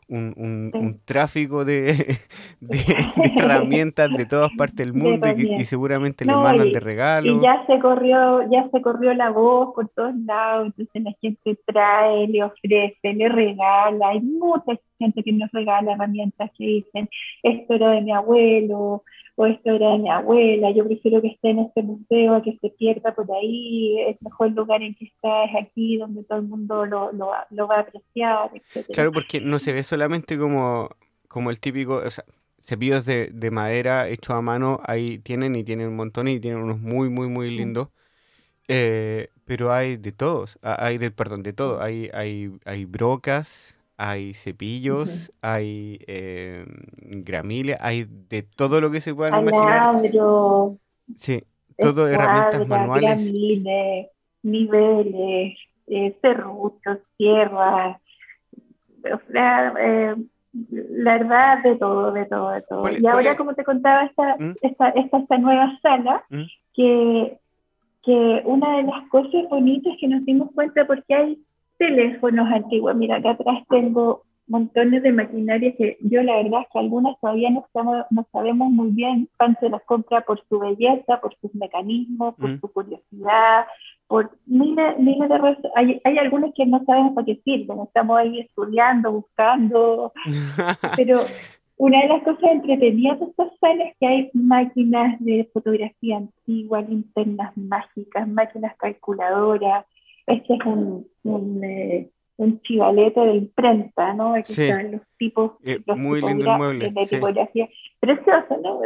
un, 0.09 0.73
un, 0.75 1.01
tráfico 1.05 1.65
de, 1.65 2.17
de, 2.61 2.79
herramientas 3.37 4.11
de 4.11 4.27
todas 4.27 4.51
partes 4.57 4.77
del 4.77 4.95
mundo 4.95 5.27
y, 5.37 5.65
seguramente 5.65 6.25
le 6.25 6.35
mandan 6.35 6.73
de 6.73 6.81
regalo. 6.81 7.37
Y 7.37 7.41
ya 7.41 7.65
se 7.67 7.79
corrió, 7.79 8.49
ya 8.51 8.69
se 8.71 8.81
corrió 8.81 9.13
la 9.15 9.31
voz 9.31 9.75
por 9.75 9.89
todos 9.91 10.15
lados, 10.25 10.69
entonces 10.69 11.03
la 11.03 11.13
gente 11.21 11.59
trae, 11.67 12.27
le 12.29 12.43
ofrece, 12.43 13.13
le 13.15 13.29
regala, 13.29 14.09
hay 14.09 14.21
mucha 14.21 14.79
gente 14.99 15.23
que 15.23 15.33
nos 15.33 15.51
regala 15.53 15.93
herramientas 15.93 16.51
que 16.57 16.65
dicen, 16.65 17.09
esto 17.43 17.75
era 17.75 17.91
de 17.91 18.01
mi 18.01 18.13
abuelo, 18.13 19.03
o 19.39 19.47
esto 19.47 19.71
era 19.71 19.93
de 19.93 19.99
mi 19.99 20.11
abuela, 20.11 20.73
yo 20.73 20.85
prefiero 20.85 21.23
que 21.23 21.29
esté 21.29 21.51
en 21.51 21.61
este 21.61 21.83
museo 21.83 22.35
a 22.35 22.43
que 22.43 22.59
se 22.61 22.71
pierda 22.71 23.15
por 23.15 23.31
ahí, 23.31 23.97
es 24.09 24.21
mejor 24.21 24.51
lugar 24.51 24.83
en 24.83 24.97
que 24.97 25.05
está 25.05 25.45
es 25.45 25.65
aquí, 25.65 25.97
donde 25.97 26.25
todo 26.25 26.39
el 26.41 26.49
mundo 26.49 26.85
lo, 26.87 27.13
lo, 27.13 27.31
lo 27.51 27.69
va 27.69 27.77
a 27.77 27.81
apreciar, 27.83 28.51
etc. 28.53 28.89
Claro, 28.93 29.13
porque 29.13 29.41
no 29.41 29.61
se 29.61 29.73
ve 29.73 29.85
solamente 29.85 30.37
como, 30.37 30.91
como 31.29 31.51
el 31.51 31.61
típico, 31.61 32.03
o 32.05 32.11
sea, 32.11 32.25
cepillos 32.59 33.07
de, 33.07 33.29
de 33.29 33.51
madera 33.53 34.09
hechos 34.09 34.35
a 34.35 34.43
mano, 34.43 34.81
ahí 34.85 35.19
tienen 35.21 35.55
y 35.55 35.63
tienen 35.63 35.87
un 35.87 35.97
montón 35.97 36.27
y 36.27 36.41
tienen 36.41 36.61
unos 36.61 36.81
muy, 36.81 37.09
muy, 37.09 37.29
muy 37.29 37.57
lindos. 37.57 37.91
Eh, 38.67 39.29
pero 39.45 39.73
hay 39.73 39.97
de 39.97 40.11
todos, 40.11 40.59
hay 40.63 40.99
de, 40.99 41.13
perdón, 41.13 41.45
de 41.45 41.53
todo. 41.53 41.81
Hay, 41.81 42.11
hay, 42.13 42.51
hay 42.65 42.87
brocas, 42.87 43.78
hay 43.99 44.33
cepillos, 44.33 45.33
hay 45.43 45.99
eh, 46.07 46.65
hay 47.81 48.05
de 48.29 48.43
todo 48.43 48.81
lo 48.81 48.93
que 48.93 49.01
se 49.01 49.13
puedan 49.13 49.43
imaginar. 49.43 49.93
sí, 51.17 51.43
todo 51.77 52.07
herramientas 52.09 52.67
manuales. 52.69 53.25
Gramiles, 53.25 54.07
niveles, 54.45 55.59
eh, 55.89 56.17
serruchos, 56.23 56.99
sierras, 57.17 58.01
o 59.03 59.33
sea, 59.33 59.75
eh, 59.81 60.15
la 60.71 61.19
verdad, 61.19 61.63
de 61.65 61.77
todo, 61.77 62.13
de 62.13 62.25
todo, 62.27 62.51
de 62.51 62.63
todo. 62.63 62.89
y 62.97 63.05
ahora, 63.05 63.37
como 63.37 63.55
te 63.55 63.65
contaba, 63.65 64.05
esta, 64.05 64.37
¿Mm? 64.39 64.55
esta, 64.63 64.89
esta, 64.91 65.19
esta, 65.19 65.39
nueva 65.39 65.77
sala, 65.83 66.25
¿Mm? 66.31 66.43
que, 66.75 67.39
que 68.05 68.43
una 68.45 68.77
de 68.77 68.85
las 68.85 69.09
cosas 69.09 69.49
bonitas 69.51 69.95
que 70.01 70.07
nos 70.07 70.25
dimos 70.25 70.51
cuenta, 70.55 70.87
porque 70.87 71.15
hay 71.15 71.39
teléfonos 71.79 72.49
antiguos. 72.53 72.95
Mira, 72.97 73.17
acá 73.17 73.31
atrás 73.31 73.63
tengo 73.69 74.25
montones 74.49 75.03
de 75.03 75.13
maquinaria 75.13 75.77
que 75.77 75.99
yo 76.01 76.23
la 76.23 76.37
verdad 76.37 76.63
es 76.63 76.69
que 76.73 76.79
algunas 76.79 77.19
todavía 77.21 77.51
no, 77.51 77.61
estamos, 77.67 78.05
no 78.11 78.27
sabemos 78.33 78.71
muy 78.71 78.91
bien. 78.91 79.29
Pan 79.37 79.57
se 79.61 79.69
las 79.69 79.83
compra 79.85 80.23
por 80.23 80.43
su 80.49 80.59
belleza, 80.59 81.21
por 81.21 81.37
sus 81.41 81.55
mecanismos, 81.55 82.35
por 82.35 82.51
mm. 82.51 82.61
su 82.61 82.73
curiosidad, 82.73 83.67
por 84.07 84.31
miles, 84.47 84.99
miles 84.99 85.29
de 85.29 85.39
razones. 85.39 85.73
Hay, 85.77 86.01
hay 86.05 86.19
algunas 86.19 86.53
que 86.55 86.67
no 86.67 86.83
sabemos 86.85 87.13
para 87.15 87.27
qué 87.27 87.41
sirven, 87.45 87.81
estamos 87.81 88.19
ahí 88.19 88.41
estudiando, 88.41 89.13
buscando, 89.13 90.13
pero 90.97 91.21
una 91.77 92.01
de 92.03 92.09
las 92.09 92.23
cosas 92.25 92.51
entretenidas 92.51 93.21
de 93.21 93.27
estas 93.27 93.53
salas 93.61 93.89
es 93.89 93.97
que 94.01 94.07
hay 94.07 94.31
máquinas 94.33 95.17
de 95.21 95.49
fotografía 95.53 96.17
antigua, 96.17 96.81
linternas 96.81 97.57
mágicas, 97.57 98.27
máquinas 98.27 98.75
calculadoras. 98.79 99.85
Este 100.29 100.55
es 100.55 100.61
un, 100.67 101.07
un, 101.25 101.65
eh, 101.65 102.11
un 102.37 102.61
chivalete 102.63 103.21
de 103.21 103.35
imprenta, 103.35 104.15
¿no? 104.15 104.35
Aquí 104.35 104.53
están 104.53 104.93
los 104.93 105.01
tipos, 105.19 105.53
eh, 105.65 105.81
muy 105.97 106.21
lindo 106.21 106.51
el 106.53 106.59
mueble, 106.59 106.91
de 106.91 107.07
tipografía. 107.07 107.69
Precioso, 108.01 108.57
¿no? 108.63 108.81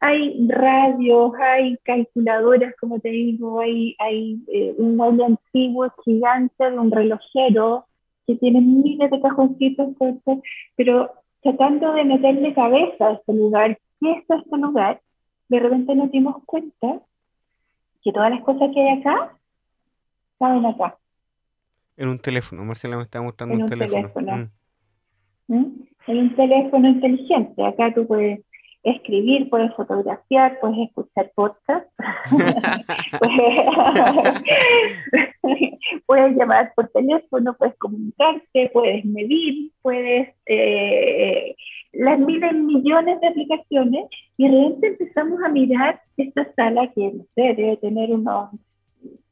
hay 0.00 0.46
radios, 0.48 1.32
hay 1.40 1.76
calculadoras, 1.84 2.74
como 2.80 3.00
te 3.00 3.08
digo, 3.08 3.60
hay, 3.60 3.96
hay 3.98 4.38
eh, 4.48 4.74
un 4.76 4.96
mueble 4.96 5.24
antiguo 5.24 5.86
gigante 6.04 6.70
de 6.70 6.78
un 6.78 6.90
relojero 6.90 7.86
que 8.26 8.34
tiene 8.36 8.60
miles 8.60 9.10
de 9.10 9.20
cajoncitos, 9.20 9.88
pero 10.74 11.12
tratando 11.42 11.92
de 11.94 12.04
meterle 12.04 12.52
cabeza 12.54 13.08
a 13.08 13.12
este 13.12 13.32
lugar, 13.32 13.78
¿qué 14.00 14.12
es 14.12 14.24
este 14.28 14.56
lugar? 14.58 15.00
De 15.48 15.60
repente 15.60 15.94
nos 15.94 16.10
dimos 16.10 16.42
cuenta 16.44 17.00
que 18.02 18.12
todas 18.12 18.30
las 18.30 18.42
cosas 18.42 18.70
que 18.74 18.80
hay 18.80 18.98
acá 18.98 19.36
estaban 20.36 20.66
acá. 20.66 20.98
En 21.96 22.08
un 22.08 22.18
teléfono, 22.18 22.64
Marcela 22.64 22.96
me 22.96 23.02
está 23.02 23.22
mostrando 23.22 23.54
un, 23.54 23.66
teléfono. 23.66 24.34
En 24.34 24.50
mm. 25.48 25.48
¿Mm? 25.48 25.86
un 26.08 26.36
teléfono 26.36 26.88
inteligente. 26.88 27.64
Acá 27.64 27.94
tú 27.94 28.06
puedes 28.06 28.40
escribir, 28.82 29.48
puedes 29.48 29.72
fotografiar, 29.74 30.58
puedes 30.60 30.88
escuchar 30.88 31.32
podcast, 31.34 31.88
puedes 36.06 36.36
llamar 36.36 36.72
por 36.76 36.88
teléfono, 36.90 37.54
puedes 37.54 37.76
comunicarte, 37.78 38.70
puedes 38.72 39.04
medir, 39.04 39.72
puedes 39.82 40.34
eh, 40.46 41.56
las 41.94 42.20
miles 42.20 42.52
millones 42.52 43.20
de 43.20 43.28
aplicaciones 43.28 44.06
y 44.36 44.48
de 44.48 44.56
repente 44.56 44.86
empezamos 44.88 45.42
a 45.42 45.48
mirar 45.48 46.00
esta 46.16 46.52
sala 46.54 46.92
que 46.92 47.12
no 47.12 47.24
sé, 47.34 47.54
debe 47.54 47.76
tener 47.78 48.12
unos 48.12 48.50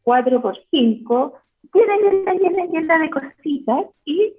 4 0.05 0.41
por 0.41 0.57
5 0.71 1.35
llena, 1.73 1.97
llena, 1.97 2.35
llena, 2.35 2.67
llena 2.67 2.99
de 2.99 3.11
cositas 3.11 3.87
y 4.05 4.35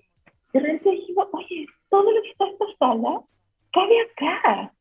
de 0.53 0.59
repente 0.59 0.91
dijimos, 0.91 1.27
oye, 1.31 1.65
todo 1.89 2.11
lo 2.11 2.21
que 2.21 2.29
está 2.29 2.45
en 2.45 2.51
esta 2.51 2.65
sala 2.79 3.21
cabe 3.73 3.95
acá 4.01 4.71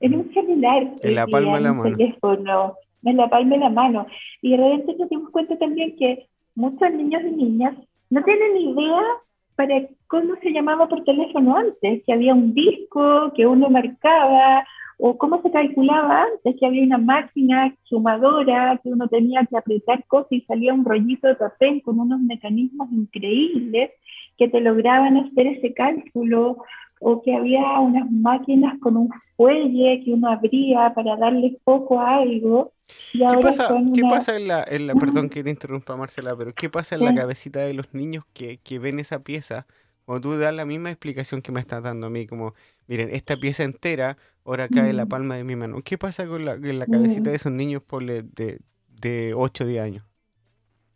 en 0.00 0.16
un 0.16 0.34
celular. 0.34 0.90
En 1.00 1.14
la 1.14 1.26
palma 1.26 1.54
de 1.54 1.60
la 1.60 1.72
mano. 1.72 1.96
Teléfono, 1.96 2.74
en 3.04 3.16
la 3.16 3.28
palma 3.28 3.54
de 3.54 3.60
la 3.60 3.70
mano. 3.70 4.06
Y 4.40 4.50
de 4.50 4.56
repente 4.56 4.96
nos 4.98 5.08
dimos 5.08 5.30
cuenta 5.30 5.56
también 5.58 5.96
que 5.96 6.26
muchos 6.54 6.92
niños 6.92 7.22
y 7.22 7.30
niñas 7.30 7.76
no 8.10 8.22
tienen 8.24 8.56
idea 8.56 9.02
para 9.54 9.86
cómo 10.08 10.34
se 10.42 10.50
llamaba 10.50 10.88
por 10.88 11.04
teléfono 11.04 11.56
antes, 11.56 12.02
que 12.04 12.12
había 12.12 12.34
un 12.34 12.52
disco 12.52 13.32
que 13.34 13.46
uno 13.46 13.70
marcaba, 13.70 14.66
o 15.04 15.18
cómo 15.18 15.42
se 15.42 15.50
calculaba 15.50 16.22
antes, 16.22 16.54
que 16.60 16.64
había 16.64 16.84
una 16.84 16.96
máquina 16.96 17.74
sumadora, 17.82 18.78
que 18.84 18.88
uno 18.88 19.08
tenía 19.08 19.44
que 19.46 19.56
apretar 19.56 20.04
cosas 20.06 20.30
y 20.30 20.42
salía 20.42 20.72
un 20.72 20.84
rollito 20.84 21.26
de 21.26 21.34
papel 21.34 21.82
con 21.82 21.98
unos 21.98 22.20
mecanismos 22.20 22.88
increíbles 22.92 23.90
que 24.38 24.46
te 24.46 24.60
lograban 24.60 25.16
hacer 25.16 25.48
ese 25.48 25.74
cálculo, 25.74 26.58
o 27.00 27.20
que 27.20 27.34
había 27.34 27.80
unas 27.80 28.08
máquinas 28.12 28.78
con 28.78 28.96
un 28.96 29.10
fuelle 29.36 30.02
que 30.04 30.12
uno 30.12 30.28
abría 30.28 30.94
para 30.94 31.16
darle 31.16 31.58
foco 31.64 31.98
a 31.98 32.18
algo. 32.18 32.72
¿Qué 33.10 33.24
pasa, 33.42 33.74
¿qué 33.92 34.02
pasa 34.02 34.36
en, 34.36 34.46
la, 34.46 34.64
en 34.68 34.86
la, 34.86 34.94
perdón 34.94 35.30
que 35.30 35.42
te 35.42 35.50
interrumpa 35.50 35.96
Marcela, 35.96 36.36
pero 36.36 36.54
qué 36.54 36.70
pasa 36.70 36.94
en 36.94 37.04
la 37.04 37.12
cabecita 37.12 37.58
de 37.58 37.74
los 37.74 37.92
niños 37.92 38.24
que, 38.32 38.58
que 38.58 38.78
ven 38.78 39.00
esa 39.00 39.24
pieza? 39.24 39.66
Cuando 40.04 40.28
tú 40.28 40.38
das 40.38 40.54
la 40.54 40.64
misma 40.64 40.90
explicación 40.90 41.42
que 41.42 41.50
me 41.50 41.58
estás 41.58 41.82
dando 41.82 42.06
a 42.06 42.10
mí, 42.10 42.26
como, 42.28 42.54
miren, 42.86 43.08
esta 43.12 43.36
pieza 43.36 43.64
entera 43.64 44.16
ahora 44.44 44.68
cae 44.68 44.90
en 44.90 44.96
la 44.96 45.06
palma 45.06 45.36
de 45.36 45.44
mi 45.44 45.56
mano. 45.56 45.82
¿Qué 45.84 45.98
pasa 45.98 46.26
con 46.26 46.44
la, 46.44 46.54
en 46.54 46.78
la 46.78 46.86
cabecita 46.86 47.30
de 47.30 47.36
esos 47.36 47.52
niños 47.52 47.82
por 47.82 48.04
de, 48.04 48.58
de 48.88 49.34
8 49.34 49.64
o 49.64 49.66
10 49.66 49.82
años? 49.82 50.04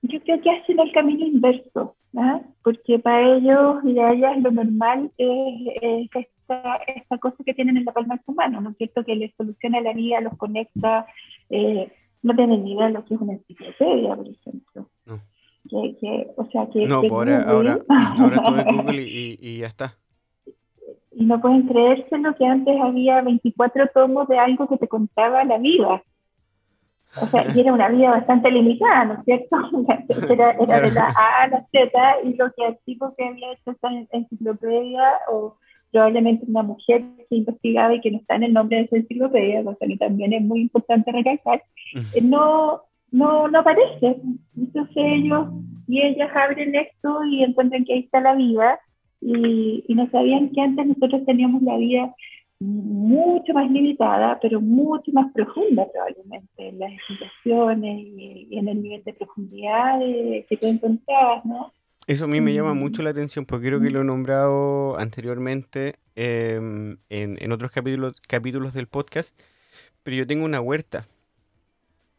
Yo 0.02 0.20
creo 0.22 0.40
que 0.40 0.50
hacen 0.50 0.78
el 0.78 0.92
camino 0.92 1.26
inverso. 1.26 1.96
¿ah? 2.16 2.40
porque 2.62 2.98
para 2.98 3.36
ellos 3.36 3.76
y 3.84 3.98
a 3.98 4.12
ellas 4.12 4.38
lo 4.42 4.50
normal 4.50 5.10
es, 5.18 6.08
esta, 6.14 6.76
esta, 6.86 7.18
cosa 7.18 7.36
que 7.44 7.54
tienen 7.54 7.76
en 7.76 7.84
la 7.84 7.92
palma 7.92 8.16
de 8.16 8.22
su 8.24 8.32
mano, 8.32 8.60
¿no 8.60 8.70
es 8.70 8.76
cierto? 8.76 9.04
Que 9.04 9.16
les 9.16 9.34
soluciona 9.36 9.80
la 9.80 9.92
vida, 9.92 10.20
los 10.20 10.36
conecta, 10.36 11.06
eh, 11.50 11.92
no 12.22 12.34
tienen 12.34 12.64
ni 12.64 12.74
idea 12.74 12.86
de 12.86 12.92
lo 12.92 13.04
que 13.04 13.14
es 13.14 13.20
una 13.20 13.34
enciclopedia, 13.34 14.16
por 14.16 14.28
ejemplo. 14.28 14.90
No. 15.04 15.20
Que, 15.68 16.28
o 16.36 16.46
sea, 16.50 16.68
que, 16.72 16.86
no, 16.86 17.02
ahora, 17.10 17.42
ahora, 17.42 17.78
ahora 18.18 18.42
todo 18.42 18.58
es 18.58 18.64
Google 18.64 19.02
y, 19.02 19.38
y, 19.40 19.58
ya 19.58 19.66
está. 19.66 19.96
Y 21.18 21.24
no 21.24 21.40
pueden 21.40 21.66
creérselo 21.66 22.34
que 22.34 22.44
antes 22.44 22.78
había 22.78 23.22
24 23.22 23.88
tomos 23.94 24.28
de 24.28 24.38
algo 24.38 24.68
que 24.68 24.76
te 24.76 24.86
contaba 24.86 25.44
la 25.44 25.56
vida. 25.56 26.02
O 27.22 27.26
sea, 27.28 27.46
y 27.54 27.60
era 27.60 27.72
una 27.72 27.88
vida 27.88 28.10
bastante 28.10 28.50
limitada, 28.50 29.06
¿no 29.06 29.14
es 29.14 29.24
cierto? 29.24 29.56
Era, 30.30 30.50
era 30.50 30.80
de 30.82 30.90
la 30.90 31.06
A 31.06 31.44
a 31.44 31.48
la 31.48 31.66
Z 31.72 31.90
y 32.24 32.34
lo 32.34 32.52
que 32.52 32.66
el 32.66 32.78
tipo 32.84 33.14
que 33.16 33.24
había 33.24 33.52
hecho 33.52 33.70
esta 33.70 33.88
enciclopedia 34.12 35.02
o 35.32 35.56
probablemente 35.90 36.44
una 36.46 36.62
mujer 36.62 37.02
que 37.30 37.36
investigaba 37.36 37.94
y 37.94 38.00
que 38.02 38.10
no 38.10 38.18
está 38.18 38.34
en 38.34 38.42
el 38.42 38.52
nombre 38.52 38.76
de 38.76 38.82
esa 38.84 38.96
enciclopedia, 38.96 39.64
cosa 39.64 39.86
que 39.86 39.96
también 39.96 40.34
es 40.34 40.42
muy 40.42 40.60
importante 40.60 41.10
recalcar, 41.10 41.62
no, 42.22 42.82
no, 43.10 43.48
no 43.48 43.58
aparece. 43.58 44.20
Entonces 44.54 44.96
ellos 44.96 45.48
y 45.88 46.02
ellas 46.02 46.30
abren 46.34 46.74
esto 46.74 47.24
y 47.24 47.42
encuentran 47.42 47.86
que 47.86 47.94
ahí 47.94 48.00
está 48.00 48.20
la 48.20 48.34
vida 48.34 48.78
y, 49.20 49.84
y 49.86 49.94
no 49.94 50.08
sabían 50.10 50.50
que 50.50 50.60
antes 50.60 50.86
nosotros 50.86 51.24
teníamos 51.24 51.62
la 51.62 51.76
vida 51.76 52.14
mucho 52.58 53.52
más 53.52 53.70
limitada, 53.70 54.38
pero 54.40 54.60
mucho 54.60 55.12
más 55.12 55.30
profunda 55.32 55.86
probablemente 55.92 56.68
en 56.68 56.78
las 56.78 56.92
explicaciones 56.92 57.98
y, 58.06 58.48
en 58.50 58.68
el 58.68 58.82
nivel 58.82 59.04
de 59.04 59.12
profundidad 59.12 59.98
que 60.00 60.56
tú 60.58 60.66
encontrabas, 60.66 61.44
¿no? 61.44 61.72
Eso 62.06 62.24
a 62.24 62.28
mí 62.28 62.40
me 62.40 62.54
llama 62.54 62.72
mucho 62.72 63.02
la 63.02 63.10
atención 63.10 63.44
porque 63.44 63.66
creo 63.66 63.80
que 63.80 63.90
lo 63.90 64.00
he 64.00 64.04
nombrado 64.04 64.96
anteriormente 64.96 65.96
em, 66.14 66.98
en, 67.10 67.36
en, 67.40 67.52
otros 67.52 67.72
capítulos, 67.72 68.20
capítulos 68.28 68.74
del 68.74 68.86
podcast, 68.86 69.38
pero 70.04 70.16
yo 70.16 70.26
tengo 70.26 70.44
una 70.44 70.60
huerta 70.60 71.08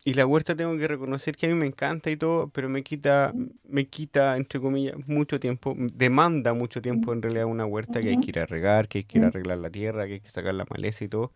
y 0.07 0.13
la 0.13 0.25
huerta 0.25 0.55
tengo 0.55 0.77
que 0.77 0.87
reconocer 0.87 1.35
que 1.35 1.47
a 1.47 1.49
mí 1.49 1.55
me 1.55 1.65
encanta 1.65 2.09
y 2.09 2.15
todo, 2.15 2.47
pero 2.47 2.69
me 2.69 2.81
quita, 2.81 3.33
me 3.65 3.87
quita, 3.87 4.37
entre 4.37 4.61
comillas, 4.61 4.95
mucho 5.05 5.37
tiempo, 5.37 5.75
demanda 5.77 6.53
mucho 6.53 6.81
tiempo 6.81 7.11
en 7.11 7.21
realidad 7.21 7.45
una 7.45 7.65
huerta 7.65 8.01
que 8.01 8.11
hay 8.11 8.21
que 8.21 8.29
ir 8.29 8.39
a 8.39 8.45
regar, 8.45 8.87
que 8.87 8.99
hay 8.99 9.03
que 9.03 9.17
ir 9.17 9.25
a 9.25 9.27
arreglar 9.27 9.57
la 9.57 9.69
tierra, 9.69 10.07
que 10.07 10.13
hay 10.13 10.19
que 10.21 10.29
sacar 10.29 10.53
la 10.53 10.65
maleza 10.69 11.03
y 11.03 11.09
todo. 11.09 11.33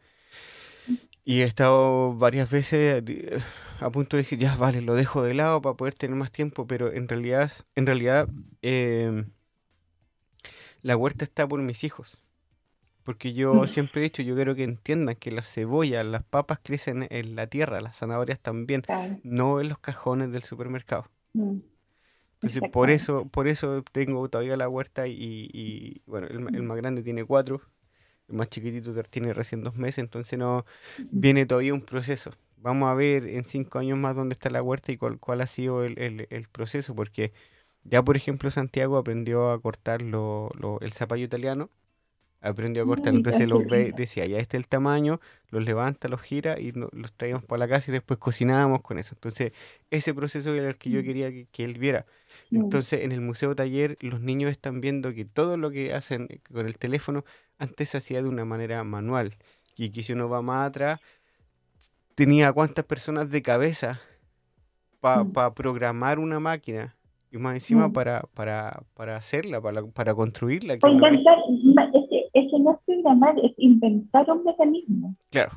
Y 1.25 1.41
he 1.41 1.43
estado 1.43 2.13
varias 2.13 2.49
veces 2.49 3.03
a 3.81 3.89
punto 3.89 4.15
de 4.15 4.23
decir, 4.23 4.39
ya 4.39 4.55
vale, 4.55 4.79
lo 4.79 4.95
dejo 4.95 5.21
de 5.21 5.34
lado 5.34 5.62
para 5.62 5.75
poder 5.75 5.95
tener 5.95 6.15
más 6.15 6.31
tiempo, 6.31 6.65
pero 6.65 6.93
en 6.93 7.10
realidad, 7.10 7.51
en 7.75 7.86
realidad 7.86 8.29
em, 8.62 9.31
la 10.81 10.95
huerta 10.95 11.25
está 11.25 11.45
por 11.45 11.62
mis 11.62 11.84
hijos. 11.84 12.21
Porque 13.03 13.33
yo 13.33 13.53
mm. 13.53 13.67
siempre 13.67 14.01
he 14.01 14.03
dicho, 14.03 14.21
yo 14.21 14.35
quiero 14.35 14.55
que 14.55 14.63
entiendan 14.63 15.15
que 15.15 15.31
las 15.31 15.51
cebollas, 15.51 16.05
las 16.05 16.23
papas 16.23 16.59
crecen 16.61 17.07
en 17.09 17.35
la 17.35 17.47
tierra, 17.47 17.81
las 17.81 17.97
zanahorias 17.97 18.39
también, 18.39 18.83
no 19.23 19.59
en 19.59 19.69
los 19.69 19.79
cajones 19.79 20.31
del 20.31 20.43
supermercado. 20.43 21.07
Mm. 21.33 21.59
Entonces, 22.35 22.63
por 22.71 22.89
eso, 22.89 23.25
por 23.27 23.47
eso 23.47 23.83
tengo 23.91 24.27
todavía 24.27 24.57
la 24.57 24.67
huerta 24.67 25.07
y, 25.07 26.01
bueno, 26.07 26.27
el, 26.27 26.39
mm. 26.39 26.65
más 26.65 26.77
grande 26.77 27.03
tiene 27.03 27.23
cuatro, 27.23 27.61
el 28.27 28.35
más 28.35 28.49
chiquitito 28.49 28.93
tiene 29.03 29.33
recién 29.33 29.63
dos 29.63 29.75
meses, 29.75 29.99
entonces 29.99 30.39
no 30.39 30.65
viene 31.11 31.45
todavía 31.45 31.73
un 31.73 31.81
proceso. 31.81 32.31
Vamos 32.57 32.89
a 32.89 32.93
ver 32.93 33.27
en 33.27 33.43
cinco 33.43 33.79
años 33.79 33.97
más 33.97 34.15
dónde 34.15 34.33
está 34.33 34.49
la 34.49 34.61
huerta 34.61 34.91
y 34.91 34.97
cuál, 34.97 35.19
cuál 35.19 35.41
ha 35.41 35.47
sido 35.47 35.83
el, 35.83 36.27
el, 36.29 36.47
proceso, 36.49 36.95
porque 36.95 37.33
ya, 37.83 38.03
por 38.03 38.15
ejemplo, 38.15 38.51
Santiago 38.51 38.97
aprendió 38.97 39.51
a 39.51 39.59
cortar 39.59 40.01
lo, 40.01 40.51
el 40.81 40.93
zapallo 40.93 41.25
italiano 41.25 41.69
aprendió 42.41 42.84
a 42.84 42.86
cortar. 42.86 43.13
Entonces 43.13 43.47
los 43.47 43.65
ve, 43.65 43.93
decía, 43.95 44.25
ya 44.25 44.39
este 44.39 44.58
es 44.58 44.63
el 44.63 44.67
tamaño, 44.67 45.19
los 45.49 45.63
levanta, 45.63 46.08
los 46.08 46.21
gira 46.21 46.60
y 46.60 46.71
los 46.71 47.12
traíamos 47.15 47.45
para 47.45 47.60
la 47.60 47.67
casa 47.67 47.91
y 47.91 47.93
después 47.93 48.19
cocinábamos 48.19 48.82
con 48.82 48.97
eso. 48.97 49.15
Entonces, 49.15 49.54
ese 49.89 50.13
proceso 50.13 50.54
era 50.54 50.69
el 50.69 50.77
que 50.77 50.89
yo 50.89 51.01
mm. 51.01 51.04
quería 51.04 51.32
que, 51.51 51.63
él 51.63 51.77
viera. 51.77 52.06
Mm. 52.49 52.63
Entonces, 52.63 53.04
en 53.04 53.12
el 53.12 53.21
museo 53.21 53.56
taller, 53.56 53.97
los 54.01 54.21
niños 54.21 54.51
están 54.51 54.82
viendo 54.82 55.13
que 55.13 55.25
todo 55.25 55.56
lo 55.58 55.71
que 55.71 55.93
hacen 55.93 56.27
con 56.51 56.65
el 56.65 56.77
teléfono 56.77 57.23
antes 57.60 57.89
se 57.89 57.97
hacía 57.97 58.21
de 58.21 58.30
una 58.30 58.45
manera 58.45 58.84
manual. 58.84 59.36
Y 59.77 59.91
que 59.91 60.04
si 60.04 60.13
uno 60.13 60.27
va 60.27 60.41
más 60.41 60.67
atrás, 60.67 60.99
tenía 62.15 62.51
cuántas 62.51 62.86
personas 62.86 63.30
de 63.30 63.41
cabeza 63.41 63.99
para 64.99 65.23
mm. 65.23 65.54
programar 65.54 66.19
una 66.19 66.39
máquina 66.39 66.95
y 67.32 67.38
más 67.38 67.54
encima 67.54 67.91
para, 67.91 68.23
para, 68.34 68.84
para 68.93 69.15
hacerla, 69.15 69.62
para, 69.62 69.84
para 69.86 70.13
construirla. 70.13 70.77
Inventar, 73.01 73.39
es, 73.43 73.53
inventar 73.57 74.31
un 74.31 74.43
mecanismo. 74.43 75.15
Claro. 75.29 75.51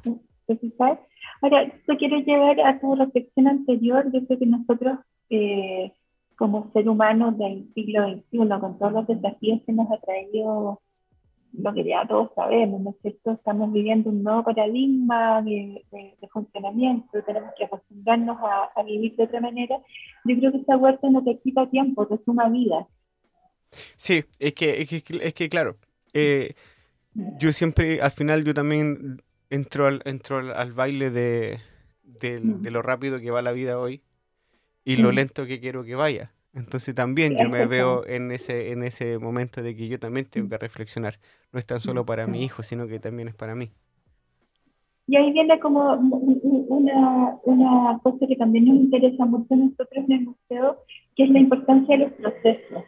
Ahora, 1.41 1.67
yo 1.89 1.97
quiero 1.97 2.19
llevar 2.19 2.61
a 2.61 2.79
tu 2.81 2.95
reflexión 2.95 3.49
anterior, 3.49 4.11
yo 4.13 4.27
creo 4.27 4.39
que 4.39 4.47
nosotros, 4.47 4.99
eh, 5.31 5.93
como 6.37 6.71
ser 6.73 6.89
humanos 6.89 7.39
del 7.39 7.73
siglo 7.75 8.09
XXI, 8.09 8.61
con 8.61 8.79
todos 8.79 8.93
los 8.93 9.07
desafíos 9.07 9.61
que 9.67 9.73
nos 9.73 9.91
ha 9.91 9.99
traído 9.99 10.81
lo 11.57 11.73
que 11.73 11.85
ya 11.85 12.07
todos 12.07 12.31
sabemos, 12.35 12.81
¿no 12.81 12.91
es 12.91 12.97
cierto? 13.01 13.33
Estamos 13.33 13.73
viviendo 13.73 14.11
un 14.11 14.23
nuevo 14.23 14.43
paradigma 14.43 15.41
de, 15.43 15.85
funcionamiento, 16.33 17.23
tenemos 17.23 17.51
que 17.57 17.65
acostumbrarnos 17.65 18.39
a, 18.75 18.83
vivir 18.83 19.15
de 19.17 19.25
otra 19.25 19.41
manera. 19.41 19.79
Yo 20.25 20.37
creo 20.37 20.51
que 20.51 20.59
esta 20.59 20.77
huerta 20.77 21.09
no 21.11 21.23
te 21.23 21.39
quita 21.39 21.69
tiempo, 21.71 22.07
te 22.07 22.19
suma 22.25 22.49
vida. 22.49 22.89
Sí, 23.97 24.25
es 24.39 24.55
que, 24.55 24.83
es 24.83 24.89
que, 24.89 25.03
es 25.23 25.35
que 25.35 25.49
claro, 25.49 25.77
eh, 26.13 26.55
yo 27.15 27.53
siempre, 27.53 28.01
al 28.01 28.11
final 28.11 28.45
yo 28.45 28.55
también 28.55 29.23
entro 29.51 29.87
al, 29.87 30.03
entro 30.05 30.39
al, 30.55 30.73
baile 30.73 31.11
de, 31.11 31.61
de, 32.03 32.71
lo 32.71 32.83
rápido 32.83 33.21
que 33.21 33.31
va 33.31 33.43
la 33.43 33.53
vida 33.53 33.79
hoy 33.79 34.03
y 34.85 34.97
lo 34.97 35.13
lento 35.13 35.47
que 35.47 35.61
quiero 35.61 35.85
que 35.85 35.95
vaya. 35.95 36.33
Entonces 36.53 36.95
también 36.95 37.37
yo 37.37 37.49
me 37.49 37.67
veo 37.67 38.07
en 38.07 38.31
ese, 38.31 38.73
en 38.73 38.85
ese 38.85 39.19
momento 39.19 39.63
de 39.63 39.75
que 39.75 39.89
yo 39.89 39.99
también 39.99 40.27
tengo 40.27 40.49
que 40.49 40.59
reflexionar. 40.59 41.19
No 41.53 41.59
es 41.59 41.67
tan 41.67 41.81
solo 41.81 42.05
para 42.05 42.27
mi 42.27 42.45
hijo, 42.45 42.63
sino 42.63 42.87
que 42.87 43.01
también 43.01 43.29
es 43.29 43.35
para 43.35 43.55
mí. 43.55 43.71
Y 45.07 45.17
ahí 45.17 45.33
viene 45.33 45.59
como 45.61 45.95
una, 45.95 47.37
una 47.43 47.99
cosa 48.03 48.27
que 48.27 48.37
también 48.37 48.67
nos 48.67 48.77
interesa 48.77 49.27
mucho 49.27 49.53
a 49.53 49.57
nosotros 49.57 50.05
en 50.09 50.13
el 50.13 50.21
museo, 50.23 50.79
que 51.17 51.25
es 51.25 51.31
la 51.31 51.41
importancia 51.41 51.97
de 51.97 52.05
los 52.05 52.13
procesos. 52.15 52.85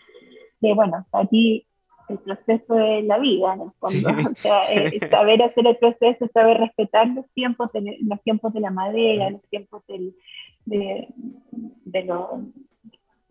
De, 0.61 0.73
bueno, 0.73 1.05
aquí 1.13 1.66
el 2.09 2.19
proceso 2.19 2.75
de 2.75 3.03
la 3.03 3.19
vida, 3.19 3.55
en 3.55 3.61
el 3.63 3.71
fondo. 3.79 4.09
O 4.33 4.35
sea, 4.37 4.63
eh, 4.73 5.01
saber 5.11 5.43
hacer 5.43 5.67
el 5.67 5.77
proceso, 5.77 6.29
saber 6.33 6.59
respetar 6.59 7.09
los 7.09 7.29
tiempos 7.31 7.73
de, 7.73 7.99
los 8.03 8.23
tiempos 8.23 8.53
de 8.53 8.61
la 8.61 8.71
madera, 8.71 9.31
los 9.31 9.43
tiempos 9.49 9.83
del, 9.87 10.15
de, 10.65 11.09
de, 11.85 12.05
lo, 12.05 12.43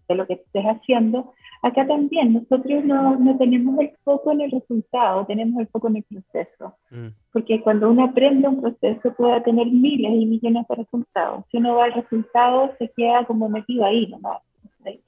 de 0.08 0.16
lo 0.16 0.28
que 0.28 0.34
estés 0.34 0.66
haciendo, 0.66 1.34
acá 1.62 1.88
también 1.88 2.34
nosotros 2.34 2.84
no, 2.84 3.16
no, 3.18 3.38
tenemos 3.38 3.80
el 3.80 3.92
foco 4.04 4.32
en 4.32 4.42
el 4.42 4.52
resultado, 4.52 5.26
tenemos 5.26 5.60
el 5.62 5.68
foco 5.68 5.88
en 5.88 5.98
el 5.98 6.04
proceso. 6.04 6.76
Mm. 6.92 7.08
Porque 7.32 7.62
cuando 7.62 7.90
uno 7.90 8.06
aprende 8.06 8.48
un 8.48 8.62
proceso 8.62 9.14
puede 9.16 9.42
tener 9.42 9.68
miles 9.68 10.12
y 10.14 10.26
millones 10.26 10.66
de 10.68 10.76
resultados. 10.76 11.46
Si 11.52 11.58
uno 11.58 11.76
va 11.76 11.86
al 11.86 11.94
resultado, 11.94 12.74
se 12.78 12.92
queda 12.96 13.26
como 13.26 13.50
metido 13.50 13.86
ahí 13.86 14.08
nomás. 14.08 14.42
Sí. 14.84 15.02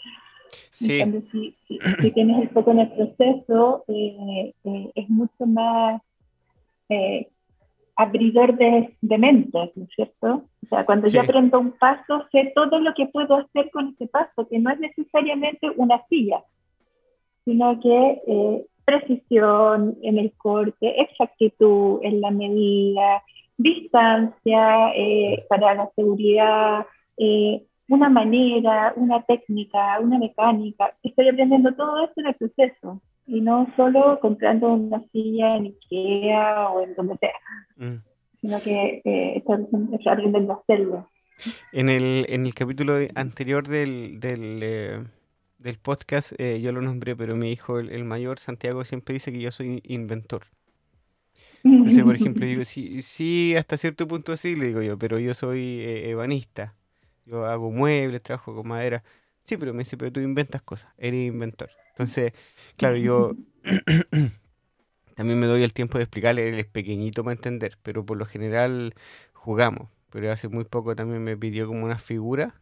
Si, 0.72 1.56
si, 1.67 2.12
tienes 2.12 2.41
el 2.43 2.50
foco 2.50 2.72
en 2.72 2.80
el 2.80 2.91
proceso, 2.91 3.84
eh, 3.88 4.54
eh, 4.63 4.91
es 4.96 5.10
mucho 5.10 5.46
más 5.46 6.02
eh, 6.89 7.28
abridor 7.96 8.56
de, 8.58 8.96
de 9.02 9.17
mentes, 9.17 9.72
¿no 9.76 9.84
es 9.84 9.89
cierto? 9.96 10.43
O 10.63 10.67
sea, 10.70 10.86
cuando 10.86 11.08
yo 11.08 11.22
aprendo 11.22 11.60
un 11.60 11.72
paso, 11.72 12.26
sé 12.32 12.52
todo 12.54 12.80
lo 12.80 12.93
que 12.93 13.08
puedo 13.08 13.36
hacer 13.36 13.72
con 13.72 13.89
ese 13.89 14.08
paso, 14.08 14.48
que 14.48 14.60
no 14.60 14.70
es 14.70 14.80
necesariamente 14.80 15.70
una 15.76 16.06
silla, 16.08 16.43
sino 17.43 17.80
que 17.80 18.22
eh, 18.28 18.65
precisión 18.86 19.98
en 20.04 20.17
el 20.17 20.32
corte, 20.34 21.02
exactitud 21.02 22.00
en 22.04 22.22
la 22.22 22.32
medida, 22.32 23.24
distancia 23.58 24.91
eh, 24.96 25.46
para 25.50 25.74
la 25.74 25.89
seguridad, 25.96 26.86
eh, 27.17 27.63
una 27.89 28.10
manera, 28.10 28.93
una 28.95 29.23
técnica, 29.23 30.00
una 30.00 30.19
mecánica. 30.19 30.93
Estoy 31.04 31.30
aprendiendo 31.30 31.73
todo 31.73 32.04
esto 32.04 32.21
en 32.21 32.28
el 32.28 32.36
proceso 32.36 33.02
y 33.28 33.41
no 33.41 33.67
solo 33.76 34.19
comprando 34.21 34.73
una 34.73 35.02
silla 35.12 35.58
en 35.58 35.65
Ikea 35.65 36.69
o 36.69 36.82
en 36.82 36.95
donde 36.95 37.17
sea, 37.17 37.34
mm. 37.76 38.02
sino 38.41 38.62
que 38.62 39.02
eh, 39.04 39.38
estoy 39.38 39.67
aprendiendo 40.08 40.54
a 40.54 40.58
hacerlo. 40.58 41.10
En 41.71 41.89
el, 41.89 42.26
en 42.30 42.45
el 42.45 42.54
capítulo 42.56 42.95
anterior 43.15 43.67
del, 43.67 44.19
del, 44.19 44.60
eh, 44.63 45.04
del 45.60 45.78
podcast 45.78 46.34
eh, 46.39 46.60
yo 46.62 46.71
lo 46.71 46.82
nombré, 46.82 47.15
pero 47.15 47.36
mi 47.36 47.52
hijo, 47.52 47.80
el, 47.80 48.04
mayor, 48.06 48.39
Santiago, 48.39 48.84
siempre 48.86 49.13
dice 49.13 49.32
que 49.32 49.41
yo 49.41 49.52
soy 49.52 49.82
inventor. 49.86 50.47
Entonces, 51.63 52.04
por 52.04 52.15
ejemplo, 52.15 52.45
digo, 52.45 52.65
sí, 52.65 53.02
sí, 53.02 53.56
hasta 53.56 53.78
cierto 53.78 54.08
punto 54.08 54.36
sí, 54.38 54.56
le 54.56 54.67
digo 54.67 54.82
yo, 54.82 54.97
pero 54.97 55.19
yo 55.19 55.34
soy 55.34 55.82
ebanista. 55.84 56.77
Yo 57.28 57.46
hago 57.46 57.72
muebles, 57.72 58.24
trabajo 58.24 58.56
con 58.56 58.68
madera. 58.68 59.04
Sí, 59.44 59.58
pero 59.58 59.74
me 59.74 59.80
dice, 59.80 59.98
pero 59.98 60.12
tú 60.12 60.20
inventas 60.22 60.62
cosas, 60.62 60.94
eres 60.98 61.28
inventor. 61.28 61.70
Entonces, 61.92 62.34
claro, 62.78 62.98
yo 62.98 63.34
también 65.16 65.40
me 65.40 65.48
doy 65.48 65.63
el 65.63 65.74
tiempo 65.74 65.98
de 65.98 66.04
explicarle, 66.06 66.50
él 66.50 66.60
es 66.60 66.68
pequeñito 66.68 67.24
para 67.24 67.36
entender, 67.36 67.78
pero 67.84 68.06
por 68.06 68.18
lo 68.18 68.26
general 68.26 68.94
jugamos. 69.34 69.90
Pero 70.10 70.32
hace 70.32 70.48
muy 70.48 70.66
poco 70.66 70.96
también 70.96 71.24
me 71.24 71.38
pidió 71.38 71.68
como 71.68 71.86
una 71.86 71.98
figura 71.98 72.62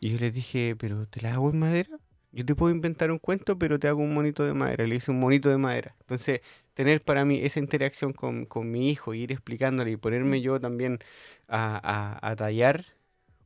y 0.00 0.10
yo 0.12 0.18
le 0.18 0.30
dije, 0.30 0.76
pero 0.78 1.06
¿te 1.08 1.20
la 1.20 1.34
hago 1.34 1.50
en 1.50 1.58
madera? 1.60 1.98
Yo 2.32 2.44
te 2.46 2.54
puedo 2.54 2.74
inventar 2.74 3.10
un 3.10 3.18
cuento, 3.18 3.58
pero 3.58 3.78
te 3.78 3.88
hago 3.88 4.00
un 4.02 4.14
monito 4.14 4.44
de 4.44 4.54
madera. 4.54 4.86
Le 4.86 4.96
hice 4.96 5.10
un 5.10 5.20
monito 5.20 5.48
de 5.50 5.58
madera. 5.58 5.96
Entonces, 6.00 6.40
tener 6.74 7.02
para 7.02 7.24
mí 7.24 7.40
esa 7.44 7.60
interacción 7.60 8.12
con, 8.12 8.46
con 8.46 8.70
mi 8.70 8.90
hijo, 8.90 9.14
ir 9.14 9.32
explicándole 9.32 9.92
y 9.92 9.96
ponerme 9.96 10.40
yo 10.40 10.60
también 10.60 11.00
a, 11.48 11.80
a, 12.22 12.30
a 12.30 12.36
tallar 12.36 12.84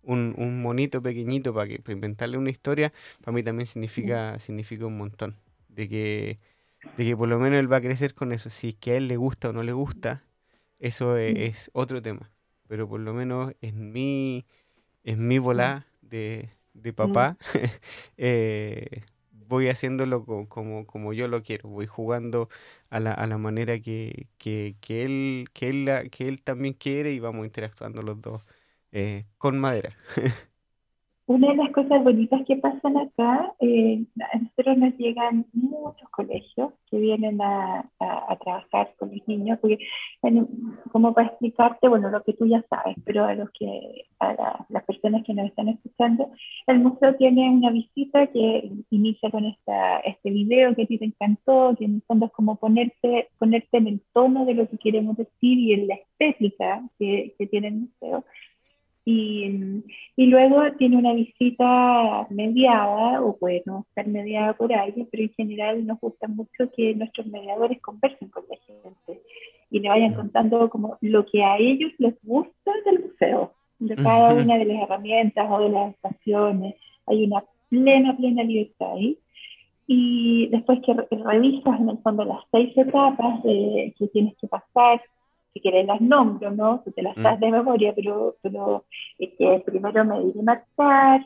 un, 0.07 0.35
un 0.37 0.63
monito 0.63 1.03
pequeñito 1.03 1.55
para, 1.55 1.69
que, 1.69 1.83
inventarle 1.93 2.39
una 2.39 2.51
historia, 2.51 2.93
para 3.23 3.35
mí 3.35 3.43
también 3.43 3.67
significa, 3.67 4.39
significa 4.39 4.87
un 4.87 4.97
montón. 4.97 5.37
De 5.69 5.89
que, 5.89 6.39
de 6.97 7.05
que 7.05 7.17
por 7.17 7.29
lo 7.29 7.39
menos 7.39 7.59
él 7.59 7.73
va 7.73 7.79
a 7.79 7.81
crecer 7.81 8.15
con 8.15 8.33
eso. 8.33 8.51
Si 8.51 8.71
es 8.71 8.75
que 8.77 8.93
a 8.93 8.97
él 8.97 9.09
le 9.09 9.17
gusta 9.17 9.51
o 9.51 9.53
no 9.53 9.63
le 9.63 9.73
gusta, 9.73 10.25
eso 10.79 11.17
e, 11.17 11.47
es, 11.47 11.71
otro 11.73 12.01
tema. 12.03 12.31
Pero 12.69 12.89
por 12.89 13.01
lo 13.01 13.13
menos 13.13 13.55
en 13.61 13.93
mi, 13.93 14.47
en 15.03 15.27
mi 15.27 15.39
volá 15.39 15.87
de, 16.03 16.51
de 16.75 16.93
papá, 16.93 17.37
eh, 18.17 19.03
voy 19.33 19.69
haciéndolo 19.69 20.25
como, 20.25 20.87
como, 20.87 21.13
yo 21.13 21.29
lo 21.29 21.43
quiero. 21.43 21.69
Voy 21.69 21.87
jugando 21.87 22.49
a 22.91 23.01
la, 23.01 23.13
a 23.13 23.27
la 23.27 23.39
manera 23.39 23.81
que, 23.81 24.29
que, 24.39 24.77
que, 24.81 25.05
él, 25.05 25.49
que, 25.53 25.71
él, 25.71 26.11
que 26.11 26.29
él 26.29 26.43
también 26.43 26.75
quiere 26.75 27.13
y 27.13 27.21
vamos 27.21 27.47
interactuando 27.47 28.03
los 28.03 28.21
dos 28.21 28.43
eh, 28.95 29.27
con 29.37 29.59
madera. 29.59 29.91
Una 31.27 31.49
de 31.49 31.57
las 31.57 31.71
cosas 31.71 32.05
bonitas 32.05 32.43
que 32.47 32.57
pasan 32.57 32.99
acá, 32.99 33.55
eh, 33.59 34.05
a 34.21 34.39
nosotros 34.39 34.77
nos 34.77 34.95
llegan 34.99 35.47
muchos 35.55 36.07
colegios 36.11 36.75
que 36.91 36.99
vienen 36.99 37.41
a, 37.41 37.89
trabajar 38.43 38.93
con 38.99 39.11
los 39.11 39.27
niños, 39.27 39.59
porque, 39.61 39.79
como 40.93 41.15
para 41.15 41.29
explicarte, 41.29 41.89
bueno, 41.89 42.11
lo 42.11 42.23
que 42.23 42.35
tú 42.35 42.47
ya 42.47 42.63
sabes, 42.69 42.97
pero 43.07 43.25
a 43.25 43.35
los 43.35 43.49
que, 43.53 44.05
a 44.19 44.67
las 44.69 44.85
personas 44.85 45.25
que 45.25 45.33
nos 45.33 45.47
están 45.47 45.69
escuchando, 45.69 46.31
el 46.67 46.81
museo 46.81 47.15
tiene 47.15 47.49
una 47.49 47.71
visita 47.71 48.27
que 48.27 48.71
inicia 48.91 49.31
con 49.31 49.47
esta, 49.47 50.01
este 50.01 50.29
video 50.29 50.75
que 50.75 50.83
a 50.83 50.87
ti 50.87 50.99
te 50.99 51.07
encantó, 51.07 51.75
que 51.79 51.87
en 51.87 51.95
el 51.95 52.03
fondo 52.03 52.27
es 52.27 52.33
como 52.33 52.57
ponerte, 52.57 53.29
ponerte 53.39 53.79
en 53.79 53.87
el 53.87 54.03
tono 54.13 54.45
de 54.45 54.55
lo 54.55 54.69
que 54.69 54.77
queremos 54.77 55.17
decir 55.17 55.59
y 55.59 55.73
en 55.73 55.89
la 55.89 55.95
estética 55.95 56.83
que, 56.99 57.35
que 57.39 57.47
tiene 57.47 57.69
el 57.69 57.75
museo 57.75 58.25
y, 59.05 59.83
y, 60.17 60.27
luego 60.27 60.63
tiene 60.79 60.97
una 60.97 61.13
visita 61.13 62.27
mediada, 62.31 63.23
o 63.23 63.37
puede 63.37 63.63
no 63.67 63.85
estar 63.89 64.07
mediada 64.07 64.55
por 64.55 64.73
alguien, 64.73 65.07
pero 65.11 65.25
en 65.25 65.35
general 65.35 65.87
nos 65.87 66.01
gusta 66.01 66.27
mucho 66.27 66.71
que 66.75 66.95
nuestros 66.95 67.27
mediadores 67.27 67.83
conversen 67.83 68.29
con 68.29 68.45
la 68.49 68.57
gente 68.57 69.23
y 69.71 69.81
le 69.81 69.89
vayan 69.89 70.15
contando 70.15 70.71
como 70.71 70.97
lo 71.01 71.27
que 71.27 71.43
a 71.43 71.59
ellos 71.59 71.93
les 71.99 72.15
gusta 72.23 72.73
del 72.87 73.01
museo, 73.01 73.53
de 73.79 73.97
cada 73.97 74.33
una 74.33 74.57
de 74.57 74.65
las 74.65 74.83
herramientas 74.83 75.47
o 75.51 75.61
de 75.61 75.69
las 75.69 75.95
estaciones. 75.95 76.77
Hay 77.07 77.25
una 77.25 77.45
plena, 77.69 78.17
plena 78.17 78.43
libertad 78.43 78.93
ahí. 78.93 79.19
Y 79.87 80.47
después 80.49 80.81
que 80.81 80.95
revisas 80.95 81.79
en 81.79 81.91
el 81.91 81.99
fondo 81.99 82.25
las 82.25 82.41
seis 82.51 82.73
etapas 82.77 83.43
de, 83.43 83.95
que 83.99 84.09
tienes 84.09 84.35
que 84.37 84.47
pasar 84.47 85.03
si 85.55 85.61
quieres 85.61 85.87
las 85.87 86.01
nombro, 86.01 86.51
¿no? 86.51 86.83
Tú 86.85 86.93
te 86.93 87.03
las 87.03 87.17
das 87.17 87.39
mm. 87.39 87.41
de 87.41 87.51
memoria, 87.51 87.93
pero, 87.95 88.37
pero 88.43 88.85
es 89.19 89.31
que 89.39 89.63
primero 89.65 90.05
medir 90.05 90.37
y 90.37 90.43
marcar, 90.43 91.25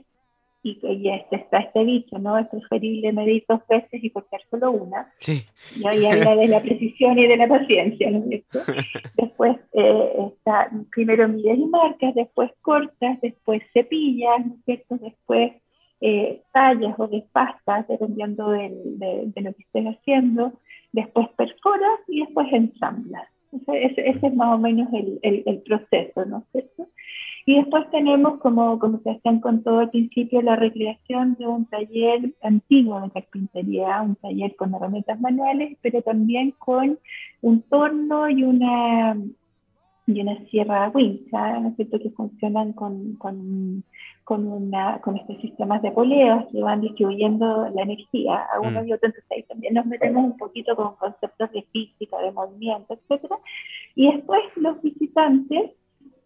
y 0.62 0.78
que 0.80 1.00
ya 1.00 1.16
está 1.30 1.58
este 1.58 1.84
dicho, 1.84 2.18
¿no? 2.18 2.36
Es 2.36 2.46
preferible 2.48 3.12
medir 3.12 3.44
dos 3.48 3.60
veces 3.68 4.02
y 4.02 4.10
cortar 4.10 4.40
solo 4.50 4.72
una. 4.72 5.12
Sí. 5.18 5.44
Y 5.76 5.86
ahí 5.86 6.04
habla 6.04 6.34
de 6.36 6.48
la 6.48 6.60
precisión 6.60 7.18
y 7.18 7.26
de 7.26 7.36
la 7.36 7.48
paciencia, 7.48 8.10
¿no 8.10 8.24
es 8.30 8.44
Después 9.16 9.56
eh, 9.72 10.32
está, 10.36 10.70
primero 10.90 11.28
mides 11.28 11.58
y 11.58 11.66
marcas, 11.66 12.14
después 12.14 12.50
cortas, 12.60 13.20
después 13.20 13.62
cepillas, 13.72 14.46
¿no 14.46 14.54
es 14.54 14.64
cierto? 14.64 14.96
Después 14.96 15.52
eh, 16.00 16.42
tallas 16.52 16.94
o 16.98 17.06
despastas, 17.06 17.86
dependiendo 17.88 18.50
de, 18.50 18.70
de, 19.34 19.40
lo 19.40 19.52
que 19.54 19.62
estés 19.62 19.86
haciendo, 19.86 20.52
después 20.92 21.28
perforas 21.36 22.00
y 22.08 22.20
después 22.20 22.48
ensamblas. 22.52 23.28
Ese, 23.52 24.10
es 24.10 24.34
más 24.34 24.54
o 24.54 24.58
menos 24.58 24.88
el, 24.92 25.18
el, 25.22 25.58
proceso, 25.62 26.24
¿no 26.26 26.38
es 26.38 26.44
cierto? 26.52 26.88
Y 27.46 27.56
después 27.56 27.90
tenemos, 27.90 28.40
como, 28.40 28.78
como 28.78 29.00
se 29.00 29.10
hacían 29.10 29.40
con 29.40 29.62
todo 29.62 29.78
al 29.78 29.90
principio, 29.90 30.42
la 30.42 30.56
recreación 30.56 31.34
de 31.38 31.46
un 31.46 31.64
taller 31.64 32.34
antiguo 32.42 33.00
de 33.00 33.10
carpintería, 33.10 34.02
un 34.02 34.16
taller 34.16 34.54
con 34.56 34.74
herramientas 34.74 35.18
manuales, 35.18 35.78
pero 35.80 36.02
también 36.02 36.50
con 36.58 36.98
un 37.40 37.62
torno 37.62 38.28
y 38.28 38.42
una, 38.42 39.16
y 40.06 40.20
una 40.20 40.44
sierra 40.50 40.90
wincha, 40.90 41.58
¿no 41.60 41.68
es 41.70 41.76
cierto?, 41.76 41.98
que 42.00 42.10
funcionan 42.10 42.74
con, 42.74 43.16
con, 44.28 44.46
una, 44.46 45.00
con 45.00 45.16
estos 45.16 45.38
sistemas 45.38 45.80
de 45.80 45.90
poleas 45.90 46.44
que 46.52 46.60
van 46.60 46.82
distribuyendo 46.82 47.66
la 47.74 47.80
energía 47.80 48.46
a 48.52 48.60
uno 48.60 48.82
mm. 48.82 48.86
y 48.86 48.92
otro. 48.92 49.08
Entonces 49.08 49.24
ahí 49.30 49.42
también 49.44 49.72
nos 49.72 49.86
metemos 49.86 50.22
un 50.22 50.36
poquito 50.36 50.76
con 50.76 50.96
conceptos 50.96 51.50
de 51.52 51.62
física, 51.72 52.18
de 52.18 52.30
movimiento, 52.32 52.92
etc. 52.92 53.24
Y 53.94 54.12
después 54.12 54.40
los 54.56 54.82
visitantes 54.82 55.70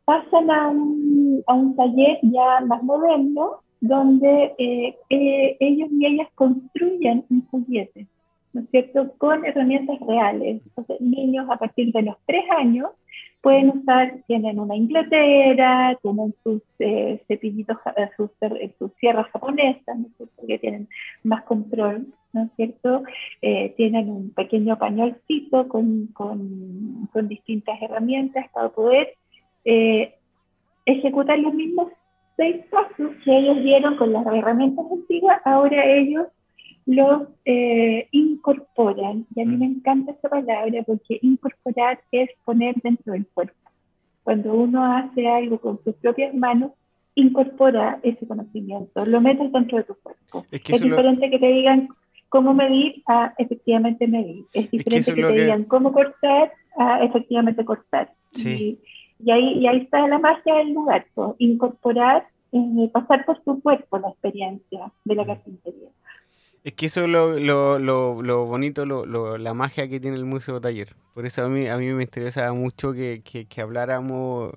pasan 0.04 0.50
a 0.50 0.66
un, 0.70 1.44
a 1.46 1.54
un 1.54 1.76
taller 1.76 2.18
ya 2.22 2.60
más 2.62 2.82
moderno 2.82 3.60
donde 3.80 4.52
eh, 4.58 4.96
eh, 5.08 5.56
ellos 5.60 5.88
y 5.92 6.04
ellas 6.04 6.28
construyen 6.34 7.24
un 7.30 7.46
juguete, 7.52 8.08
¿no 8.52 8.62
es 8.62 8.70
cierto?, 8.70 9.12
con 9.18 9.44
herramientas 9.44 10.00
reales. 10.00 10.60
Entonces, 10.66 11.00
niños 11.00 11.48
a 11.48 11.56
partir 11.56 11.92
de 11.92 12.02
los 12.02 12.16
tres 12.26 12.42
años 12.58 12.90
pueden 13.42 13.70
usar, 13.70 14.14
tienen 14.26 14.58
una 14.58 14.76
ingletera, 14.76 15.98
tienen 16.00 16.34
sus 16.42 16.62
eh, 16.78 17.20
cepillitos, 17.28 17.76
sus, 18.16 18.30
sus, 18.78 18.92
sierras 19.00 19.26
japonesas, 19.32 19.98
¿no 19.98 20.46
que 20.46 20.58
tienen 20.58 20.88
más 21.24 21.42
control, 21.42 22.06
¿no 22.32 22.44
es 22.44 22.50
cierto?, 22.56 23.02
tienen 23.76 24.08
un 24.08 24.30
pequeño 24.30 24.78
pañolcito 24.78 25.68
con, 25.68 26.06
con, 26.14 27.08
con 27.12 27.28
distintas 27.28 27.82
herramientas 27.82 28.48
para 28.52 28.68
poder 28.70 29.14
eh, 29.64 30.14
ejecutar 30.84 31.38
los 31.38 31.54
mismos 31.54 31.92
seis 32.36 32.64
pasos 32.70 33.12
que 33.24 33.38
ellos 33.38 33.62
dieron 33.62 33.96
con 33.96 34.12
las 34.12 34.26
herramientas 34.26 34.84
antiguas, 34.90 35.40
ahora 35.44 35.84
ellos 35.84 36.26
los 36.86 37.22
eh, 37.44 38.08
incorporan. 38.10 39.26
Y 39.34 39.42
a 39.42 39.44
mí 39.44 39.56
me 39.56 39.68
mm. 39.68 39.72
encanta 39.76 40.12
esa 40.12 40.28
palabra 40.28 40.82
porque 40.86 41.18
incorporar 41.22 42.00
es 42.10 42.30
poner 42.44 42.74
dentro 42.82 43.12
del 43.12 43.26
cuerpo. 43.26 43.54
Cuando 44.22 44.54
uno 44.54 44.84
hace 44.84 45.26
algo 45.26 45.58
con 45.58 45.82
sus 45.84 45.94
propias 45.96 46.34
manos, 46.34 46.72
incorpora 47.14 47.98
ese 48.02 48.26
conocimiento, 48.26 49.04
lo 49.04 49.20
metes 49.20 49.52
dentro 49.52 49.78
de 49.78 49.84
tu 49.84 49.94
cuerpo. 49.94 50.46
Es, 50.50 50.80
diferente 50.80 51.30
que 51.30 51.38
te 51.38 51.46
digan 51.46 51.88
cómo 52.28 52.54
medir 52.54 53.02
a 53.06 53.34
efectivamente 53.36 54.06
medir. 54.06 54.44
Es 54.52 54.70
diferente 54.70 55.12
que, 55.12 55.22
te 55.22 55.32
digan 55.32 55.64
cómo 55.64 55.92
cortar 55.92 56.52
a 56.78 57.04
efectivamente 57.04 57.64
cortar. 57.64 58.12
Sí. 58.32 58.80
Y 59.18 59.30
ahí, 59.30 59.58
y 59.58 59.66
ahí 59.66 59.78
está 59.78 60.06
la 60.08 60.18
magia 60.18 60.54
del 60.54 60.72
lugar, 60.72 61.06
incorporar, 61.38 62.26
eh, 62.52 62.90
pasar 62.92 63.24
por 63.24 63.42
su 63.44 63.60
cuerpo 63.60 63.98
la 63.98 64.08
experiencia 64.08 64.90
de 65.04 65.14
la 65.14 65.24
mm. 65.24 65.26
carpintería. 65.26 65.88
Es 66.64 66.74
que 66.74 66.86
eso 66.86 67.04
es 67.04 67.10
lo, 67.10 67.38
lo, 67.38 67.78
lo, 67.78 68.22
lo 68.22 68.44
bonito, 68.46 68.86
lo, 68.86 69.36
la 69.36 69.54
magia 69.54 69.88
que 69.88 69.98
tiene 69.98 70.16
el 70.16 70.24
Museo 70.24 70.60
Taller. 70.60 70.94
Por 71.14 71.26
eso 71.26 71.44
a 71.44 71.48
mí, 71.48 71.68
a 71.68 71.76
mí 71.76 71.88
me 71.92 72.04
interesa 72.04 72.52
mucho 72.52 72.92
que, 72.92 73.22
que, 73.22 73.60
habláramos 73.60 74.52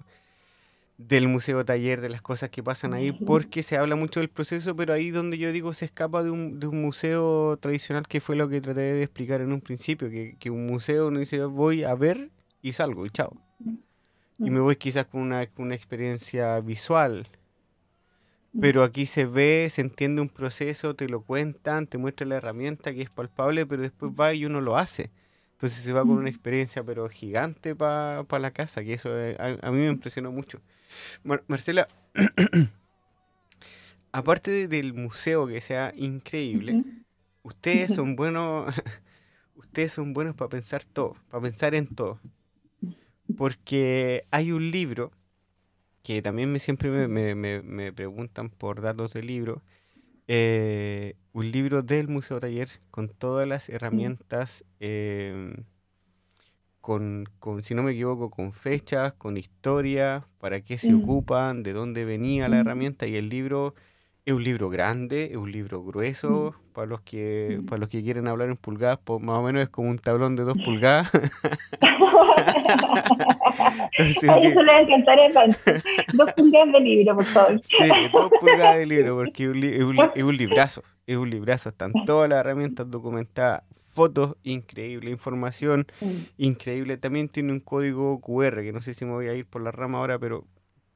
del 0.98 1.28
Museo 1.28 1.66
Taller, 1.66 2.02
de 2.02 2.10
las 2.10 2.22
cosas 2.22 2.50
que 2.52 2.62
pasan 2.62 2.94
ahí, 2.94 3.12
porque 3.12 3.64
se 3.64 3.78
habla 3.78 3.96
mucho 3.96 4.20
del 4.20 4.30
proceso, 4.30 4.76
pero 4.76 4.94
ahí 4.94 5.10
donde 5.10 5.38
yo 5.38 5.52
digo 5.52 5.74
se 5.74 5.86
escapa 5.86 6.24
de 6.24 6.30
un, 6.30 6.60
de 6.60 6.68
un 6.68 6.82
museo 6.82 7.58
tradicional, 7.58 8.08
que 8.08 8.22
fue 8.22 8.36
lo 8.36 8.48
que 8.50 8.62
traté 8.62 8.82
de 8.82 9.04
explicar 9.04 9.42
en 9.42 9.52
un 9.52 9.62
principio, 9.62 10.10
que, 10.10 10.38
que 10.40 10.50
un 10.52 10.68
museo 10.68 11.12
no 11.12 11.20
dice 11.20 11.44
voy 11.44 11.84
a 11.84 11.96
ver 11.96 12.30
y 12.62 12.74
salgo 12.74 13.06
y 13.06 13.10
chao 13.10 13.36
y 14.40 14.50
me 14.50 14.60
voy 14.60 14.76
quizás 14.76 15.06
con 15.06 15.22
una, 15.22 15.48
una 15.58 15.76
experiencia 15.76 16.60
visual. 16.60 17.28
Pero 18.60 18.84
aquí 18.84 19.06
se 19.06 19.26
ve, 19.26 19.68
se 19.70 19.82
entiende 19.82 20.22
un 20.22 20.30
proceso, 20.30 20.96
te 20.96 21.10
lo 21.10 21.22
cuentan, 21.22 21.88
te 21.88 21.98
muestran 21.98 22.30
la 22.30 22.36
herramienta 22.36 22.94
que 22.94 23.02
es 23.02 23.10
palpable, 23.10 23.66
pero 23.66 23.82
después 23.82 24.14
va 24.14 24.34
y 24.34 24.46
uno 24.46 24.62
lo 24.62 24.78
hace. 24.78 25.12
Entonces 25.54 25.84
se 25.84 25.94
va 25.94 26.02
con 26.02 26.12
una 26.12 26.30
experiencia 26.30 26.84
pero 26.84 27.08
gigante 27.10 27.76
para 27.76 28.40
la 28.40 28.52
casa, 28.52 28.84
que 28.84 28.94
eso 28.94 29.10
eh, 29.18 29.38
a, 29.40 29.72
mí 29.72 29.80
me 29.80 29.88
impresionó 29.88 30.32
mucho. 30.32 30.62
Marcela, 31.48 31.88
aparte 34.12 34.68
del 34.68 34.94
museo 34.94 35.48
que 35.48 35.62
sea 35.62 35.92
increíble, 35.96 36.84
ustedes 37.44 37.96
son 37.96 38.16
buenos, 38.16 38.74
ustedes 39.56 39.92
son 39.94 40.14
buenos 40.14 40.36
para 40.36 40.50
pensar 40.50 40.84
todo, 40.84 41.16
para 41.30 41.42
pensar 41.42 41.76
en 41.76 41.88
todo. 41.88 42.20
Porque 43.38 44.26
hay 44.30 44.52
un 44.52 44.72
libro 44.72 45.12
que 46.06 46.22
también 46.22 46.52
me, 46.52 46.60
siempre 46.60 47.08
me, 47.08 47.92
preguntan 47.92 48.52
por 48.52 48.80
datos 48.80 49.14
del 49.14 49.26
libro, 49.26 49.64
eh, 50.28 51.16
un 51.34 51.52
libro 51.52 51.82
del 51.82 52.10
Museo 52.10 52.40
Taller 52.40 52.70
con 52.92 53.10
todas 53.10 53.48
las 53.48 53.70
herramientas, 53.70 54.64
em, 54.80 55.56
con, 56.80 57.26
si 57.64 57.74
no 57.74 57.82
me 57.82 57.94
equivoco, 57.94 58.30
con 58.30 58.54
fechas, 58.54 59.14
con 59.14 59.36
historia, 59.36 60.28
para 60.38 60.62
qué 60.62 60.78
se 60.78 60.94
ocupan, 60.94 61.64
de 61.64 61.74
dónde 61.74 62.06
venía 62.06 62.50
la 62.50 62.60
herramienta 62.60 63.08
y 63.08 63.16
el 63.16 63.30
libro 63.30 63.74
es 64.26 64.34
un 64.34 64.44
libro 64.44 64.70
grande, 64.70 65.26
es 65.32 65.38
un 65.38 65.52
libro 65.52 65.84
grueso, 65.84 66.56
mm. 66.58 66.74
para 66.74 66.88
los 66.88 67.02
que 67.02 67.60
mm. 67.62 67.66
para 67.68 67.80
los 67.80 67.90
que 67.90 68.02
quieren 68.02 68.28
hablar 68.28 68.50
en 68.50 68.58
pulgadas, 68.58 68.98
pues 69.04 69.22
más 69.22 69.38
o 69.38 69.44
menos 69.44 69.62
es 69.62 69.70
como 69.70 69.90
un 69.90 70.00
tablón 70.00 70.36
de 70.36 70.44
dos 70.44 70.58
pulgadas. 70.66 71.12
Entonces, 73.98 74.30
a 74.30 74.38
eso 74.40 74.64
le 74.64 74.72
va 74.72 74.78
a 74.80 74.82
encantar 74.82 75.20
el 75.20 75.34
Dos 76.14 76.34
pulgadas 76.34 76.74
de 76.74 76.80
libro, 76.80 77.16
por 77.16 77.26
favor. 77.26 77.60
Sí, 77.62 77.88
dos 78.12 78.32
pulgadas 78.40 78.78
de 78.78 78.86
libro, 78.88 79.16
porque 79.16 79.44
es 79.44 79.50
un, 79.84 80.00
es 80.16 80.24
un, 80.24 80.36
librazo, 80.36 80.84
es 81.06 81.18
un 81.18 81.30
librazo, 81.30 81.70
están 81.70 81.94
todas 82.06 82.28
las 82.28 82.40
herramientas 82.40 82.90
documentadas, 82.90 83.62
fotos, 83.94 84.38
increíble, 84.44 85.12
información, 85.12 85.86
mm. 86.02 86.14
increíble. 86.38 86.98
También 86.98 87.30
tiene 87.30 87.52
un 87.52 87.60
código 87.60 88.20
QR, 88.22 88.64
que 88.64 88.74
no 88.74 88.82
sé 88.82 88.96
si 88.96 89.06
me 89.06 89.12
voy 89.12 89.28
a 89.28 89.36
ir 89.36 89.46
por 89.46 89.62
la 89.62 89.72
rama 89.72 90.00
ahora, 90.00 90.18
pero 90.18 90.46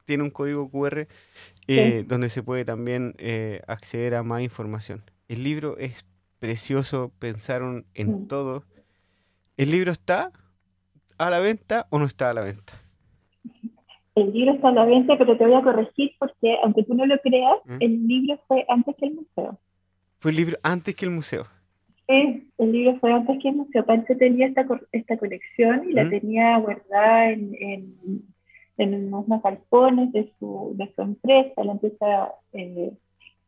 tiene 0.04 0.22
un 0.22 0.30
código 0.30 0.70
QR 0.70 1.06
eh, 1.68 2.04
donde 2.06 2.30
se 2.30 2.42
puede 2.42 2.64
también 2.64 3.14
eh, 3.18 3.60
acceder 3.66 4.14
a 4.14 4.22
más 4.22 4.42
información. 4.42 5.02
El 5.28 5.44
libro 5.44 5.78
es 5.78 6.04
precioso, 6.38 7.12
pensaron 7.18 7.86
en 7.94 8.22
mm. 8.22 8.28
todo. 8.28 8.64
¿El 9.56 9.70
libro 9.70 9.92
está 9.92 10.32
a 11.18 11.30
la 11.30 11.38
venta 11.38 11.86
o 11.90 11.98
no 11.98 12.06
está 12.06 12.30
a 12.30 12.34
la 12.34 12.42
venta? 12.42 12.72
El 14.14 14.32
libro 14.32 14.54
está 14.54 14.68
a 14.68 14.72
la 14.72 14.84
venta, 14.84 15.16
pero 15.16 15.36
te 15.36 15.46
voy 15.46 15.54
a 15.54 15.62
corregir 15.62 16.12
porque, 16.18 16.56
aunque 16.64 16.82
tú 16.82 16.94
no 16.94 17.06
lo 17.06 17.18
creas, 17.20 17.58
¿Mm? 17.64 17.76
el 17.80 18.08
libro 18.08 18.40
fue 18.48 18.64
antes 18.68 18.96
que 18.96 19.06
el 19.06 19.14
museo. 19.14 19.58
¿Fue 20.18 20.30
el 20.32 20.36
libro 20.36 20.56
antes 20.62 20.94
que 20.96 21.04
el 21.04 21.12
museo? 21.12 21.44
Sí, 22.08 22.50
el 22.58 22.72
libro 22.72 22.98
fue 22.98 23.12
antes 23.12 23.38
que 23.40 23.48
el 23.50 23.56
museo. 23.56 23.86
Pancho 23.86 24.16
tenía 24.18 24.48
esta, 24.48 24.66
esta 24.90 25.16
colección 25.16 25.88
y 25.88 25.92
la 25.92 26.04
¿Mm? 26.04 26.10
tenía 26.10 26.58
guardada 26.58 27.30
en 27.30 27.54
en 27.60 27.94
unos 28.86 29.42
galpones 29.42 30.12
de 30.12 30.32
su, 30.38 30.72
de 30.74 30.92
su 30.94 31.02
empresa, 31.02 31.64
la 31.64 31.72
empresa, 31.72 32.34
eh, 32.52 32.92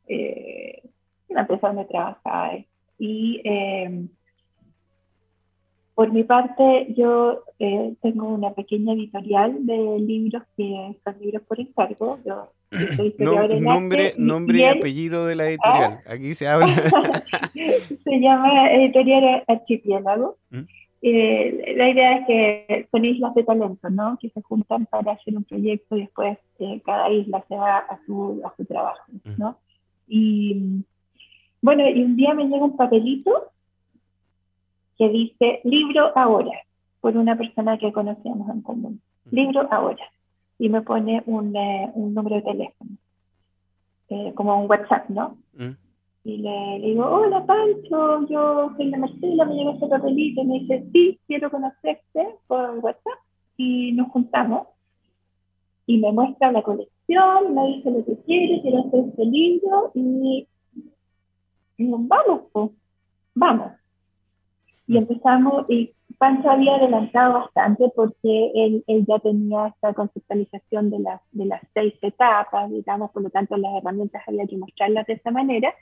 eh, 0.08 0.82
la 1.28 1.40
empresa 1.42 1.68
donde 1.68 1.84
trabajaba. 1.86 2.52
Y 2.98 3.40
eh, 3.44 4.06
por 5.94 6.12
mi 6.12 6.24
parte, 6.24 6.94
yo 6.96 7.44
eh, 7.58 7.94
tengo 8.00 8.28
una 8.28 8.54
pequeña 8.54 8.94
editorial 8.94 9.66
de 9.66 9.98
libros 10.00 10.42
que 10.56 10.96
son 11.04 11.20
libros 11.20 11.42
por 11.42 11.60
encargo. 11.60 12.18
Yo, 12.24 12.52
nombre, 13.18 14.14
nombre 14.16 14.58
y, 14.58 14.64
apellido 14.64 15.26
de 15.26 15.34
la 15.34 15.48
editorial. 15.48 16.00
¿Ah? 16.06 16.12
Aquí 16.12 16.32
se 16.32 16.48
habla. 16.48 16.66
se 17.52 18.20
llama 18.20 18.72
Editorial 18.72 19.44
Archipiélago. 19.46 20.38
¿Mm? 20.50 20.62
Eh, 21.04 21.74
la 21.76 21.90
idea 21.90 22.18
es 22.18 22.26
que 22.28 22.88
son 22.92 23.04
islas 23.04 23.34
de 23.34 23.42
talento, 23.42 23.90
¿no? 23.90 24.16
Que 24.20 24.30
se 24.30 24.40
juntan 24.42 24.86
para 24.86 25.12
hacer 25.12 25.36
un 25.36 25.42
proyecto 25.42 25.96
y 25.96 26.02
después 26.02 26.38
eh, 26.60 26.80
cada 26.86 27.10
isla 27.10 27.44
se 27.48 27.56
va 27.56 27.78
a 27.78 27.98
su, 28.06 28.40
a 28.44 28.54
su 28.56 28.64
trabajo, 28.64 29.02
¿no? 29.36 29.56
Y 30.06 30.84
bueno, 31.60 31.88
y 31.88 32.04
un 32.04 32.14
día 32.14 32.34
me 32.34 32.44
llega 32.44 32.64
un 32.64 32.76
papelito 32.76 33.50
que 34.96 35.08
dice 35.08 35.60
libro 35.64 36.16
ahora, 36.16 36.52
por 37.00 37.16
una 37.16 37.36
persona 37.36 37.78
que 37.78 37.92
conocíamos 37.92 38.48
en 38.50 38.62
común. 38.62 39.00
Libro 39.30 39.66
ahora. 39.72 40.04
Y 40.58 40.68
me 40.68 40.82
pone 40.82 41.24
un, 41.26 41.56
eh, 41.56 41.90
un 41.94 42.14
número 42.14 42.36
de 42.36 42.42
teléfono, 42.42 42.90
como 44.36 44.62
un 44.62 44.70
WhatsApp, 44.70 45.08
¿no? 45.08 45.36
Y 46.24 46.38
le, 46.38 46.80
digo, 46.80 47.04
hola 47.04 47.44
Pancho, 47.44 48.26
yo 48.28 48.72
soy 48.76 48.86
la 48.90 48.98
Marcela, 48.98 49.44
me 49.44 49.54
llegó 49.54 49.72
ese 49.72 49.86
papelito. 49.86 50.42
Y 50.42 50.46
me 50.46 50.60
dice, 50.60 50.86
sí, 50.92 51.20
quiero 51.26 51.50
conocerte 51.50 52.36
por 52.46 52.78
WhatsApp. 52.78 53.18
Y 53.56 53.92
nos 53.92 54.08
juntamos. 54.10 54.68
Y 55.86 55.98
me 55.98 56.12
muestra 56.12 56.52
la 56.52 56.62
colección, 56.62 57.54
me 57.54 57.66
dice 57.66 57.90
lo 57.90 58.04
que 58.04 58.16
quiere, 58.24 58.62
quiero 58.62 58.86
hacer 58.86 59.04
este 59.08 59.24
libro. 59.24 59.90
Y 59.94 60.46
digo, 61.76 61.98
vamos, 62.00 62.42
pues, 62.52 62.70
vamos. 63.34 63.72
Y 64.86 64.96
empezamos, 64.98 65.68
y 65.70 65.92
Pancho 66.18 66.50
había 66.50 66.76
adelantado 66.76 67.34
bastante 67.34 67.90
porque 67.94 68.50
él, 68.54 68.84
él, 68.86 69.04
ya 69.06 69.18
tenía 69.18 69.68
esta 69.68 69.94
conceptualización 69.94 70.90
de 70.90 70.98
las, 70.98 71.20
de 71.32 71.46
las 71.46 71.60
seis 71.74 71.94
etapas, 72.02 72.70
digamos, 72.70 73.10
por 73.10 73.22
lo 73.22 73.30
tanto 73.30 73.56
las 73.56 73.74
herramientas 73.76 74.22
había 74.26 74.46
que 74.46 74.56
mostrarlas 74.56 75.06
de 75.06 75.14
esa 75.14 75.30
manera. 75.30 75.74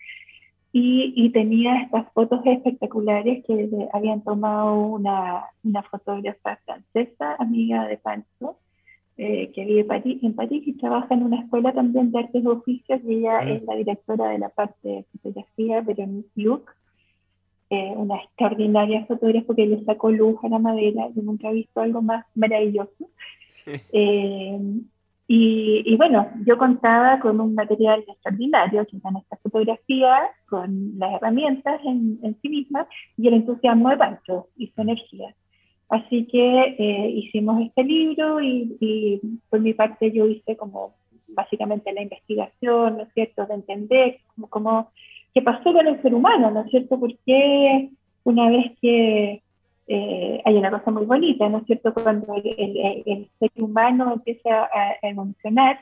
Y, 0.72 1.12
y 1.16 1.30
tenía 1.30 1.82
estas 1.82 2.12
fotos 2.12 2.40
espectaculares 2.44 3.44
que 3.44 3.88
habían 3.92 4.22
tomado 4.22 4.74
una, 4.74 5.46
una 5.64 5.82
fotógrafa 5.82 6.58
francesa, 6.64 7.34
amiga 7.38 7.86
de 7.86 7.96
Pancho, 7.96 8.56
eh, 9.22 9.52
que 9.52 9.64
vive 9.66 9.86
en 10.22 10.34
París 10.34 10.62
y 10.66 10.72
trabaja 10.78 11.12
en 11.12 11.24
una 11.24 11.40
escuela 11.40 11.74
también 11.74 12.10
de 12.10 12.20
artes 12.20 12.42
y 12.42 12.46
oficios 12.46 13.00
y 13.04 13.16
ella 13.16 13.42
mm. 13.42 13.48
es 13.48 13.62
la 13.64 13.74
directora 13.74 14.28
de 14.30 14.38
la 14.38 14.48
parte 14.48 14.88
de 14.88 15.04
fotografía, 15.12 15.82
Veronique 15.82 16.30
Luc, 16.36 16.74
eh, 17.70 17.92
una 17.96 18.16
extraordinaria 18.16 19.06
fotógrafa 19.06 19.54
que 19.54 19.66
le 19.66 19.84
sacó 19.84 20.10
luz 20.10 20.36
a 20.42 20.48
la 20.48 20.58
madera, 20.58 21.08
yo 21.14 21.22
nunca 21.22 21.50
he 21.50 21.54
visto 21.54 21.80
algo 21.80 22.02
más 22.02 22.24
maravilloso. 22.34 23.08
Eh, 23.92 24.58
y, 25.32 25.94
bueno, 25.96 26.28
yo 26.44 26.58
contaba 26.58 27.20
con 27.20 27.38
un 27.40 27.54
material 27.54 28.02
extraordinario, 28.08 28.84
que 28.84 28.96
eran 28.96 29.18
estas 29.18 29.38
fotografías, 29.40 30.22
con 30.48 30.98
las 30.98 31.12
herramientas 31.14 31.80
en, 31.84 32.18
en 32.24 32.36
sí 32.42 32.48
mismas 32.48 32.88
y 33.16 33.28
el 33.28 33.34
entusiasmo 33.34 33.90
de 33.90 33.96
Pancho 33.96 34.48
y 34.56 34.66
su 34.68 34.80
energía. 34.80 35.32
Así 35.90 36.24
que 36.26 36.76
eh, 36.78 37.10
hicimos 37.10 37.60
este 37.60 37.82
libro 37.82 38.40
y, 38.40 39.20
por 39.48 39.58
mi 39.60 39.74
parte 39.74 40.12
yo 40.12 40.26
hice 40.26 40.56
como 40.56 40.94
básicamente 41.26 41.92
la 41.92 42.02
investigación, 42.02 42.96
¿no 42.96 43.02
es 43.02 43.12
cierto?, 43.12 43.44
de 43.46 43.54
entender 43.54 44.18
cómo, 44.48 44.92
qué 45.34 45.42
pasó 45.42 45.72
con 45.72 45.86
el 45.86 46.00
ser 46.02 46.14
humano, 46.14 46.50
¿no 46.50 46.62
es 46.62 46.70
cierto?, 46.70 46.98
porque 46.98 47.90
una 48.24 48.50
vez 48.50 48.72
que 48.80 49.42
eh, 49.86 50.42
hay 50.44 50.56
una 50.56 50.70
cosa 50.70 50.90
muy 50.90 51.06
bonita, 51.06 51.48
¿no 51.48 51.58
es 51.58 51.66
cierto?, 51.66 51.92
cuando 51.94 52.34
el, 52.34 53.28
ser 53.38 53.50
humano 53.56 54.12
empieza 54.14 54.64
a, 54.64 54.96
evolucionar, 55.02 55.80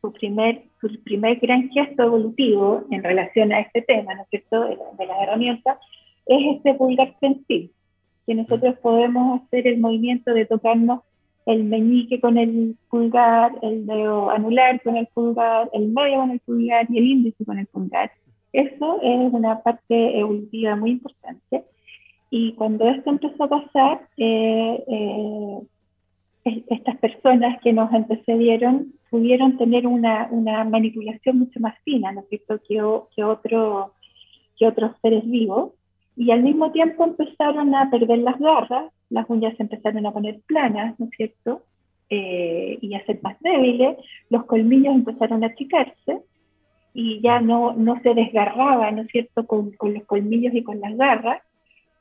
su 0.00 0.12
primer, 0.12 0.62
su 0.80 1.02
primer 1.02 1.38
gran 1.40 1.70
gesto 1.70 2.02
evolutivo 2.02 2.84
en 2.90 3.02
relación 3.02 3.52
a 3.52 3.60
este 3.60 3.82
tema, 3.82 4.14
¿no 4.14 4.22
es 4.22 4.28
cierto?, 4.28 4.64
de, 4.64 4.76
de 4.98 5.06
las 5.06 5.22
herramientas, 5.22 5.78
es 6.26 6.56
este 6.56 6.74
pulgar 6.74 7.14
sensible 7.20 7.70
que 8.26 8.34
nosotros 8.34 8.78
podemos 8.78 9.42
hacer 9.42 9.66
el 9.66 9.78
movimiento 9.78 10.32
de 10.32 10.46
tocarnos 10.46 11.00
el 11.46 11.64
meñique 11.64 12.20
con 12.20 12.38
el 12.38 12.76
pulgar, 12.88 13.52
el 13.62 13.86
dedo 13.86 14.30
anular 14.30 14.80
con 14.82 14.96
el 14.96 15.06
pulgar, 15.08 15.68
el 15.72 15.88
medio 15.88 16.20
con 16.20 16.30
el 16.30 16.40
pulgar 16.40 16.86
y 16.88 16.98
el 16.98 17.04
índice 17.04 17.44
con 17.44 17.58
el 17.58 17.66
pulgar. 17.66 18.10
Eso 18.54 19.00
es 19.02 19.32
una 19.32 19.62
parte 19.62 20.16
evolutiva 20.16 20.76
muy 20.76 20.92
importante. 20.92 21.64
Y 22.30 22.52
cuando 22.52 22.88
esto 22.88 23.10
empezó 23.10 23.44
a 23.44 23.48
pasar, 23.48 24.08
eh, 24.16 24.84
eh, 24.86 26.62
estas 26.68 26.96
personas 26.98 27.60
que 27.62 27.72
nos 27.72 27.92
antecedieron 27.92 28.92
pudieron 29.10 29.58
tener 29.58 29.88
una, 29.88 30.28
una 30.30 30.62
manipulación 30.62 31.40
mucho 31.40 31.58
más 31.58 31.74
fina, 31.84 32.12
¿no 32.12 32.20
es 32.20 32.28
cierto?, 32.28 32.60
que, 32.68 32.76
que, 33.16 33.24
otro, 33.24 33.94
que 34.56 34.68
otros 34.68 34.92
seres 35.02 35.28
vivos 35.28 35.72
y 36.16 36.30
al 36.30 36.44
mismo 36.44 36.70
tiempo 36.70 37.04
empezaron 37.04 37.74
a 37.74 37.90
perder 37.90 38.18
las 38.18 38.38
garras, 38.38 38.92
las 39.10 39.28
uñas 39.28 39.56
se 39.56 39.64
empezaron 39.64 40.06
a 40.06 40.12
poner 40.12 40.40
planas, 40.46 40.98
¿no 41.00 41.06
es 41.06 41.12
cierto? 41.16 41.62
Eh, 42.08 42.78
y 42.80 42.94
a 42.94 43.04
ser 43.04 43.18
más 43.20 43.36
débiles, 43.40 43.96
los 44.30 44.44
colmillos 44.44 44.94
empezaron 44.94 45.42
a 45.42 45.48
achicarse 45.48 46.22
y 46.94 47.20
ya 47.20 47.40
no, 47.40 47.74
no 47.74 48.00
se 48.02 48.14
desgarraba, 48.14 48.90
¿no 48.92 49.02
es 49.02 49.08
cierto?, 49.08 49.46
con, 49.46 49.72
con 49.72 49.92
los 49.92 50.04
colmillos 50.04 50.54
y 50.54 50.62
con 50.62 50.80
las 50.80 50.96
garras. 50.96 51.42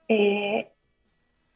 Eh, 0.08 0.68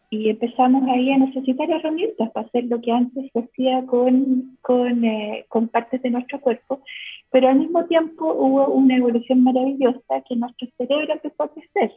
y 0.09 0.29
empezamos 0.29 0.87
ahí 0.89 1.11
a 1.11 1.17
necesitar 1.17 1.69
herramientas 1.69 2.31
para 2.31 2.47
hacer 2.47 2.65
lo 2.65 2.81
que 2.81 2.91
antes 2.91 3.29
se 3.31 3.39
hacía 3.39 3.85
con, 3.85 4.57
con, 4.61 5.05
eh, 5.05 5.45
con, 5.49 5.67
partes 5.67 6.01
de 6.01 6.09
nuestro 6.09 6.39
cuerpo, 6.39 6.81
pero 7.29 7.49
al 7.49 7.59
mismo 7.59 7.85
tiempo 7.85 8.33
hubo 8.33 8.69
una 8.69 8.95
evolución 8.95 9.43
maravillosa 9.43 10.21
que 10.27 10.35
nuestro 10.35 10.67
cerebro 10.77 11.13
empezó 11.13 11.43
a 11.43 11.53
crecer. 11.53 11.91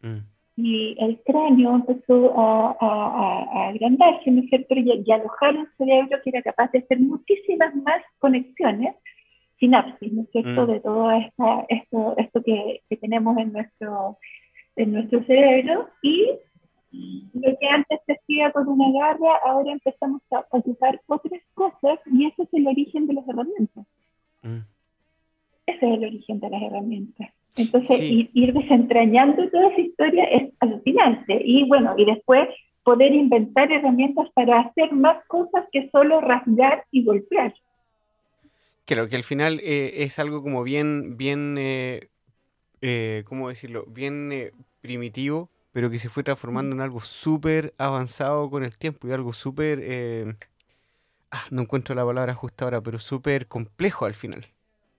Mm. 0.00 0.18
Y 0.56 0.96
el 0.98 1.18
cráneo 1.24 1.74
empezó 1.74 2.38
a, 2.38 2.76
a, 2.80 3.68
agrandarse, 3.68 4.30
¿no 4.30 4.42
es 4.42 4.48
cierto? 4.48 4.74
Y, 4.76 5.10
alojar 5.10 5.56
un 5.56 5.68
cerebro 5.76 6.18
que 6.22 6.30
era 6.30 6.42
capaz 6.42 6.70
de 6.72 6.80
hacer 6.80 7.00
muchísimas 7.00 7.74
más 7.76 8.02
conexiones, 8.18 8.94
sinapsis, 9.60 10.12
¿no 10.12 10.22
es 10.22 10.30
cierto? 10.30 10.66
Mm. 10.66 10.70
De 10.70 10.80
todo 10.80 11.10
esta, 11.12 11.66
esto, 11.68 12.14
esto 12.16 12.42
que, 12.42 12.82
que, 12.88 12.96
tenemos 12.96 13.36
en 13.38 13.52
nuestro, 13.52 14.18
en 14.76 14.92
nuestro 14.92 15.22
cerebro. 15.24 15.88
Y 16.02 16.26
lo 17.34 17.58
que 17.58 17.66
antes 17.68 18.00
se 18.06 18.14
hacía 18.14 18.50
con 18.50 18.66
una 18.68 18.90
garra, 18.90 19.36
ahora 19.44 19.72
empezamos 19.72 20.22
a 20.32 20.44
ocupar 20.50 21.00
otras 21.06 21.40
cosas 21.54 22.00
y 22.06 22.26
ese 22.26 22.42
es 22.42 22.48
el 22.52 22.66
origen 22.66 23.06
de 23.06 23.14
las 23.14 23.28
herramientas. 23.28 23.86
Mm. 24.42 24.58
Ese 25.66 25.86
es 25.86 25.98
el 25.98 26.04
origen 26.04 26.40
de 26.40 26.50
las 26.50 26.62
herramientas. 26.62 27.30
Entonces, 27.56 28.00
ir, 28.00 28.52
desentrañando 28.52 29.48
toda 29.50 29.68
esa 29.68 29.80
historia 29.80 30.24
es 30.24 30.52
alucinante. 30.60 31.40
Y 31.44 31.64
bueno, 31.68 31.94
y 31.96 32.04
después 32.04 32.48
poder 32.82 33.12
inventar 33.12 33.70
herramientas 33.70 34.28
para 34.34 34.60
hacer 34.60 34.92
más 34.92 35.24
cosas 35.26 35.66
que 35.70 35.90
solo 35.90 36.20
rasgar 36.20 36.84
y 36.90 37.04
golpear. 37.04 37.54
Creo 38.90 39.08
que 39.08 39.14
al 39.14 39.22
final 39.22 39.60
eh, 39.62 40.02
es 40.02 40.18
algo 40.18 40.42
como 40.42 40.64
bien, 40.64 41.16
bien, 41.16 41.54
eh, 41.60 42.08
eh, 42.82 43.22
¿cómo 43.24 43.48
decirlo? 43.48 43.84
Bien 43.86 44.50
primitivo, 44.80 45.48
pero 45.70 45.90
que 45.90 46.00
se 46.00 46.08
fue 46.08 46.24
transformando 46.24 46.74
en 46.74 46.82
algo 46.82 46.98
súper 46.98 47.72
avanzado 47.78 48.50
con 48.50 48.64
el 48.64 48.76
tiempo 48.76 49.06
y 49.06 49.12
algo 49.12 49.32
súper, 49.32 50.36
ah, 51.30 51.38
no 51.52 51.62
encuentro 51.62 51.94
la 51.94 52.04
palabra 52.04 52.34
justa 52.34 52.64
ahora, 52.64 52.80
pero 52.80 52.98
súper 52.98 53.46
complejo 53.46 54.06
al 54.06 54.14
final. 54.14 54.46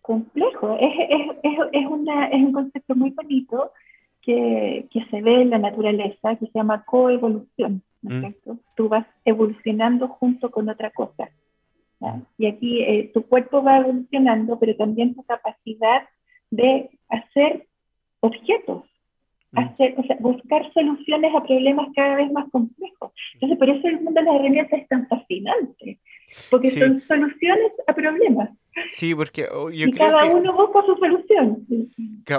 Complejo, 0.02 0.78
es, 0.80 0.94
es, 1.10 1.36
es, 1.44 1.60
es, 1.74 1.86
una, 1.86 2.28
es 2.28 2.42
un 2.42 2.54
concepto 2.54 2.96
muy 2.96 3.10
bonito 3.10 3.74
que, 4.22 4.88
que, 4.90 5.04
se 5.08 5.22
ve 5.22 5.42
en 5.42 5.50
la 5.50 5.58
naturaleza, 5.58 6.38
que 6.38 6.46
se 6.46 6.52
llama 6.54 6.86
coevolución, 6.86 7.82
¿no 8.04 8.26
es 8.26 8.36
mm. 8.46 8.54
Tú 8.78 8.88
vas 8.88 9.06
evolucionando 9.26 10.08
junto 10.08 10.50
con 10.50 10.70
otra 10.70 10.92
cosa. 10.92 11.30
Y 12.38 12.48
aquí 12.48 12.82
eh, 12.82 13.12
tu 13.14 13.24
cuerpo 13.28 13.64
va 13.64 13.78
evolucionando, 13.78 14.60
pero 14.60 14.76
también 14.76 15.14
tu 15.16 15.24
capacidad 15.24 16.04
de 16.50 16.90
hacer 17.10 17.68
objetos, 18.22 18.84
mm. 19.52 19.60
hacer, 19.60 19.96
o 19.98 20.04
sea, 20.04 20.18
buscar 20.20 20.72
soluciones 20.74 21.34
a 21.36 21.44
problemas 21.44 21.90
cada 21.96 22.16
vez 22.16 22.32
más 22.32 22.50
complejos. 22.52 23.12
Entonces, 23.34 23.58
por 23.58 23.70
eso 23.70 23.88
el 23.88 24.02
mundo 24.02 24.20
de 24.20 24.26
las 24.26 24.36
herramientas 24.36 24.82
es 24.82 24.88
tan 24.88 25.08
fascinante, 25.08 26.00
porque 26.50 26.72
son 26.72 27.02
soluciones 27.08 27.72
a 27.88 27.94
problemas. 27.94 28.50
Sí, 28.92 29.14
porque 29.14 29.48
oh, 29.52 29.70
yo 29.70 29.88
y 29.88 29.92
cada 29.92 30.26
uno 30.26 30.54
busca 30.54 30.82
su 30.86 30.96
solución. 30.96 31.68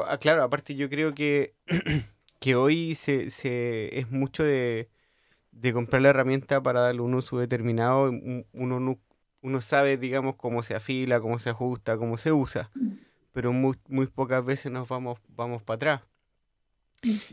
Ah, 0.07 0.19
claro, 0.19 0.43
aparte 0.43 0.75
yo 0.75 0.89
creo 0.89 1.15
que, 1.15 1.53
que 2.41 2.55
hoy 2.55 2.95
se, 2.95 3.31
se 3.31 3.99
es 3.99 4.11
mucho 4.11 4.43
de, 4.43 4.89
comprar 5.73 6.03
la 6.03 6.09
herramienta 6.11 6.63
para 6.63 6.81
darle 6.81 7.03
un 7.03 7.15
uso 7.15 7.39
determinado. 7.39 8.11
Uno, 8.53 8.99
uno 9.43 9.61
sabe, 9.61 9.97
digamos, 9.97 10.37
cómo 10.37 10.63
se 10.63 10.75
afila, 10.75 11.21
cómo 11.21 11.39
se 11.39 11.51
ajusta, 11.51 11.97
cómo 11.99 12.17
se 12.17 12.33
usa, 12.33 12.71
pero 13.33 13.53
muy, 13.53 14.07
pocas 14.07 14.45
veces 14.45 14.73
nos 14.73 14.89
vamos, 14.89 15.19
vamos 15.37 15.63
para 15.63 15.77
atrás. 15.77 16.01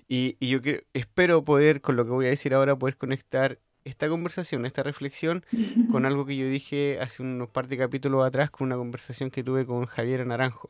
Y, 0.08 0.36
y 0.40 0.50
yo 0.50 0.60
espero 0.94 1.44
poder, 1.44 1.82
con 1.82 1.96
lo 1.96 2.04
que 2.04 2.12
voy 2.12 2.26
a 2.26 2.30
decir 2.30 2.54
ahora, 2.54 2.76
poder 2.76 2.98
conectar 2.98 3.60
esta 3.86 4.10
conversación, 4.10 4.66
esta 4.66 4.84
reflexión, 4.84 5.46
con 5.92 6.06
algo 6.06 6.26
que 6.26 6.36
yo 6.36 6.48
dije 6.48 7.00
hace 7.02 7.22
unos 7.22 7.50
par 7.50 7.68
de 7.68 7.78
capítulos 7.78 8.26
atrás, 8.26 8.50
con 8.50 8.68
una 8.68 8.78
conversación 8.78 9.30
que 9.30 9.44
tuve 9.44 9.66
con 9.66 9.86
Javier 9.86 10.26
Naranjo, 10.26 10.70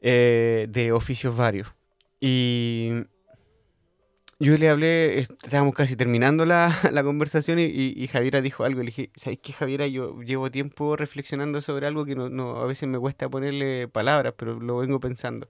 eh, 0.00 0.66
de 0.68 0.92
oficios 0.92 1.36
varios. 1.36 1.68
Y 2.20 2.90
yo 4.38 4.56
le 4.56 4.68
hablé, 4.68 5.20
estábamos 5.20 5.74
casi 5.74 5.96
terminando 5.96 6.44
la, 6.46 6.74
conversación 7.04 7.58
y, 7.58 7.64
y, 7.64 8.06
Javiera 8.08 8.40
dijo 8.40 8.64
algo. 8.64 8.80
Le 8.80 8.86
dije, 8.86 9.10
¿sabes 9.14 9.38
qué, 9.42 9.52
Javiera? 9.52 9.86
Yo 9.86 10.20
llevo 10.22 10.50
tiempo 10.50 10.96
reflexionando 10.96 11.60
sobre 11.60 11.86
algo 11.86 12.04
que 12.04 12.14
no, 12.14 12.56
a 12.56 12.66
veces 12.66 12.88
me 12.88 12.98
cuesta 12.98 13.28
ponerle 13.28 13.88
palabras, 13.88 14.34
pero 14.36 14.60
lo 14.60 14.78
vengo 14.78 15.00
pensando. 15.00 15.48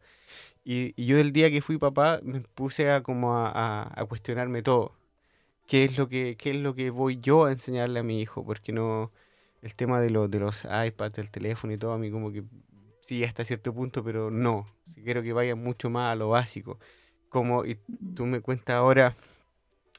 Y, 0.65 0.95
yo 1.03 1.19
el 1.19 1.33
día 1.33 1.51
que 1.51 1.63
fui 1.63 1.79
papá 1.79 2.21
me 2.23 2.41
puse 2.41 2.91
a 2.91 3.03
como 3.03 3.35
a 3.37 4.07
cuestionarme 4.09 4.63
todo 4.63 4.99
qué 5.69 5.85
es 5.85 5.99
lo 5.99 6.09
que, 6.09 6.37
qué 6.37 6.51
es 6.51 6.57
lo 6.57 6.75
que 6.75 6.91
voy 6.91 7.21
yo 7.21 7.45
a 7.45 7.53
enseñarle 7.53 8.01
a 8.01 8.03
mi 8.03 8.21
hijo, 8.21 8.45
porque 8.45 8.73
no, 8.73 9.13
el 9.63 9.77
tema 9.77 10.01
de, 10.01 10.11
los 10.11 10.31
de 10.31 10.41
los 10.41 10.65
iPads, 10.65 11.17
del 11.17 11.31
teléfono 11.31 11.73
y 11.75 11.79
todo, 11.79 11.93
a 11.93 11.99
mí 11.99 12.11
como 12.11 12.33
que 12.33 12.43
sí 13.03 13.23
hasta 13.25 13.45
cierto 13.45 13.73
punto, 13.75 14.03
pero 14.03 14.31
no, 14.31 14.67
quiero 15.05 15.23
que 15.23 15.33
vaya 15.33 15.55
mucho 15.55 15.91
más 15.91 16.13
a 16.13 16.17
lo 16.17 16.31
básico. 16.31 16.79
Como, 17.29 17.65
y 17.65 17.79
tú 18.15 18.27
me 18.27 18.41
cuentas 18.41 18.77
ahora 18.77 19.17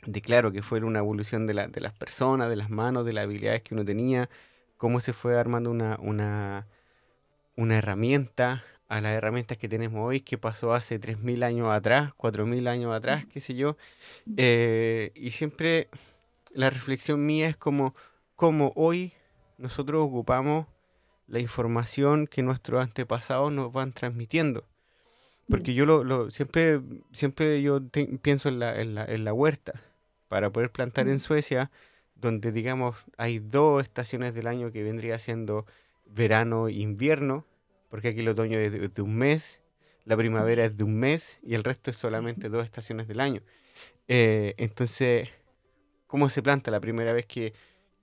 de 0.05 0.21
claro 0.21 0.51
que 0.51 0.61
fue 0.61 0.83
una 0.83 0.99
evolución 0.99 1.45
de, 1.45 1.53
la, 1.53 1.67
de 1.67 1.81
las 1.81 1.93
personas, 1.93 2.49
de 2.49 2.55
las 2.55 2.69
manos, 2.69 3.05
de 3.05 3.13
las 3.13 3.25
habilidades 3.25 3.61
que 3.63 3.73
uno 3.73 3.85
tenía, 3.85 4.29
cómo 4.77 4.99
se 4.99 5.13
fue 5.13 5.37
armando 5.37 5.69
una, 5.69 5.97
una, 6.01 6.67
una 7.55 7.77
herramienta 7.77 8.63
a 8.87 9.01
las 9.01 9.13
herramientas 9.13 9.57
que 9.57 9.69
tenemos 9.69 10.01
hoy, 10.03 10.21
que 10.21 10.37
pasó 10.37 10.73
hace 10.73 10.99
3.000 10.99 11.43
años 11.43 11.71
atrás, 11.71 12.11
4.000 12.17 12.67
años 12.67 12.95
atrás, 12.95 13.25
qué 13.31 13.39
sé 13.39 13.55
yo. 13.55 13.77
Eh, 14.37 15.11
y 15.13 15.31
siempre 15.31 15.89
la 16.53 16.69
reflexión 16.69 17.25
mía 17.25 17.47
es 17.49 17.57
como, 17.57 17.93
como 18.35 18.71
hoy 18.75 19.13
nosotros 19.57 20.03
ocupamos 20.03 20.65
la 21.27 21.39
información 21.39 22.25
que 22.25 22.41
nuestros 22.41 22.81
antepasados 22.81 23.51
nos 23.51 23.71
van 23.71 23.93
transmitiendo. 23.93 24.65
Porque 25.49 25.73
yo 25.73 25.85
lo, 25.85 26.29
siempre, 26.31 26.81
siempre 27.11 27.61
yo 27.61 27.81
pienso 28.21 28.49
en 28.49 28.59
la, 28.59 28.79
en, 28.79 28.95
la, 28.95 29.05
en 29.05 29.23
la 29.23 29.33
huerta. 29.33 29.73
Para 30.27 30.51
poder 30.51 30.71
plantar 30.71 31.07
en 31.07 31.19
Suecia, 31.19 31.71
donde 32.15 32.51
digamos 32.51 32.95
hay 33.17 33.39
dos 33.39 33.81
estaciones 33.81 34.33
del 34.33 34.47
año 34.47 34.71
que 34.71 34.83
vendría 34.83 35.17
siendo 35.17 35.65
verano 36.05 36.67
e 36.67 36.73
invierno, 36.73 37.45
porque 37.89 38.09
aquí 38.09 38.19
el 38.19 38.29
otoño 38.29 38.59
es 38.59 38.93
de, 38.93 39.01
un 39.01 39.15
mes, 39.15 39.61
la 40.05 40.17
primavera 40.17 40.65
es 40.65 40.77
de 40.77 40.83
un 40.83 40.95
mes 40.95 41.39
y 41.43 41.55
el 41.55 41.63
resto 41.63 41.91
es 41.91 41.97
solamente 41.97 42.49
dos 42.49 42.63
estaciones 42.63 43.07
del 43.07 43.19
año. 43.19 43.41
Eh, 44.07 44.53
entonces, 44.57 45.29
¿cómo 46.07 46.29
se 46.29 46.41
planta? 46.41 46.71
La 46.71 46.79
primera 46.79 47.13
vez 47.13 47.25
que, 47.25 47.53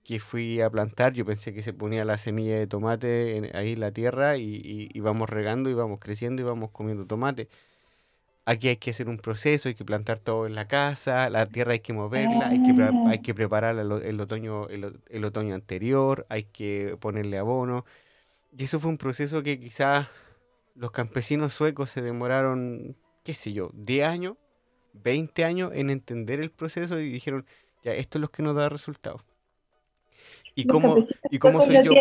que, 0.07 0.19
fui 0.19 0.61
a 0.61 0.69
plantar, 0.69 1.13
yo 1.13 1.25
pensé 1.25 1.53
que 1.53 1.61
se 1.61 1.73
ponía 1.73 2.05
la 2.05 2.17
semilla 2.17 2.57
de 2.57 2.67
tomate 2.67 3.51
ahí 3.53 3.73
en 3.73 3.79
la 3.81 3.91
tierra 3.91 4.37
y, 4.37 4.89
y, 4.93 4.99
vamos 5.01 5.29
regando 5.29 5.69
y 5.69 5.73
vamos 5.73 5.99
creciendo 5.99 6.41
y 6.41 6.45
vamos 6.45 6.71
comiendo 6.71 7.05
tomate. 7.05 7.49
Aquí 8.45 8.69
hay 8.69 8.77
que 8.77 8.91
hacer 8.91 9.09
un 9.09 9.17
proceso, 9.17 9.67
hay 9.67 9.75
que 9.75 9.83
plantar 9.83 10.19
todo 10.19 10.47
en 10.47 10.55
la 10.55 10.69
casa, 10.69 11.29
la 11.29 11.45
tierra 11.47 11.73
hay 11.73 11.81
que 11.81 11.91
moverla, 11.91 12.47
hay 12.47 12.63
que, 12.63 12.81
hay 13.09 13.21
que 13.21 13.33
preparar 13.33 13.77
el, 13.77 13.91
otoño, 14.21 14.69
el, 14.69 15.25
otoño 15.25 15.53
anterior, 15.53 16.25
hay 16.29 16.43
que 16.43 16.95
ponerle 17.01 17.37
abono. 17.37 17.83
Y 18.57 18.63
eso 18.63 18.79
fue 18.79 18.89
un 18.89 18.97
proceso 18.97 19.43
que 19.43 19.59
quizás 19.59 20.07
los 20.75 20.91
campesinos 20.91 21.51
suecos 21.51 21.89
se 21.89 22.01
demoraron, 22.01 22.95
qué 23.25 23.33
sé 23.33 23.51
yo, 23.51 23.71
10 23.73 24.07
años, 24.07 24.37
20 24.93 25.43
años 25.43 25.71
en 25.73 25.89
entender 25.89 26.39
el 26.39 26.51
proceso 26.51 26.97
y 26.99 27.09
dijeron, 27.09 27.45
ya, 27.83 27.93
esto 27.93 28.17
es 28.17 28.21
lo 28.21 28.29
que 28.29 28.43
nos 28.43 28.55
da 28.55 28.69
resultados. 28.69 29.23
¿Y 30.57 30.65
cómo, 30.65 31.07
y 31.29 31.37
cómo 31.37 31.61
soy 31.61 31.77
yo? 31.83 31.91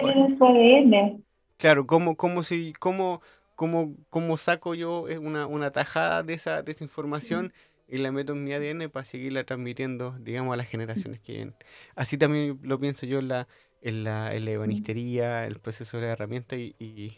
Claro, 1.59 1.87
¿cómo, 1.87 2.17
cómo, 2.17 2.43
soy, 2.43 2.73
cómo, 2.73 3.21
cómo, 3.55 3.95
cómo 4.09 4.39
saco 4.39 4.75
yo 4.75 5.05
una, 5.21 5.47
una 5.47 5.71
tajada 5.73 6.23
de 6.23 6.33
esa, 6.33 6.63
de 6.63 6.73
esa 6.73 6.83
información 6.83 7.53
y 7.87 7.99
la 7.99 8.11
meto 8.13 8.33
en 8.33 8.45
mi 8.45 8.55
ADN 8.55 8.89
para 8.91 9.05
seguirla 9.05 9.45
transmitiendo, 9.45 10.17
digamos, 10.21 10.55
a 10.55 10.57
las 10.57 10.69
generaciones 10.69 11.21
que 11.21 11.35
vienen? 11.35 11.55
Así 11.97 12.17
también 12.17 12.59
lo 12.63 12.81
pienso 12.81 13.05
yo 13.05 13.19
en 13.19 13.29
la, 13.29 13.47
en 13.83 14.05
la, 14.05 14.35
en 14.35 14.47
la 14.47 14.51
ebanistería, 14.53 15.47
el 15.47 15.59
proceso 15.59 15.99
de 15.99 16.07
la 16.07 16.13
herramienta 16.13 16.57
y, 16.57 16.75
y, 16.79 17.13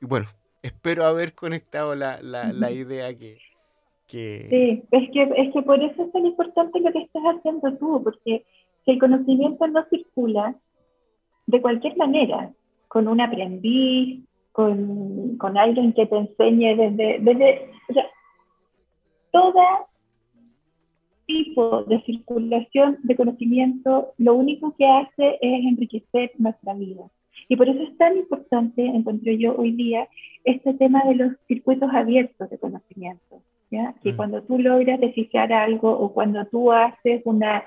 bueno, 0.00 0.26
espero 0.62 1.04
haber 1.04 1.34
conectado 1.34 1.94
la, 1.94 2.20
la, 2.20 2.52
la 2.52 2.72
idea 2.72 3.16
que, 3.16 3.38
que... 4.08 4.48
Sí, 4.50 4.82
es 4.90 5.10
que, 5.12 5.22
es 5.22 5.52
que 5.52 5.62
por 5.62 5.80
eso 5.80 6.04
es 6.04 6.10
tan 6.10 6.26
importante 6.26 6.80
lo 6.80 6.90
que 6.90 7.02
estás 7.02 7.22
haciendo 7.22 7.72
tú, 7.76 8.02
porque 8.02 8.44
si 8.84 8.92
el 8.92 8.98
conocimiento 8.98 9.66
no 9.66 9.84
circula 9.88 10.54
de 11.46 11.60
cualquier 11.60 11.96
manera, 11.96 12.52
con 12.88 13.08
un 13.08 13.20
aprendiz, 13.20 14.24
con, 14.52 15.36
con 15.36 15.58
alguien 15.58 15.92
que 15.92 16.06
te 16.06 16.16
enseñe 16.16 16.76
desde, 16.76 17.18
desde 17.20 17.70
o 17.88 17.92
sea, 17.92 18.06
toda 19.32 19.86
tipo 21.26 21.84
de 21.84 22.00
circulación 22.02 22.98
de 23.02 23.16
conocimiento 23.16 24.12
lo 24.18 24.34
único 24.34 24.74
que 24.76 24.86
hace 24.86 25.38
es 25.40 25.64
enriquecer 25.64 26.32
nuestra 26.38 26.74
vida. 26.74 27.04
Y 27.48 27.56
por 27.56 27.68
eso 27.68 27.82
es 27.82 27.96
tan 27.98 28.16
importante, 28.16 28.84
encuentro 28.84 29.32
yo 29.32 29.56
hoy 29.56 29.72
día, 29.72 30.08
este 30.44 30.74
tema 30.74 31.02
de 31.04 31.16
los 31.16 31.32
circuitos 31.48 31.90
abiertos 31.92 32.48
de 32.48 32.58
conocimiento. 32.58 33.42
¿ya? 33.70 33.94
Que 34.02 34.12
mm. 34.12 34.16
cuando 34.16 34.42
tú 34.42 34.58
logras 34.58 35.00
descifrar 35.00 35.52
algo 35.52 35.90
o 35.90 36.12
cuando 36.12 36.44
tú 36.46 36.72
haces 36.72 37.22
una 37.24 37.64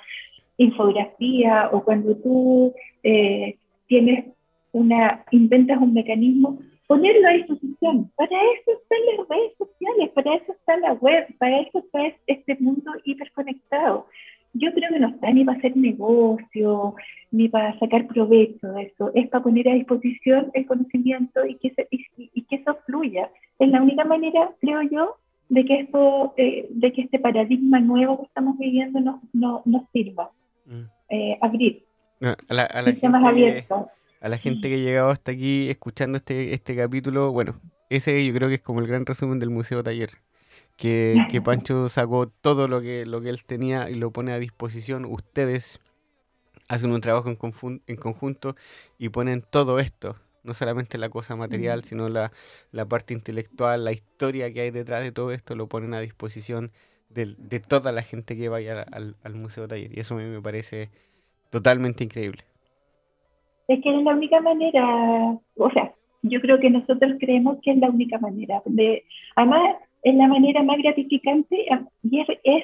infografía 0.58 1.70
o 1.72 1.84
cuando 1.84 2.16
tú 2.18 2.74
eh, 3.04 3.58
tienes 3.88 4.26
una, 4.72 5.24
inventas 5.32 5.82
un 5.82 5.94
mecanismo, 5.94 6.60
ponerlo 6.88 7.28
a 7.28 7.34
disposición. 7.34 8.12
Para 8.16 8.38
eso 8.54 8.72
están 8.72 9.00
las 9.18 9.28
redes 9.28 9.54
sociales, 9.58 10.10
para 10.14 10.36
eso 10.36 10.52
está 10.54 10.78
la 10.78 10.94
web, 10.94 11.28
para 11.38 11.60
eso 11.60 11.80
está 11.80 12.00
este 12.26 12.58
mundo 12.60 12.92
hiperconectado. 13.04 14.08
Yo 14.54 14.74
creo 14.74 14.90
que 14.90 15.00
no 15.00 15.10
está 15.10 15.32
ni 15.32 15.44
para 15.44 15.58
hacer 15.58 15.76
negocio, 15.78 16.96
ni 17.32 17.50
para 17.50 17.78
sacar 17.80 18.08
provecho 18.08 18.68
de 18.70 18.84
eso, 18.84 19.12
es 19.14 19.28
para 19.30 19.44
poner 19.44 19.70
a 19.70 19.74
disposición 19.74 20.50
el 20.54 20.66
conocimiento 20.66 21.46
y 21.46 21.56
que, 21.56 21.74
y, 21.92 22.42
que 22.44 22.56
eso 22.56 22.76
fluya. 22.86 23.30
Es 23.60 23.70
la 23.70 23.82
única 23.82 24.06
manera, 24.06 24.52
creo 24.60 24.82
yo, 24.84 25.18
de 25.50 25.64
que, 25.66 25.82
esto, 25.82 26.34
eh, 26.38 26.68
de 26.70 26.92
que 26.92 27.02
este 27.02 27.20
paradigma 27.20 27.80
nuevo 27.80 28.18
que 28.18 28.26
estamos 28.26 28.58
viviendo 28.58 29.00
nos, 29.00 29.20
no, 29.34 29.62
nos 29.66 29.84
sirva. 29.92 30.32
Mm. 30.68 30.84
Eh, 31.10 31.40
abrir. 31.42 31.86
a 32.22 32.54
la, 32.54 32.64
a 32.64 32.82
la 32.84 32.92
sistemas 32.92 33.24
abiertos 33.24 33.88
a 34.22 34.30
la 34.30 34.38
gente 34.38 34.70
que 34.70 34.76
ha 34.76 34.80
llegado 34.80 35.10
hasta 35.10 35.32
aquí 35.32 35.70
escuchando 35.70 36.18
este, 36.18 36.54
este 36.54 36.76
capítulo, 36.76 37.32
bueno, 37.32 37.60
ese 37.90 38.26
yo 38.26 38.34
creo 38.34 38.50
que 38.50 38.56
es 38.56 38.62
como 38.62 38.80
el 38.80 38.88
gran 38.88 39.06
resumen 39.06 39.40
del 39.40 39.50
Museo 39.50 39.84
Taller. 39.84 40.12
Que, 40.76 41.26
que 41.32 41.42
Pancho 41.42 41.90
sacó 41.90 42.28
todo 42.28 42.68
lo 42.68 42.82
que, 42.82 43.08
lo 43.08 43.20
que 43.20 43.30
él 43.30 43.44
tenía 43.44 43.90
y 43.90 43.96
lo 43.96 44.12
pone 44.12 44.32
a 44.32 44.38
disposición. 44.38 45.06
Ustedes 45.06 45.80
hacen 46.68 46.92
un 46.92 47.02
trabajo 47.02 47.30
en, 47.30 47.82
en 47.88 47.96
conjunto 47.96 48.56
y 49.00 49.10
ponen 49.10 49.42
todo 49.42 49.80
esto, 49.80 50.18
no 50.44 50.54
solamente 50.54 51.00
la 51.00 51.10
cosa 51.10 51.36
material, 51.36 51.84
sino 51.84 52.10
la, 52.10 52.32
la, 52.72 52.86
parte 52.86 53.16
intelectual, 53.16 53.86
la 53.86 53.92
historia 53.92 54.54
que 54.54 54.62
hay 54.62 54.72
detrás 54.72 55.02
de 55.02 55.12
todo 55.12 55.32
esto, 55.32 55.56
lo 55.56 55.68
ponen 55.68 55.96
a 55.96 56.00
disposición 56.00 56.72
de, 57.10 57.36
de 57.38 57.60
toda 57.60 57.92
la 57.92 58.04
gente 58.04 58.38
que 58.38 58.50
vaya 58.50 58.86
al, 58.92 59.16
al, 59.24 59.36
Museo 59.36 59.68
Taller. 59.68 59.96
Y 59.96 60.00
eso 60.00 60.16
a 60.16 60.18
mí 60.18 60.24
me 60.26 60.42
parece 60.42 60.90
totalmente 61.50 62.04
increíble 62.04 62.44
es 63.68 63.82
que 63.84 63.90
es 63.90 64.04
la 64.04 64.14
única 64.14 64.40
manera, 64.42 65.38
o 65.58 65.70
sea, 65.72 65.94
yo 66.24 66.42
creo 66.42 66.60
que 66.60 66.70
nosotros 66.70 67.14
creemos 67.20 67.58
que 67.62 67.72
es 67.72 67.78
la 67.78 67.90
única 67.90 68.18
manera. 68.18 68.62
De, 68.66 69.04
además, 69.36 69.76
es 70.04 70.16
la 70.16 70.28
manera 70.28 70.64
más 70.64 70.78
gratificante 70.78 71.66
y 72.04 72.22
es, 72.22 72.64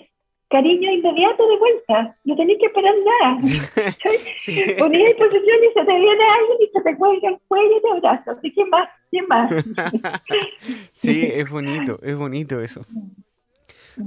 cariño 0.49 0.91
inmediato 0.91 1.47
de 1.47 1.57
vuelta. 1.57 2.17
No 2.25 2.35
tenés 2.35 2.57
que 2.59 2.67
esperar 2.67 2.93
nada. 3.21 3.41
sí. 4.37 4.59
En 4.59 4.77
posición 4.77 5.57
y 5.63 5.73
se 5.73 5.85
te 5.85 5.99
viene 5.99 6.23
alguien 6.23 6.57
y 6.61 6.67
se 6.71 6.81
te 6.81 6.95
cuelga 6.95 7.29
el 7.29 7.39
cuello 7.47 7.77
y 7.77 7.81
te 7.81 7.89
abraza. 7.89 8.31
Así 8.31 8.51
que 8.51 8.65
más, 8.65 8.87
¿qué 9.11 9.21
más? 9.23 9.51
sí, 10.91 11.21
es 11.23 11.49
bonito, 11.49 11.99
es 12.03 12.15
bonito 12.15 12.59
eso. 12.59 12.85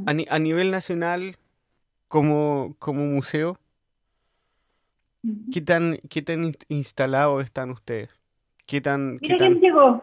A, 0.06 0.34
a 0.34 0.38
nivel 0.38 0.70
nacional, 0.70 1.36
como, 2.08 2.76
como 2.78 3.04
museo, 3.06 3.58
¿Qué 5.52 5.60
tan, 5.60 5.98
qué 6.08 6.22
tan 6.22 6.52
instalados 6.68 7.44
están 7.44 7.70
ustedes? 7.70 8.10
¿Qué 8.66 8.80
tan, 8.80 9.18
qué 9.18 9.34
tan... 9.36 9.52
quién 9.52 9.60
llegó. 9.60 10.02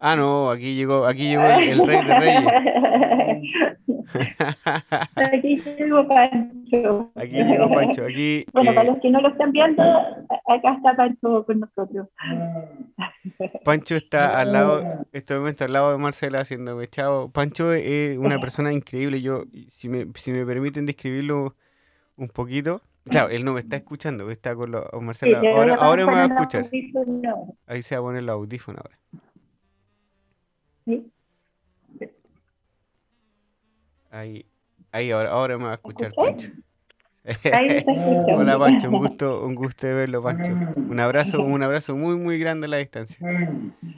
Ah, 0.00 0.16
no, 0.16 0.50
aquí 0.50 0.74
llegó, 0.74 1.06
aquí 1.06 1.28
llegó 1.28 1.44
el, 1.44 1.86
rey 1.86 2.04
de 2.04 2.18
reyes. 2.18 2.46
aquí 5.16 5.56
llegó 5.56 6.06
Pancho. 6.08 7.10
Aquí 7.14 7.42
llegó 7.42 7.68
Pancho. 7.68 8.04
Aquí, 8.04 8.44
bueno, 8.52 8.74
para 8.74 8.88
eh, 8.88 8.92
los 8.92 9.00
que 9.00 9.10
no 9.10 9.20
lo 9.20 9.28
están 9.28 9.52
viendo, 9.52 9.82
acá 9.82 10.74
está 10.76 10.96
Pancho 10.96 11.44
con 11.44 11.60
nosotros. 11.60 12.08
Pancho 13.64 13.96
está 13.96 14.38
al 14.40 14.52
lado, 14.52 15.04
este 15.12 15.36
momento 15.36 15.64
al 15.64 15.72
lado 15.72 15.92
de 15.92 15.98
Marcela 15.98 16.40
haciéndome 16.40 16.86
chavo. 16.86 17.30
Pancho 17.30 17.72
es 17.72 18.16
una 18.18 18.38
persona 18.38 18.72
increíble. 18.72 19.20
Yo, 19.20 19.44
si 19.68 19.88
me, 19.88 20.06
si 20.14 20.30
me 20.30 20.46
permiten 20.46 20.86
describirlo 20.86 21.56
un 22.16 22.28
poquito, 22.28 22.82
Claro, 23.10 23.30
él 23.30 23.44
no 23.44 23.54
me 23.54 23.60
está 23.60 23.76
escuchando, 23.76 24.30
está 24.30 24.54
con 24.54 24.70
los 24.70 24.84
Marcelo. 25.00 25.38
ahora, 25.38 25.74
ahora 25.76 26.06
me 26.06 26.12
va 26.12 26.22
a 26.24 26.26
escuchar. 26.26 26.68
Ahí 27.66 27.82
se 27.82 27.94
va 27.94 28.00
a 28.00 28.04
poner 28.04 28.22
el 28.22 28.28
audífono 28.28 28.78
ahora. 28.78 28.98
¿Sí? 30.88 31.12
Ahí, 34.10 34.46
ahí 34.90 35.10
ahora, 35.10 35.30
ahora 35.30 35.58
me 35.58 35.64
va 35.64 35.72
a 35.72 35.74
escuchar 35.74 36.14
Pancho. 36.14 36.48
Hola 38.34 38.58
Pancho, 38.58 38.88
un 38.88 38.96
gusto, 38.96 39.44
un 39.44 39.54
gusto 39.54 39.86
de 39.86 39.92
verlo, 39.92 40.22
Pancho. 40.22 40.50
Un 40.76 40.98
abrazo, 40.98 41.42
un 41.42 41.62
abrazo 41.62 41.94
muy, 41.94 42.16
muy 42.16 42.38
grande 42.38 42.68
a 42.68 42.70
la 42.70 42.78
distancia. 42.78 43.18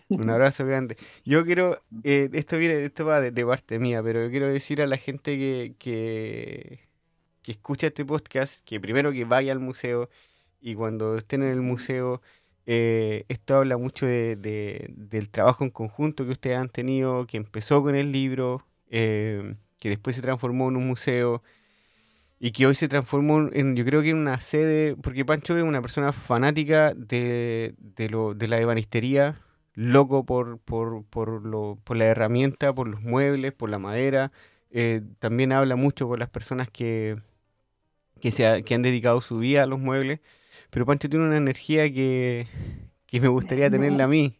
Un 0.09 0.31
abrazo 0.31 0.67
grande. 0.67 0.97
Yo 1.25 1.45
quiero, 1.45 1.81
eh, 2.03 2.29
esto 2.33 2.59
viene, 2.59 2.85
esto 2.85 3.07
va 3.07 3.21
de, 3.21 3.31
de, 3.31 3.47
parte 3.47 3.79
mía, 3.79 4.03
pero 4.03 4.25
yo 4.25 4.31
quiero 4.31 4.49
decir 4.49 4.83
a 4.83 4.89
la 4.89 4.97
gente 4.97 5.39
que, 5.39 5.77
que 5.79 6.91
que 7.43 7.53
escucha 7.53 7.89
este 7.89 8.05
podcast, 8.05 8.65
que 8.65 8.81
primero 8.81 9.13
que 9.13 9.25
vaya 9.25 9.53
al 9.53 9.61
museo 9.61 10.11
y 10.61 10.75
cuando 10.75 11.17
estén 11.17 11.43
en 11.43 11.51
el 11.51 11.63
museo, 11.63 12.21
eh, 12.67 13.25
esto 13.29 13.57
habla 13.57 13.77
mucho 13.77 14.07
de, 14.07 14.37
del 14.97 15.31
trabajo 15.31 15.65
en 15.65 15.71
conjunto 15.71 16.25
que 16.25 16.33
ustedes 16.33 16.59
han 16.59 16.69
tenido, 16.69 17.27
que 17.27 17.37
empezó 17.37 17.83
con 17.83 17.95
el 17.95 18.13
libro, 18.13 18.67
eh, 18.91 19.55
que 19.79 19.89
después 19.89 20.17
se 20.17 20.23
transformó 20.23 20.69
en 20.69 20.77
un 20.77 20.87
museo 20.87 21.43
y 22.39 22.53
que 22.53 22.67
hoy 22.67 22.75
se 22.75 22.89
transformó 22.89 23.51
en, 23.53 23.77
yo 23.77 23.85
creo 23.85 24.03
que 24.03 24.11
en 24.11 24.17
una 24.17 24.41
sede, 24.41 24.97
porque 24.97 25.25
Pancho 25.25 25.57
es 25.57 25.63
una 25.63 25.83
persona 25.83 26.13
fanática 26.13 26.95
de, 26.95 27.75
la 28.39 28.61
ebanistería, 28.61 29.41
loco 29.75 30.25
por, 30.25 30.59
por, 30.59 31.05
por, 31.05 31.45
lo, 31.45 31.79
por 31.85 31.97
la 31.97 32.07
herramienta, 32.07 32.75
por 32.75 32.89
los 32.89 33.03
muebles, 33.03 33.53
por 33.53 33.71
la 33.71 33.79
madera. 33.79 34.33
Eh, 34.71 35.03
también 35.19 35.53
habla 35.53 35.77
mucho 35.77 36.07
por 36.09 36.19
las 36.19 36.31
personas 36.31 36.71
que 36.71 37.17
han 38.71 38.83
dedicado 38.83 39.21
su 39.21 39.39
vida 39.39 39.63
a 39.65 39.67
los 39.67 39.81
muebles. 39.81 40.21
Pero 40.71 40.87
Pancho 40.87 41.09
tiene 41.09 41.27
una 41.27 41.37
energía 41.37 41.93
que, 41.93 42.47
que 43.07 43.21
me 43.21 43.29
gustaría 43.29 43.71
tenerla 43.71 44.05
a 44.05 44.09
mí. 44.09 44.37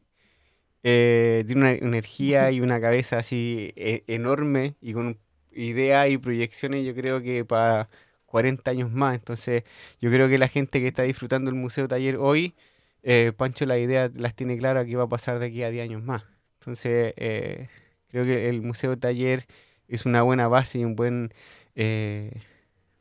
Eh, 0.83 1.45
tiene 1.47 1.61
una 1.61 1.73
energía 1.73 2.51
y 2.53 2.61
una 2.61 2.81
cabeza 2.81 3.19
así 3.19 3.73
e, 3.77 4.05
enorme 4.07 4.77
y 4.81 4.95
con 4.95 5.19
ideas 5.53 6.09
y 6.09 6.17
proyecciones, 6.19 6.87
yo 6.87 6.95
creo 6.95 7.21
que 7.23 7.45
para 7.45 7.91
40 8.27 8.71
años 8.71 8.91
más. 8.93 9.17
Entonces, 9.17 9.65
yo 10.01 10.11
creo 10.11 10.29
que 10.29 10.39
la 10.39 10.49
gente 10.49 10.81
que 10.81 10.89
está 10.89 11.03
disfrutando 11.03 11.51
el 11.51 11.57
Museo 11.57 11.89
Taller 11.89 12.17
hoy, 12.17 12.55
eh, 13.03 13.33
Pancho 13.37 13.67
la 13.67 13.79
idea 13.79 14.11
las 14.15 14.35
tiene 14.35 14.57
clara 14.59 14.85
que 14.85 14.97
va 14.97 15.05
a 15.05 15.09
pasar 15.09 15.39
de 15.39 15.47
aquí 15.47 15.63
a 15.63 15.71
10 15.71 15.85
años 15.85 16.03
más. 16.03 16.25
Entonces, 16.61 17.15
eh, 17.17 17.69
creo 18.09 18.25
que 18.25 18.49
el 18.49 18.63
Museo 18.63 18.99
Taller 18.99 19.47
es 19.89 20.07
una 20.07 20.23
buena 20.23 20.49
base 20.49 20.79
y 20.79 20.85
un 20.85 20.97
buen, 20.97 21.33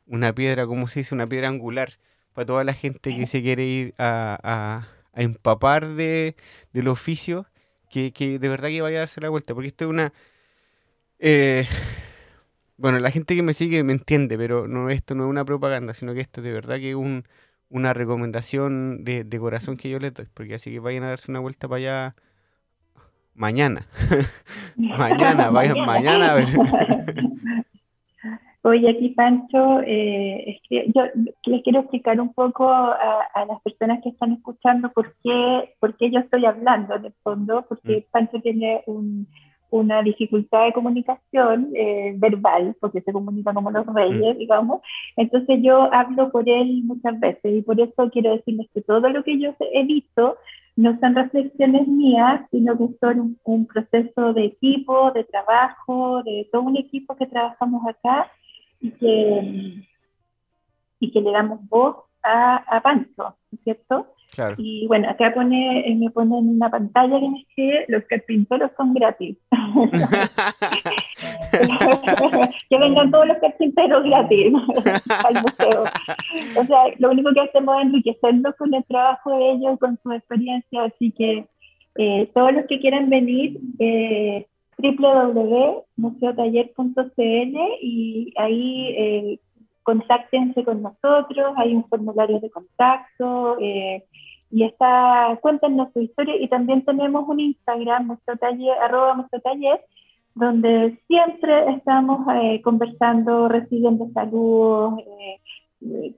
una 0.06 0.34
piedra, 0.34 0.66
como 0.66 0.88
se 0.88 1.00
dice? 1.00 1.14
Una 1.14 1.28
piedra 1.28 1.48
angular 1.48 1.98
para 2.40 2.46
toda 2.46 2.64
la 2.64 2.72
gente 2.72 3.14
que 3.14 3.26
se 3.26 3.42
quiere 3.42 3.66
ir 3.66 3.94
a, 3.98 4.88
a, 5.12 5.20
empapar 5.20 5.86
de, 5.88 6.36
del 6.72 6.88
oficio, 6.88 7.44
que, 7.90 8.12
que, 8.12 8.38
de 8.38 8.48
verdad 8.48 8.70
que 8.70 8.80
vaya 8.80 8.96
a 8.96 9.00
darse 9.00 9.20
la 9.20 9.28
vuelta, 9.28 9.52
porque 9.52 9.68
esto 9.68 9.84
es 9.84 9.90
una... 9.90 10.14
Eh, 11.18 11.66
bueno, 12.78 12.98
la 12.98 13.10
gente 13.10 13.36
que 13.36 13.42
me 13.42 13.52
sigue 13.52 13.84
me 13.84 13.92
entiende, 13.92 14.38
pero 14.38 14.66
no 14.66 14.88
esto 14.88 15.14
no 15.14 15.24
es 15.24 15.28
una 15.28 15.44
propaganda, 15.44 15.92
sino 15.92 16.14
que 16.14 16.22
esto 16.22 16.40
de 16.40 16.50
verdad 16.50 16.76
que 16.76 16.88
es 16.88 16.96
un, 16.96 17.24
una 17.68 17.92
recomendación 17.92 19.04
de, 19.04 19.22
de 19.24 19.38
corazón 19.38 19.76
que 19.76 19.90
yo 19.90 19.98
les 19.98 20.14
doy, 20.14 20.28
porque 20.32 20.54
así 20.54 20.70
que 20.70 20.78
vayan 20.78 21.02
a 21.02 21.10
darse 21.10 21.30
una 21.30 21.40
vuelta 21.40 21.68
para 21.68 21.76
allá 21.76 22.16
mañana. 23.34 23.86
mañana, 24.76 25.50
vayan 25.50 25.84
mañana 25.84 26.30
a 26.30 26.34
ver. 26.36 26.48
Oye, 28.62 28.90
aquí 28.90 29.08
Pancho, 29.10 29.80
eh, 29.86 30.60
yo 30.68 31.04
les 31.46 31.62
quiero 31.62 31.80
explicar 31.80 32.20
un 32.20 32.34
poco 32.34 32.70
a, 32.70 33.46
las 33.48 33.60
personas 33.62 34.02
que 34.02 34.10
están 34.10 34.32
escuchando 34.32 34.92
por 34.92 35.14
qué, 35.24 35.74
por 35.80 35.96
qué 35.96 36.10
yo 36.10 36.20
estoy 36.20 36.44
hablando 36.44 36.94
en 36.94 37.06
el 37.06 37.14
fondo, 37.22 37.64
porque 37.66 38.04
mm. 38.06 38.10
Pancho 38.10 38.38
tiene 38.42 38.84
una 39.70 40.02
dificultad 40.02 40.66
de 40.66 40.74
comunicación 40.74 41.70
eh, 41.74 42.12
verbal, 42.16 42.76
porque 42.80 43.00
se 43.00 43.14
comunica 43.14 43.54
como 43.54 43.70
los 43.70 43.86
reyes, 43.86 44.36
mm. 44.36 44.38
digamos. 44.38 44.82
Entonces 45.16 45.60
yo 45.62 45.88
hablo 45.94 46.30
por 46.30 46.46
él 46.46 46.82
muchas 46.84 47.18
veces 47.18 47.54
y 47.54 47.62
por 47.62 47.80
eso 47.80 48.10
quiero 48.12 48.36
decirles 48.36 48.68
que 48.74 48.82
todo 48.82 49.08
lo 49.08 49.24
que 49.24 49.38
yo 49.38 49.54
he 49.72 49.84
visto 49.84 50.36
no 50.76 50.98
son 51.00 51.14
reflexiones 51.14 51.88
mías, 51.88 52.42
sino 52.50 52.76
que 52.76 52.88
son 53.00 53.38
un 53.44 53.66
proceso 53.66 54.34
de 54.34 54.44
equipo, 54.44 55.12
de 55.12 55.24
trabajo, 55.24 56.22
de 56.24 56.46
todo 56.52 56.62
un 56.62 56.76
equipo 56.76 57.16
que 57.16 57.26
trabajamos 57.26 57.86
acá 57.86 58.30
y 58.80 58.90
que, 58.92 59.84
y 61.00 61.12
que 61.12 61.20
le 61.20 61.32
damos 61.32 61.60
voz 61.68 61.96
a, 62.22 62.56
a 62.56 62.80
Pancho, 62.80 63.36
¿cierto? 63.64 64.14
Claro. 64.32 64.54
Y 64.58 64.86
bueno, 64.86 65.10
acá 65.10 65.32
pone, 65.34 65.88
eh, 65.90 65.94
me 65.96 66.10
pone 66.10 66.38
en 66.38 66.48
una 66.50 66.70
pantalla 66.70 67.18
que 67.18 67.28
me 67.28 67.38
dice, 67.38 67.84
los 67.88 68.04
carpinteros 68.04 68.70
son 68.76 68.94
gratis. 68.94 69.36
que 72.70 72.78
vengan 72.78 73.10
todos 73.10 73.26
los 73.26 73.38
carpinteros 73.38 74.04
gratis 74.04 74.52
al 75.24 75.42
museo. 75.42 75.84
O 76.56 76.64
sea, 76.64 76.84
lo 76.98 77.10
único 77.10 77.32
que 77.32 77.40
hacemos 77.40 77.76
es 77.76 77.86
enriquecernos 77.86 78.54
con 78.56 78.74
el 78.74 78.84
trabajo 78.84 79.36
de 79.36 79.50
ellos, 79.52 79.78
con 79.78 79.98
su 80.02 80.12
experiencia, 80.12 80.84
así 80.84 81.12
que 81.12 81.46
eh, 81.96 82.30
todos 82.34 82.52
los 82.52 82.66
que 82.66 82.80
quieran 82.80 83.10
venir, 83.10 83.58
eh, 83.78 84.46
www.museotaller.cl 84.80 87.56
y 87.80 88.32
ahí 88.36 88.88
eh, 88.96 89.40
contáctense 89.82 90.64
con 90.64 90.82
nosotros, 90.82 91.54
hay 91.56 91.74
un 91.74 91.84
formulario 91.88 92.38
de 92.40 92.50
contacto 92.50 93.58
eh, 93.60 94.04
y 94.50 94.64
está, 94.64 95.38
cuéntenos 95.40 95.92
su 95.92 96.00
historia 96.00 96.36
y 96.36 96.48
también 96.48 96.84
tenemos 96.84 97.28
un 97.28 97.40
Instagram, 97.40 98.06
Museo 98.06 98.34
arroba 98.82 99.28
donde 100.34 100.98
siempre 101.06 101.70
estamos 101.72 102.26
eh, 102.34 102.60
conversando, 102.62 103.48
recibiendo 103.48 104.08
saludos, 104.12 105.02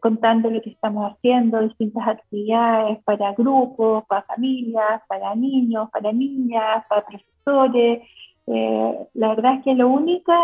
contando 0.00 0.50
lo 0.50 0.60
que 0.60 0.70
estamos 0.70 1.12
haciendo, 1.12 1.62
distintas 1.62 2.08
actividades 2.08 3.02
para 3.04 3.32
grupos, 3.32 4.04
para 4.06 4.22
familias, 4.22 5.02
para 5.08 5.34
niños, 5.34 5.88
para 5.90 6.12
niñas, 6.12 6.84
para 6.88 7.06
profesores, 7.06 8.02
eh, 8.46 9.06
la 9.14 9.28
verdad 9.28 9.54
es 9.56 9.64
que 9.64 9.74
la 9.74 9.86
única 9.86 10.34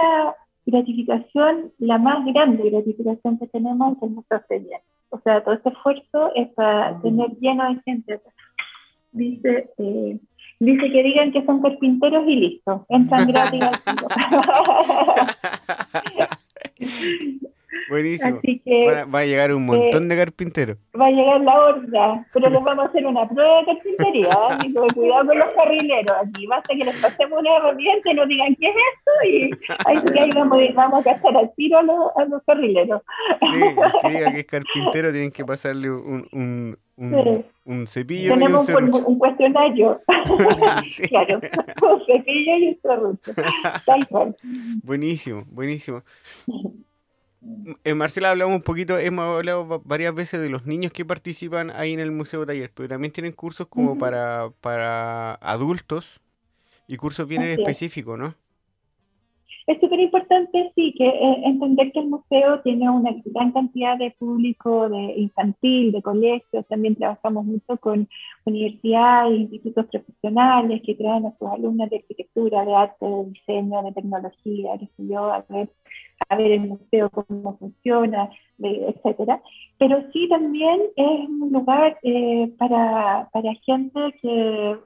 gratificación, 0.67 1.73
la 1.79 1.99
más 1.99 2.25
grande 2.27 2.71
gratificación 2.71 3.39
que 3.39 3.47
tenemos 3.49 3.97
es 4.03 4.11
nuestro 4.11 4.41
taller. 4.49 4.81
O 5.11 5.19
sea, 5.21 5.43
todo 5.43 5.55
este 5.55 5.71
esfuerzo 5.71 6.35
es 6.35 6.49
para 6.49 7.01
tener 7.01 7.31
lleno 7.41 7.69
de 7.69 7.81
gente. 7.83 8.21
Dice, 9.13 9.71
eh, 9.79 10.19
dice 10.61 10.93
que 10.93 11.03
digan 11.03 11.33
que 11.33 11.45
son 11.47 11.63
carpinteros 11.63 12.27
y 12.29 12.37
listo, 12.37 12.85
entran 12.89 13.27
gratis 13.33 13.63
al 13.63 13.73
Buenísimo. 17.89 18.41
va, 19.15 19.19
a 19.19 19.25
llegar 19.25 19.53
un 19.55 19.67
montón 19.67 20.05
eh, 20.05 20.09
de 20.09 20.17
carpinteros. 20.17 20.79
Va 20.99 21.07
a 21.07 21.11
llegar 21.11 21.41
la 21.41 21.59
horda, 21.59 22.27
pero 22.33 22.51
les 22.51 22.63
vamos 22.63 22.87
a 22.87 22.89
hacer 22.89 23.07
una 23.07 23.29
prueba 23.29 23.61
de 23.61 23.67
carpintería. 23.67 24.29
¿eh? 24.29 24.95
Cuidado 24.95 25.27
con 25.27 25.39
los 25.39 25.49
carrileros 25.55 26.17
aquí. 26.23 26.47
Basta 26.47 26.75
que 26.75 26.85
les 26.85 26.97
pasemos 26.97 27.41
una 27.41 27.57
herramienta 27.57 28.11
y 28.11 28.15
nos 28.15 28.29
digan 28.29 28.57
qué 28.57 28.69
es 28.69 28.77
esto 28.95 29.11
y 29.29 29.51
ahí, 29.87 30.31
vamos, 30.35 30.61
vamos, 30.75 31.01
a 31.01 31.13
cazar 31.13 31.37
al 31.37 31.53
tiro 31.55 31.79
a 31.79 31.83
los, 31.83 32.17
a 32.17 32.25
los 32.25 32.43
carrileros. 32.45 33.03
Sí, 33.41 33.47
que 34.03 34.09
diga 34.09 34.33
que 34.33 34.41
es 34.41 34.47
carpintero 34.47 35.13
tienen 35.13 35.31
que 35.31 35.45
pasarle 35.45 35.91
un, 35.91 36.27
un, 36.33 36.79
un, 36.97 37.45
un 37.65 37.87
cepillo 37.87 38.35
Tenemos 38.35 38.69
y 38.69 38.73
un, 38.73 39.05
un, 39.07 39.19
cuestionario. 39.19 40.01
claro, 41.09 41.41
un 41.83 42.07
cepillo 42.07 42.57
y 42.57 42.69
un 42.69 42.79
serrucho. 42.83 43.33
Tal 43.87 44.09
cual. 44.09 44.37
Buenísimo, 44.83 45.45
buenísimo. 45.51 46.03
En 47.85 47.99
Marcela 47.99 48.31
hablamos 48.31 48.55
un 48.55 48.63
poquito, 48.63 48.99
hemos 48.99 49.25
hablado 49.25 49.83
varias 49.85 50.15
veces 50.15 50.41
de 50.41 50.51
los 50.51 50.67
niños 50.67 50.93
que 50.93 51.05
participan 51.05 51.71
ahí 51.71 51.93
en 51.93 52.01
el 52.01 52.11
Museo 52.11 52.47
Taller, 52.47 52.71
pero 52.75 52.89
también 52.89 53.13
tienen 53.13 53.33
cursos 53.33 53.67
como 53.69 53.99
para, 53.99 54.51
para 54.61 55.35
adultos 55.35 56.21
y 56.87 56.97
cursos 56.97 57.29
bien 57.29 57.43
específicos, 57.43 58.19
¿no? 58.19 58.35
Es 59.67 59.79
súper 59.81 60.01
importante, 60.01 60.73
sí, 60.75 60.95
que 60.97 61.07
eh, 61.07 61.43
entender 61.45 61.93
que 61.93 62.01
el 62.01 62.09
museo 62.09 62.59
tiene 62.63 62.89
una 62.89 63.11
gran 63.27 63.53
cantidad 63.53 63.99
de 63.99 64.13
público 64.13 64.89
de 64.89 65.13
infantil, 65.19 65.93
de 65.93 66.01
colegios, 66.01 66.67
también 66.69 66.97
trabajamos 66.97 67.45
mucho 67.45 67.77
con 67.77 68.09
universidades, 68.47 69.41
institutos 69.41 69.85
profesionales 69.93 70.81
que 70.87 70.95
traen 70.95 71.27
a 71.27 71.37
sus 71.39 71.51
alumnos 71.51 71.91
de 71.91 71.97
arquitectura, 71.97 72.65
de 72.65 72.75
arte, 72.75 73.05
de 73.05 73.25
diseño, 73.27 73.83
de 73.83 73.93
tecnología, 73.93 74.71
qué 74.81 74.87
sé 74.97 75.07
yo, 75.07 75.31
a 75.31 75.45
ver 75.51 75.69
a 76.29 76.37
ver 76.37 76.53
el 76.53 76.61
museo 76.61 77.11
cómo 77.11 77.57
funciona, 77.59 78.31
etcétera. 78.59 79.41
Pero 79.79 80.03
sí 80.13 80.29
también 80.29 80.81
es 80.97 81.29
un 81.29 81.51
lugar 81.53 81.99
eh, 82.03 82.53
para, 82.59 83.29
para 83.33 83.55
gente 83.65 84.01
que 84.21 84.77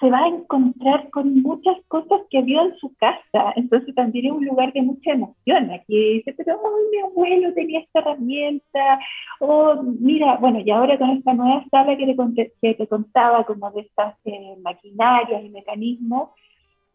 se 0.00 0.10
va 0.10 0.24
a 0.24 0.28
encontrar 0.28 1.10
con 1.10 1.42
muchas 1.42 1.76
cosas 1.88 2.20
que 2.30 2.42
vio 2.42 2.62
en 2.62 2.76
su 2.76 2.94
casa. 2.96 3.52
Entonces 3.56 3.94
también 3.94 4.26
es 4.26 4.32
un 4.32 4.44
lugar 4.44 4.72
de 4.72 4.82
mucha 4.82 5.12
emoción. 5.12 5.70
Aquí 5.70 6.14
dice, 6.14 6.34
pero 6.34 6.60
mi 6.90 6.98
abuelo 6.98 7.52
tenía 7.54 7.80
esta 7.80 8.00
herramienta. 8.00 8.98
O 9.40 9.82
mira, 9.82 10.36
bueno, 10.36 10.60
y 10.60 10.70
ahora 10.70 10.98
con 10.98 11.10
esta 11.10 11.32
nueva 11.32 11.64
sala 11.70 11.96
que 11.96 12.06
te, 12.06 12.52
que 12.60 12.74
te 12.74 12.86
contaba, 12.86 13.44
como 13.44 13.70
de 13.70 13.82
estas 13.82 14.14
eh, 14.24 14.56
maquinarias 14.60 15.44
y 15.44 15.48
mecanismos, 15.48 16.30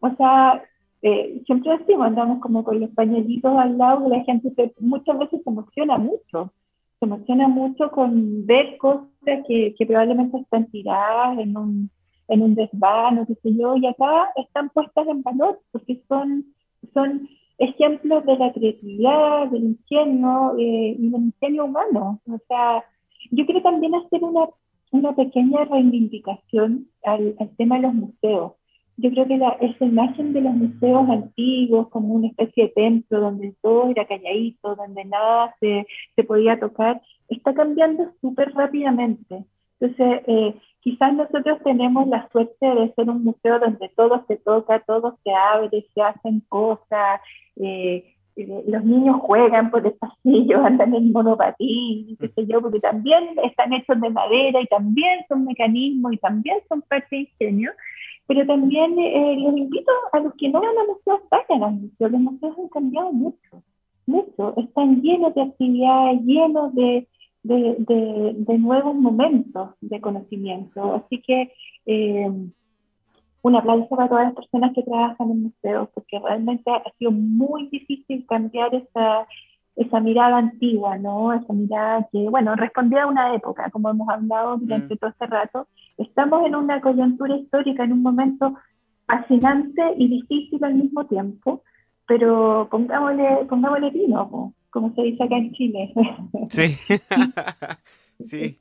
o 0.00 0.10
sea, 0.16 0.62
eh, 1.02 1.42
siempre 1.46 1.78
decimos, 1.78 2.06
andamos 2.06 2.40
como 2.40 2.62
con 2.62 2.78
los 2.78 2.90
pañuelitos 2.90 3.56
al 3.56 3.78
lado, 3.78 4.08
la 4.08 4.22
gente 4.24 4.52
muchas 4.80 5.18
veces 5.18 5.40
se 5.42 5.50
emociona 5.50 5.96
mucho, 5.96 6.52
se 6.98 7.06
emociona 7.06 7.48
mucho 7.48 7.90
con 7.90 8.46
ver 8.46 8.76
cosas 8.76 9.08
que, 9.48 9.74
probablemente 9.86 10.38
están 10.38 10.70
tiradas 10.70 11.38
en 11.38 11.56
un, 11.56 11.90
en 12.28 12.42
un 12.42 12.54
desván 12.54 13.18
o 13.18 13.26
qué 13.26 13.34
sé 13.36 13.56
yo, 13.56 13.76
y 13.76 13.86
acá 13.86 14.30
están 14.36 14.68
puestas 14.70 15.08
en 15.08 15.22
valor 15.22 15.60
porque 15.72 16.02
son, 16.06 16.44
son 16.92 17.28
ejemplos 17.56 18.26
de 18.26 18.36
la 18.36 18.52
creatividad, 18.52 19.48
del 19.48 19.64
ingenio 19.64 20.54
eh, 20.58 20.96
y 20.98 21.08
del 21.08 21.22
ingenio 21.22 21.64
humano. 21.64 22.20
O 22.30 22.38
sea, 22.46 22.84
yo 23.30 23.46
quiero 23.46 23.62
también 23.62 23.94
hacer 23.94 24.22
una, 24.22 24.48
una 24.92 25.16
pequeña 25.16 25.64
reivindicación 25.64 26.88
al 27.04 27.36
tema 27.56 27.76
de 27.76 27.82
los 27.82 27.94
museos 27.94 28.52
yo 29.00 29.10
creo 29.10 29.26
que 29.26 29.36
la, 29.36 29.50
esa 29.60 29.84
imagen 29.84 30.32
de 30.32 30.42
los 30.42 30.54
museos 30.54 31.08
antiguos 31.08 31.88
como 31.88 32.14
una 32.14 32.28
especie 32.28 32.64
de 32.64 32.70
templo 32.70 33.20
donde 33.20 33.54
todo 33.62 33.90
era 33.90 34.06
calladito, 34.06 34.76
donde 34.76 35.04
nada 35.04 35.54
se, 35.60 35.86
se 36.14 36.24
podía 36.24 36.58
tocar, 36.58 37.00
está 37.28 37.54
cambiando 37.54 38.12
súper 38.20 38.52
rápidamente. 38.52 39.44
Entonces, 39.80 40.22
eh, 40.26 40.54
quizás 40.80 41.14
nosotros 41.14 41.58
tenemos 41.64 42.06
la 42.08 42.28
suerte 42.30 42.66
de 42.66 42.92
ser 42.94 43.08
un 43.08 43.24
museo 43.24 43.58
donde 43.58 43.88
todo 43.96 44.24
se 44.28 44.36
toca, 44.36 44.80
todo 44.80 45.18
se 45.24 45.30
abre, 45.32 45.86
se 45.94 46.02
hacen 46.02 46.40
cosas, 46.48 47.20
eh, 47.56 48.14
eh, 48.36 48.64
los 48.66 48.84
niños 48.84 49.16
juegan 49.20 49.70
por 49.70 49.86
el 49.86 49.94
pasillo, 49.94 50.60
andan 50.64 50.94
en 50.94 51.12
monopatín, 51.12 52.16
qué 52.18 52.28
sé 52.28 52.46
yo, 52.46 52.60
porque 52.60 52.80
también 52.80 53.36
están 53.44 53.72
hechos 53.72 54.00
de 54.00 54.10
madera 54.10 54.60
y 54.60 54.66
también 54.66 55.20
son 55.28 55.44
mecanismos 55.44 56.12
y 56.12 56.18
también 56.18 56.58
son 56.68 56.82
parte 56.82 57.08
de 57.10 57.22
ingenio. 57.22 57.72
Pero 58.30 58.46
también 58.46 58.96
eh, 58.96 59.36
los 59.40 59.56
invito 59.56 59.90
a 60.12 60.20
los 60.20 60.32
que 60.34 60.48
no 60.48 60.60
van 60.60 60.78
a 60.78 60.84
museos, 60.86 61.20
vayan 61.28 61.64
a 61.64 61.70
museos. 61.70 62.12
Los 62.12 62.20
museos 62.20 62.56
han 62.56 62.68
cambiado 62.68 63.12
mucho, 63.12 63.64
mucho. 64.06 64.54
Están 64.56 65.02
llenos 65.02 65.34
de 65.34 65.42
actividades, 65.42 66.20
llenos 66.22 66.72
de, 66.76 67.08
de, 67.42 67.74
de, 68.38 68.58
nuevos 68.58 68.94
momentos 68.94 69.70
de 69.80 70.00
conocimiento. 70.00 70.94
Así 70.94 71.20
que 71.22 71.52
eh, 71.86 72.30
un 73.42 73.56
aplauso 73.56 73.88
para 73.88 74.08
todas 74.08 74.26
las 74.26 74.34
personas 74.34 74.74
que 74.76 74.84
trabajan 74.84 75.28
en 75.28 75.42
museos, 75.42 75.88
porque 75.92 76.20
realmente 76.20 76.70
ha 76.70 76.84
sido 77.00 77.10
muy 77.10 77.66
difícil 77.66 78.24
cambiar 78.28 78.72
esa, 78.76 79.26
esa 79.74 79.98
mirada 79.98 80.38
antigua, 80.38 80.98
¿no? 80.98 81.32
Esa 81.32 81.52
mirada 81.52 82.08
que, 82.12 82.28
bueno, 82.28 82.54
respondía 82.54 83.02
a 83.02 83.06
una 83.08 83.34
época, 83.34 83.70
como 83.70 83.90
hemos 83.90 84.08
hablado 84.08 84.56
durante 84.56 84.94
mm. 84.94 84.98
todo 84.98 85.10
este 85.10 85.26
rato. 85.26 85.66
Estamos 86.00 86.46
en 86.46 86.54
una 86.54 86.80
coyuntura 86.80 87.36
histórica, 87.36 87.84
en 87.84 87.92
un 87.92 88.00
momento 88.02 88.54
fascinante 89.06 89.82
y 89.98 90.08
difícil 90.08 90.64
al 90.64 90.74
mismo 90.74 91.06
tiempo, 91.06 91.62
pero 92.06 92.68
pongámosle, 92.70 93.44
pongámosle 93.48 93.90
vino, 93.90 94.54
como 94.70 94.94
se 94.94 95.02
dice 95.02 95.24
acá 95.24 95.36
en 95.36 95.52
Chile. 95.52 95.92
Sí, 96.48 96.78
sí. 98.26 98.58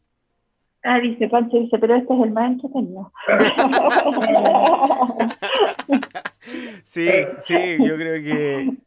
Ah, 0.84 1.00
dice 1.00 1.30
Pancho, 1.30 1.58
dice, 1.58 1.80
pero 1.80 1.96
este 1.96 2.14
es 2.14 2.22
el 2.22 2.32
más 2.32 2.52
entretenido. 2.52 3.12
sí, 6.84 7.08
sí, 7.40 7.78
yo 7.80 7.96
creo 7.96 8.22
que 8.22 8.78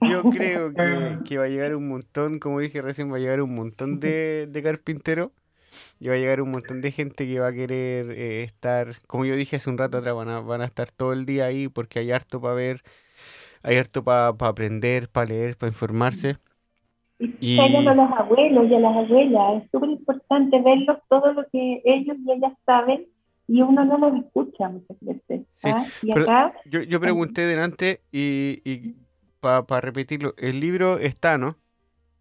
yo 0.00 0.22
creo 0.30 0.72
que, 0.72 1.38
va 1.38 1.44
a 1.44 1.48
llegar 1.48 1.76
un 1.76 1.88
montón, 1.88 2.38
como 2.38 2.60
dije 2.60 2.80
recién, 2.82 3.12
va 3.12 3.16
a 3.16 3.20
llegar 3.20 3.42
un 3.42 3.54
montón 3.54 4.00
de, 4.00 4.48
de 4.50 4.62
carpinteros 4.62 5.30
y 6.02 6.08
va 6.08 6.14
a 6.14 6.18
llegar 6.18 6.40
un 6.40 6.50
montón 6.50 6.80
de 6.80 6.90
gente 6.90 7.28
que 7.28 7.38
va 7.38 7.46
a 7.46 7.52
querer 7.52 8.10
eh, 8.10 8.42
estar, 8.42 8.96
como 9.06 9.24
yo 9.24 9.36
dije 9.36 9.54
hace 9.54 9.70
un 9.70 9.78
rato 9.78 9.98
atrás, 9.98 10.16
van 10.16 10.28
a, 10.30 10.40
van 10.40 10.60
a 10.60 10.64
estar 10.64 10.90
todo 10.90 11.12
el 11.12 11.26
día 11.26 11.44
ahí 11.44 11.68
porque 11.68 12.00
hay 12.00 12.10
harto 12.10 12.40
para 12.40 12.54
ver, 12.54 12.82
hay 13.62 13.76
harto 13.76 14.02
para 14.02 14.26
aprender, 14.26 15.08
para 15.08 15.26
leer, 15.26 15.56
para 15.56 15.70
informarse. 15.70 16.38
Y 17.20 17.56
a 17.56 17.68
los 17.68 18.10
abuelos 18.18 18.68
y 18.68 18.74
a 18.74 18.80
las 18.80 18.96
abuelas. 18.96 19.62
Es 19.62 19.70
súper 19.70 19.90
importante 19.90 20.60
verlos 20.60 20.98
todo 21.08 21.34
lo 21.34 21.46
que 21.52 21.82
ellos 21.84 22.16
y 22.26 22.32
ellas 22.32 22.52
saben 22.66 23.06
y 23.46 23.62
uno 23.62 23.84
no 23.84 23.96
los 23.98 24.24
escucha 24.24 24.70
muchas 24.70 24.96
veces. 25.02 25.46
¿ah? 25.62 25.86
Y 26.02 26.10
acá, 26.10 26.52
yo, 26.64 26.82
yo 26.82 26.98
pregunté 26.98 27.46
delante 27.46 28.00
y, 28.10 28.60
y 28.64 28.96
para 29.38 29.80
repetirlo, 29.80 30.34
el 30.36 30.58
libro 30.58 30.98
está, 30.98 31.38
¿no? 31.38 31.58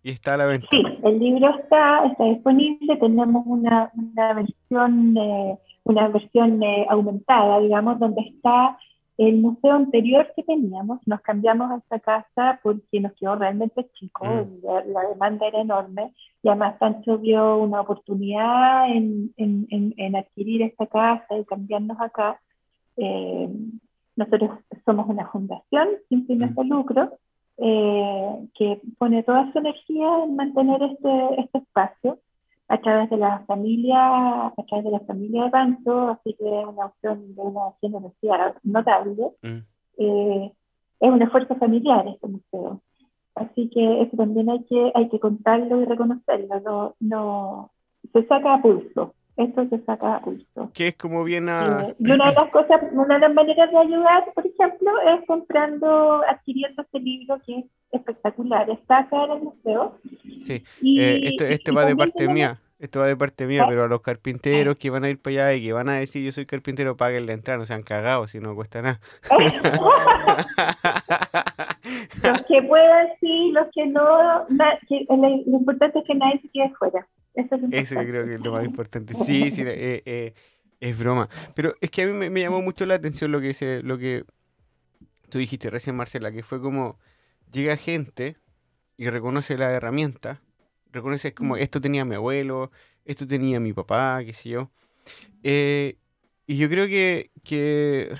Y 0.03 0.11
está 0.11 0.33
a 0.33 0.37
la 0.37 0.45
venta. 0.47 0.67
Sí, 0.71 0.83
el 1.03 1.19
libro 1.19 1.49
está, 1.59 2.05
está 2.05 2.25
disponible. 2.25 2.97
Tenemos 2.97 3.43
una, 3.45 3.91
una 3.93 4.33
versión, 4.33 5.15
eh, 5.17 5.57
una 5.83 6.07
versión 6.07 6.63
eh, 6.63 6.87
aumentada, 6.89 7.59
digamos, 7.59 7.99
donde 7.99 8.21
está 8.21 8.77
el 9.17 9.37
museo 9.37 9.73
anterior 9.73 10.31
que 10.35 10.41
teníamos, 10.41 10.99
nos 11.05 11.21
cambiamos 11.21 11.69
a 11.69 11.77
esta 11.77 11.99
casa 11.99 12.59
porque 12.63 12.99
nos 12.99 13.13
quedó 13.13 13.35
realmente 13.35 13.87
chico, 13.93 14.25
mm. 14.25 14.65
la, 14.91 15.09
demanda 15.09 15.47
era 15.47 15.61
enorme 15.61 16.13
y 16.41 16.47
además 16.47 16.79
Sancho 16.79 17.19
vio 17.19 17.57
una 17.57 17.81
oportunidad 17.81 18.89
en, 18.89 19.31
en, 19.37 19.93
en, 19.95 20.15
adquirir 20.15 20.63
esta 20.63 20.87
casa 20.87 21.37
y 21.37 21.45
cambiarnos 21.45 22.01
acá. 22.01 22.39
Eh, 22.97 23.47
nosotros 24.15 24.51
somos 24.85 25.07
una 25.07 25.27
fundación 25.27 25.89
sin 26.09 26.25
fines 26.25 26.55
de 26.55 26.63
mm. 26.63 26.67
lucro 26.67 27.11
eh, 27.63 28.47
que 28.55 28.81
pone 28.97 29.21
toda 29.23 29.51
su 29.51 29.59
energía 29.59 30.23
en 30.23 30.35
mantener 30.35 30.81
este, 30.81 31.41
este 31.41 31.59
espacio 31.59 32.19
a 32.67 32.79
través 32.79 33.09
de 33.09 33.17
la 33.17 33.39
familia, 33.45 34.47
a 34.47 34.63
través 34.67 34.85
de 34.85 34.91
la 34.91 34.99
familia 35.01 35.43
de 35.43 35.49
Pancho, 35.51 36.09
así 36.09 36.33
que 36.39 36.61
es 36.61 36.65
una 36.65 36.85
opción 36.87 37.35
de 37.35 37.41
una 37.41 37.73
generosidad 37.81 38.55
notable. 38.63 39.31
Mm. 39.43 39.57
Eh, 39.97 40.51
es 41.01 41.11
un 41.11 41.21
esfuerzo 41.21 41.55
familiar 41.55 42.07
este 42.07 42.27
museo. 42.27 42.81
Así 43.35 43.69
que 43.69 44.01
eso 44.01 44.17
también 44.17 44.49
hay 44.49 44.63
que, 44.63 44.91
hay 44.95 45.09
que 45.09 45.19
contarlo 45.19 45.81
y 45.81 45.85
reconocerlo. 45.85 46.59
No, 46.61 46.95
no, 46.99 47.71
se 48.13 48.25
saca 48.25 48.55
a 48.55 48.61
pulso. 48.61 49.13
Esto 49.41 49.67
se 49.69 49.79
saca 49.85 50.15
a 50.15 50.21
pulso. 50.21 50.71
Que 50.73 50.89
es 50.89 50.95
como 50.95 51.23
bien 51.23 51.47
a... 51.49 51.87
Eh, 51.87 51.95
y 51.99 52.11
una 52.11 52.29
de 52.29 52.35
las 52.35 52.49
cosas, 52.51 52.81
una 52.91 53.15
de 53.15 53.21
las 53.21 53.33
maneras 53.33 53.71
de 53.71 53.77
ayudar, 53.77 54.31
por 54.33 54.45
ejemplo, 54.45 54.91
es 55.15 55.25
comprando, 55.25 56.21
adquiriendo 56.29 56.83
este 56.83 56.99
libro 56.99 57.41
que 57.45 57.59
es 57.59 57.65
espectacular. 57.91 58.69
Está 58.69 58.99
acá 58.99 59.25
en 59.25 59.31
el 59.31 59.41
museo. 59.41 59.97
Sí, 60.45 60.63
eh, 60.83 61.21
esto, 61.23 61.45
este 61.45 61.71
va 61.71 61.85
de 61.85 61.95
parte 61.95 62.27
mía. 62.27 62.59
Esto 62.77 62.99
va 62.99 63.07
de 63.07 63.15
parte 63.15 63.45
mía, 63.45 63.63
¿Ah? 63.63 63.67
pero 63.69 63.83
a 63.83 63.87
los 63.87 64.01
carpinteros 64.01 64.75
que 64.75 64.89
van 64.89 65.03
a 65.03 65.09
ir 65.09 65.21
para 65.21 65.45
allá 65.45 65.53
y 65.53 65.63
que 65.63 65.73
van 65.73 65.87
a 65.87 65.99
decir 65.99 66.25
yo 66.25 66.31
soy 66.31 66.47
carpintero, 66.47 66.97
paguen 66.97 67.27
la 67.27 67.33
entrada, 67.33 67.59
no 67.59 67.67
sean 67.67 67.83
cagados 67.83 68.31
si 68.31 68.39
no 68.39 68.55
cuesta 68.55 68.81
nada. 68.81 68.99
los 72.23 72.41
que 72.47 72.63
puedan, 72.63 73.07
sí, 73.19 73.51
los 73.51 73.67
que 73.71 73.85
no, 73.85 74.47
lo 74.49 75.29
importante 75.45 75.99
es 75.99 76.05
que 76.05 76.15
nadie 76.15 76.41
se 76.41 76.49
quede 76.49 76.73
fuera. 76.79 77.07
Eso, 77.33 77.55
es 77.71 77.89
yo 77.89 77.97
creo 77.99 78.25
que 78.25 78.35
es 78.35 78.41
lo 78.41 78.51
más 78.51 78.65
importante. 78.65 79.13
Sí, 79.13 79.51
sí, 79.51 79.61
eh, 79.65 80.03
eh, 80.05 80.33
es 80.79 80.97
broma. 80.97 81.29
Pero 81.55 81.75
es 81.79 81.89
que 81.91 82.03
a 82.03 82.07
mí 82.07 82.13
me, 82.13 82.29
me, 82.29 82.41
llamó 82.41 82.61
mucho 82.61 82.85
la 82.85 82.95
atención 82.95 83.31
lo 83.31 83.39
que, 83.39 83.47
dice, 83.47 83.81
lo 83.83 83.97
que 83.97 84.25
tú 85.29 85.37
dijiste 85.39 85.69
recién, 85.69 85.95
Marcela, 85.95 86.31
que 86.31 86.43
fue 86.43 86.61
como 86.61 86.99
llega 87.51 87.77
gente 87.77 88.37
y 88.97 89.09
reconoce 89.09 89.57
la 89.57 89.71
herramienta, 89.71 90.41
reconoce 90.91 91.33
como 91.33 91.57
esto 91.57 91.81
tenía 91.81 92.05
mi 92.05 92.15
abuelo, 92.15 92.71
esto 93.05 93.27
tenía 93.27 93.59
mi 93.59 93.73
papá, 93.73 94.21
qué 94.23 94.33
sé 94.33 94.49
yo. 94.49 94.71
Eh, 95.43 95.97
y 96.45 96.57
yo 96.57 96.69
creo 96.69 96.87
que, 96.87 97.31
que 97.43 98.15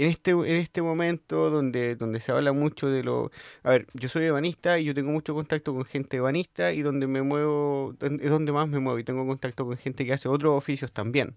en 0.00 0.08
este, 0.08 0.30
en 0.30 0.56
este 0.56 0.80
momento 0.80 1.50
donde, 1.50 1.94
donde 1.94 2.20
se 2.20 2.32
habla 2.32 2.52
mucho 2.52 2.88
de 2.88 3.02
lo... 3.02 3.30
A 3.62 3.70
ver, 3.70 3.86
yo 3.92 4.08
soy 4.08 4.24
ebanista 4.24 4.78
y 4.78 4.84
yo 4.84 4.94
tengo 4.94 5.10
mucho 5.12 5.34
contacto 5.34 5.74
con 5.74 5.84
gente 5.84 6.16
ebanista 6.16 6.72
y 6.72 6.80
donde 6.80 7.06
me 7.06 7.20
muevo, 7.20 7.94
es 8.00 8.30
donde 8.30 8.50
más 8.50 8.66
me 8.66 8.78
muevo 8.78 8.98
y 8.98 9.04
tengo 9.04 9.26
contacto 9.26 9.66
con 9.66 9.76
gente 9.76 10.06
que 10.06 10.14
hace 10.14 10.28
otros 10.28 10.56
oficios 10.56 10.90
también. 10.90 11.36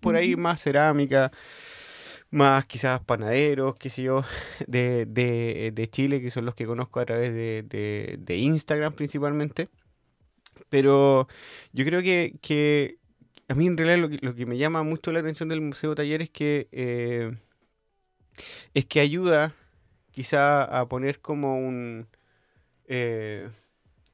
Por, 0.00 0.16
ahí 0.16 0.34
más 0.34 0.60
cerámica, 0.60 1.30
más 2.30 2.66
quizás 2.66 3.00
panaderos, 3.00 3.76
qué 3.76 3.90
sé 3.90 4.02
yo, 4.02 4.24
de, 4.66 5.06
de, 5.06 5.70
de 5.72 5.90
Chile, 5.90 6.20
que 6.20 6.32
son 6.32 6.44
los 6.44 6.56
que 6.56 6.66
conozco 6.66 6.98
a 6.98 7.06
través 7.06 7.32
de, 7.32 8.18
de, 8.18 8.36
Instagram 8.36 8.94
principalmente. 8.94 9.68
Pero 10.68 11.28
yo 11.72 11.84
creo 11.84 12.02
que, 12.02 12.34
que 12.42 12.98
a 13.48 13.54
mí 13.54 13.66
en 13.66 13.76
realidad 13.76 13.98
lo 13.98 14.08
que, 14.08 14.18
lo 14.20 14.34
que, 14.34 14.46
me 14.46 14.56
llama 14.58 14.82
mucho 14.82 15.12
la 15.12 15.20
atención 15.20 15.48
del 15.48 15.60
Museo 15.60 15.94
Taller 15.94 16.22
es 16.22 16.30
que, 16.30 16.68
eh, 16.72 17.36
es 18.74 18.86
que 18.86 19.00
ayuda 19.00 19.54
quizá 20.10 20.64
a 20.64 20.86
poner 20.86 21.20
como 21.20 21.58
un, 21.58 22.06
eh, 22.86 23.48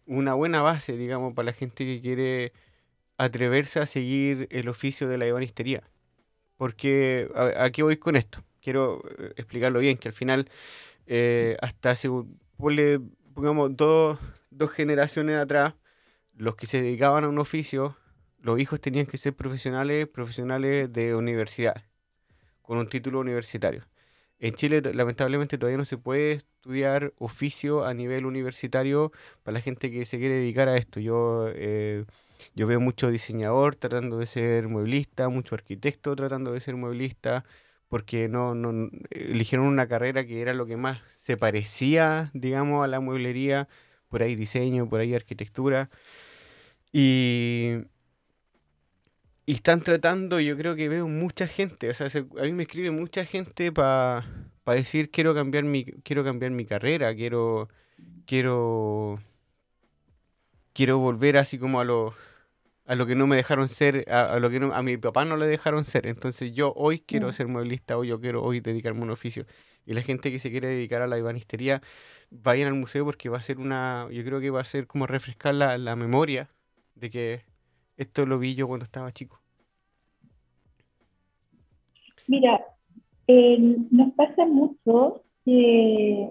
una 0.06 0.34
buena 0.34 0.62
base, 0.62 0.96
digamos, 0.96 1.34
para 1.34 1.46
la 1.46 1.52
gente 1.52 1.84
que 1.84 2.00
quiere 2.00 2.52
atreverse 3.18 3.80
a 3.80 3.86
seguir 3.86 4.48
el 4.50 4.68
oficio 4.68 5.08
de 5.08 5.18
la 5.18 5.26
ebanistería. 5.26 5.82
Porque, 6.56 7.28
a, 7.34 7.70
qué 7.70 7.82
voy 7.82 7.98
con 7.98 8.16
esto? 8.16 8.42
Quiero 8.60 9.02
eh, 9.18 9.32
explicarlo 9.36 9.80
bien, 9.80 9.98
que 9.98 10.08
al 10.08 10.14
final, 10.14 10.50
eh, 11.06 11.56
hasta 11.60 11.90
hace, 11.90 12.08
pongamos, 13.34 13.76
dos, 13.76 14.18
dos 14.50 14.70
generaciones 14.70 15.36
atrás, 15.36 15.74
los 16.34 16.56
que 16.56 16.66
se 16.66 16.82
dedicaban 16.82 17.24
a 17.24 17.28
un 17.28 17.38
oficio, 17.38 17.96
los 18.40 18.60
hijos 18.60 18.80
tenían 18.80 19.06
que 19.06 19.18
ser 19.18 19.34
profesionales, 19.34 20.08
profesionales 20.08 20.92
de 20.92 21.14
universidad, 21.14 21.84
con 22.62 22.78
un 22.78 22.88
título 22.88 23.20
universitario. 23.20 23.84
En 24.40 24.54
Chile, 24.54 24.80
lamentablemente, 24.94 25.58
todavía 25.58 25.78
no 25.78 25.84
se 25.84 25.98
puede 25.98 26.32
estudiar 26.32 27.12
oficio 27.18 27.84
a 27.84 27.94
nivel 27.94 28.26
universitario 28.26 29.12
para 29.42 29.54
la 29.54 29.60
gente 29.60 29.90
que 29.90 30.04
se 30.06 30.18
quiere 30.18 30.36
dedicar 30.36 30.68
a 30.68 30.76
esto. 30.76 31.00
Yo 31.00 31.48
eh, 31.54 32.04
yo 32.54 32.66
veo 32.66 32.80
mucho 32.80 33.10
diseñador 33.10 33.76
tratando 33.76 34.18
de 34.18 34.26
ser 34.26 34.68
mueblista, 34.68 35.28
mucho 35.28 35.54
arquitecto 35.54 36.14
tratando 36.16 36.52
de 36.52 36.60
ser 36.60 36.76
mueblista, 36.76 37.44
porque 37.88 38.28
no, 38.28 38.54
no 38.54 38.90
eligieron 39.10 39.66
una 39.66 39.88
carrera 39.88 40.26
que 40.26 40.40
era 40.42 40.54
lo 40.54 40.66
que 40.66 40.76
más 40.76 41.00
se 41.22 41.36
parecía, 41.36 42.30
digamos, 42.34 42.84
a 42.84 42.88
la 42.88 43.00
mueblería, 43.00 43.68
por 44.08 44.22
ahí 44.22 44.36
diseño, 44.36 44.88
por 44.88 45.00
ahí 45.00 45.14
arquitectura. 45.14 45.90
Y, 46.92 47.78
y 49.48 49.54
están 49.54 49.80
tratando, 49.80 50.40
yo 50.40 50.58
creo 50.58 50.76
que 50.76 50.90
veo 50.90 51.08
mucha 51.08 51.46
gente, 51.46 51.88
o 51.88 51.94
sea, 51.94 52.08
a 52.08 52.42
mí 52.42 52.52
me 52.52 52.64
escribe 52.64 52.90
mucha 52.90 53.24
gente 53.24 53.72
para 53.72 54.22
decir 54.66 55.10
quiero 55.10 55.34
cambiar 55.34 55.64
mi 55.64 55.86
quiero 55.86 56.22
cambiar 56.22 56.50
mi 56.50 56.66
carrera, 56.66 57.14
quiero 57.14 57.70
quiero 58.26 59.18
quiero 60.74 60.98
volver 60.98 61.38
así 61.38 61.58
como 61.58 61.80
a 61.80 61.84
los 61.84 62.12
a 62.84 62.94
lo 62.94 63.06
que 63.06 63.14
no 63.14 63.26
me 63.26 63.36
dejaron 63.36 63.68
ser, 63.68 64.04
a, 64.12 64.38
lo 64.38 64.50
que 64.50 64.58
a 64.58 64.82
mi 64.82 64.98
papá 64.98 65.24
no 65.24 65.38
le 65.38 65.46
dejaron 65.46 65.84
ser. 65.84 66.06
Entonces 66.06 66.52
yo 66.52 66.74
hoy 66.76 67.00
quiero 67.00 67.28
mm. 67.28 67.32
ser 67.32 67.48
mueblista, 67.48 67.96
hoy 67.96 68.08
yo 68.08 68.20
quiero 68.20 68.42
hoy 68.42 68.60
dedicarme 68.60 69.00
a 69.00 69.04
un 69.04 69.10
oficio. 69.10 69.46
Y 69.86 69.94
la 69.94 70.02
gente 70.02 70.30
que 70.30 70.38
se 70.38 70.50
quiere 70.50 70.68
dedicar 70.68 71.00
a 71.00 71.06
la 71.06 71.18
ibanistería, 71.18 71.80
vayan 72.30 72.68
al 72.68 72.74
museo 72.74 73.06
porque 73.06 73.30
va 73.30 73.38
a 73.38 73.42
ser 73.42 73.58
una, 73.58 74.08
yo 74.10 74.22
creo 74.24 74.40
que 74.40 74.50
va 74.50 74.60
a 74.60 74.64
ser 74.64 74.86
como 74.86 75.06
refrescar 75.06 75.54
la, 75.54 75.78
la 75.78 75.96
memoria 75.96 76.50
de 76.94 77.10
que 77.10 77.47
esto 77.98 78.24
lo 78.24 78.38
vi 78.38 78.54
yo 78.54 78.66
cuando 78.66 78.84
estaba 78.84 79.12
chico. 79.12 79.38
Mira, 82.26 82.60
eh, 83.26 83.58
nos 83.90 84.14
pasa 84.14 84.46
mucho 84.46 85.22
que, 85.44 86.30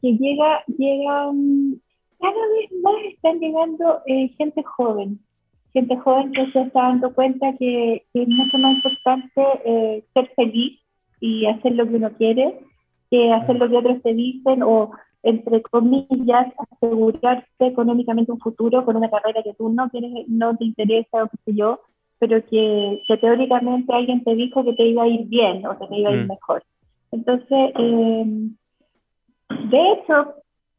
que 0.00 0.12
llega, 0.12 0.64
llegan, 0.78 1.80
cada 2.18 2.32
vez 2.32 2.72
más 2.82 2.94
están 3.12 3.38
llegando 3.40 4.00
eh, 4.06 4.28
gente 4.38 4.62
joven 4.62 5.20
gente 5.72 5.96
joven 5.96 6.32
que 6.32 6.50
se 6.52 6.60
está 6.60 6.82
dando 6.82 7.14
cuenta 7.14 7.54
que, 7.58 8.04
es 8.12 8.28
mucho 8.28 8.58
más 8.58 8.76
importante 8.76 9.42
eh, 9.64 10.04
ser 10.14 10.30
feliz 10.36 10.78
y 11.20 11.46
hacer 11.46 11.72
lo 11.72 11.86
que 11.86 11.96
uno 11.96 12.10
quiere 12.12 12.60
que 13.10 13.32
hacer 13.32 13.56
lo 13.56 13.68
que 13.68 13.76
otros 13.76 14.02
te 14.02 14.14
dicen 14.14 14.62
o, 14.62 14.90
entre 15.22 15.62
comillas, 15.62 16.52
asegurarse 16.58 17.46
económicamente 17.60 18.32
un 18.32 18.40
futuro 18.40 18.84
con 18.84 18.96
una 18.96 19.10
carrera 19.10 19.42
que 19.42 19.54
tú 19.54 19.68
no 19.68 19.88
quieres, 19.90 20.10
no 20.28 20.56
te 20.56 20.64
interesa 20.64 21.24
o 21.24 21.28
qué 21.28 21.36
sé 21.44 21.54
yo, 21.54 21.80
pero 22.18 22.44
que, 22.46 23.02
teóricamente 23.20 23.92
alguien 23.92 24.22
te 24.24 24.34
dijo 24.34 24.64
que 24.64 24.74
te 24.74 24.84
iba 24.84 25.04
a 25.04 25.08
ir 25.08 25.26
bien 25.26 25.66
o 25.66 25.78
que 25.78 25.86
te 25.86 25.96
iba 25.96 26.10
a 26.10 26.14
ir 26.14 26.24
mm. 26.24 26.28
mejor. 26.28 26.62
Entonces, 27.12 27.72
eh, 27.78 28.24
de 29.70 29.92
hecho, 29.92 30.34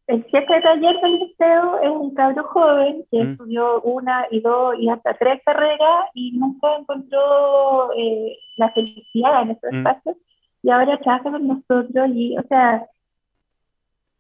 el 0.08 0.24
jefe 0.26 0.54
de 0.54 0.62
taller 0.62 1.00
del 1.02 1.20
liceo 1.20 1.80
es 1.82 1.90
un 1.90 2.14
cabro 2.14 2.44
joven 2.44 3.06
que 3.10 3.24
mm. 3.24 3.32
estudió 3.32 3.82
una 3.82 4.28
y 4.32 4.42
dos 4.42 4.76
y 4.80 4.90
hasta 4.90 5.14
tres 5.14 5.42
carreras 5.46 6.06
y 6.14 6.32
nunca 6.34 6.76
encontró 6.78 7.92
eh, 7.98 8.38
la 8.58 8.70
felicidad 8.72 9.44
en 9.44 9.52
esos 9.52 9.72
mm. 9.72 9.76
espacios 9.76 10.18
y 10.62 10.70
ahora 10.70 10.98
trabaja 11.00 11.32
con 11.32 11.48
nosotros 11.48 12.10
y, 12.14 12.38
o 12.38 12.44
sea, 12.44 12.86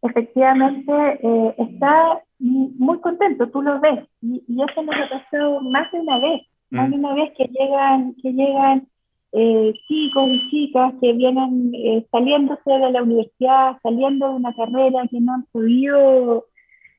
efectivamente 0.04 0.92
eh, 1.22 1.56
está 1.58 2.22
muy 2.40 3.00
contento, 3.00 3.50
tú 3.50 3.62
lo 3.62 3.80
ves 3.80 4.06
y, 4.22 4.44
eso 4.50 4.84
nos 4.84 4.96
ha 4.96 5.10
pasado 5.10 5.62
más 5.62 5.92
de 5.92 6.00
una 6.02 6.20
vez, 6.20 6.42
más 6.70 6.90
de 6.90 6.98
mm. 6.98 7.00
una 7.00 7.14
vez 7.16 7.34
que 7.38 7.46
llegan, 7.46 8.14
que 8.22 8.34
llegan 8.34 8.88
eh, 9.32 9.74
chicos 9.88 10.30
y 10.30 10.50
chicas 10.50 10.94
que 11.02 11.14
vienen 11.14 11.72
eh, 11.74 12.06
saliéndose 12.12 12.70
de 12.70 12.92
la 12.92 13.02
universidad, 13.02 13.78
saliendo 13.82 14.30
de 14.30 14.36
una 14.36 14.54
carrera 14.54 15.08
que 15.10 15.20
no 15.20 15.34
han 15.34 15.44
podido 15.52 16.46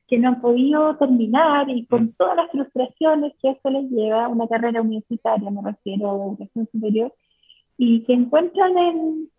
que 0.07 0.19
no 0.19 0.27
han 0.27 0.41
podido 0.41 0.97
terminar 0.97 1.67
y 1.69 1.85
con 1.85 2.05
mm. 2.05 2.13
todas 2.17 2.37
las 2.37 2.51
frustraciones 2.51 3.33
que 3.41 3.51
eso 3.51 3.69
les 3.69 3.89
lleva, 3.89 4.27
una 4.27 4.47
carrera 4.47 4.81
universitaria, 4.81 5.49
me 5.49 5.61
refiero 5.61 6.11
a 6.11 6.27
educación 6.27 6.69
superior, 6.71 7.13
y 7.77 8.03
que 8.03 8.13
encuentran 8.13 8.77
en, 8.77 9.29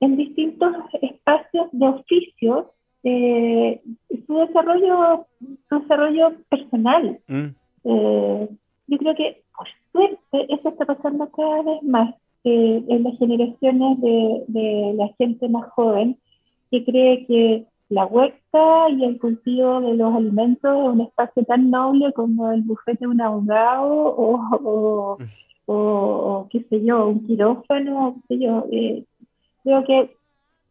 en 0.00 0.16
distintos 0.16 0.72
espacios 1.02 1.66
de 1.72 1.88
oficios 1.88 2.66
eh, 3.04 3.80
su 4.26 4.38
desarrollo 4.38 5.26
su 5.68 5.80
desarrollo 5.80 6.32
personal. 6.48 7.20
Mm. 7.28 7.48
yo 8.86 8.98
creo 8.98 9.14
que 9.14 9.42
por 9.56 9.68
suerte 9.92 10.52
eso 10.52 10.68
está 10.70 10.84
pasando 10.86 11.28
cada 11.30 11.62
vez 11.62 11.82
más 11.82 12.14
eh, 12.44 12.84
en 12.88 13.02
las 13.04 13.18
generaciones 13.18 14.00
de, 14.00 14.44
de, 14.48 14.94
la 14.96 15.08
gente 15.16 15.48
más 15.48 15.66
joven 15.70 16.18
que 16.70 16.84
cree 16.84 17.26
que 17.26 17.66
la 17.88 18.06
huerta 18.06 18.90
y 18.90 19.04
el 19.04 19.18
cultivo 19.18 19.80
de 19.80 19.94
los 19.94 20.14
alimentos 20.14 20.70
es 20.70 20.94
un 20.94 21.00
espacio 21.02 21.44
tan 21.44 21.70
noble 21.70 22.12
como 22.12 22.50
el 22.50 22.62
bufete 22.62 23.00
de 23.00 23.06
un 23.06 23.20
abogado 23.20 23.88
o, 23.88 25.18
o, 25.66 26.48
qué 26.50 26.64
sé 26.68 26.84
yo, 26.84 27.08
un 27.08 27.26
quirófano, 27.26 28.16
qué 28.28 28.34
sé 28.34 28.44
yo. 28.44 28.66
Eh, 28.70 29.04
creo 29.62 29.84
que 29.84 30.16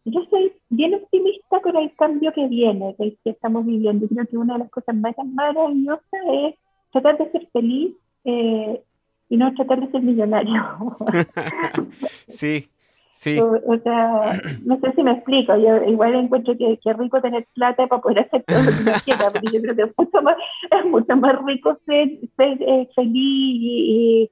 yo 0.06 0.26
soy 0.30 0.52
bien 0.70 0.96
optimista 0.96 1.62
con 1.62 1.78
el 1.78 1.94
cambio 1.96 2.34
que 2.34 2.48
viene, 2.48 2.96
que, 2.98 3.16
que 3.24 3.30
estamos 3.30 3.66
viviendo. 3.66 4.08
Creo 4.08 4.26
que 4.26 4.38
una 4.38 4.54
de 4.54 4.60
las 4.60 4.70
cosas 4.70 4.96
más 4.96 5.16
maravillosas 5.24 6.04
es 6.32 6.56
tratar 6.92 7.18
de 7.18 7.32
ser 7.32 7.48
feliz 7.52 7.96
eh, 8.26 8.82
y 9.30 9.38
no 9.38 9.54
tratar 9.54 9.80
de 9.80 9.92
ser 9.92 10.02
millonario. 10.02 10.62
sí, 12.28 12.68
sí. 13.14 13.40
O, 13.40 13.78
sea, 13.80 14.42
no 14.66 14.80
sé 14.80 14.92
si 14.94 15.04
me 15.04 15.14
explico, 15.14 15.56
yo 15.58 15.84
igual 15.86 16.16
encuentro 16.16 16.58
que, 16.58 16.74
es 16.74 16.98
rico 16.98 17.22
tener 17.22 17.48
plata 17.54 17.88
para 17.88 18.02
poder 18.02 18.20
hacer 18.20 18.44
todo 18.44 18.62
lo 18.62 18.72
que 18.72 18.84
uno 18.84 18.94
quiera, 19.06 19.32
pero 19.32 19.52
yo 19.52 19.62
creo 19.62 19.76
que 19.76 19.84
es 19.84 19.98
mucho 19.98 20.22
más, 20.22 20.36
es 20.70 20.86
mucho 20.86 21.16
más 21.16 21.46
rico 21.46 21.78
ser, 21.86 22.20
ser 22.36 22.62
eh, 22.62 22.90
feliz 22.94 23.14
y, 23.16 24.30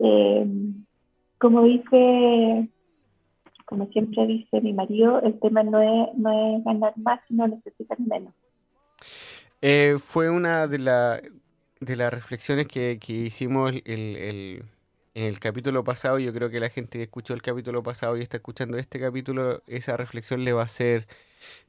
eh, 0.00 0.46
como 1.38 1.62
dice, 1.62 2.68
como 3.64 3.86
siempre 3.88 4.26
dice 4.26 4.60
mi 4.60 4.72
marido, 4.72 5.20
el 5.22 5.38
tema 5.40 5.62
no 5.62 5.80
es, 5.80 6.16
no 6.16 6.56
es 6.56 6.64
ganar 6.64 6.92
más, 6.96 7.20
sino 7.28 7.46
necesitar 7.48 7.98
menos. 8.00 8.34
Eh, 9.62 9.96
fue 9.98 10.30
una 10.30 10.66
de 10.66 10.78
las 10.78 11.22
de 11.80 11.96
las 11.96 12.12
reflexiones 12.12 12.66
que, 12.66 12.98
hicimos 13.06 13.72
el, 13.84 14.64
en 15.14 15.26
el 15.26 15.38
capítulo 15.38 15.84
pasado, 15.84 16.18
yo 16.18 16.32
creo 16.32 16.50
que 16.50 16.60
la 16.60 16.70
gente 16.70 16.98
que 16.98 17.04
escuchó 17.04 17.34
el 17.34 17.42
capítulo 17.42 17.82
pasado 17.82 18.16
y 18.16 18.22
está 18.22 18.38
escuchando 18.38 18.78
este 18.78 18.98
capítulo, 18.98 19.62
esa 19.66 19.96
reflexión 19.96 20.44
le 20.44 20.52
va 20.52 20.62
a 20.62 20.64
hacer 20.64 21.06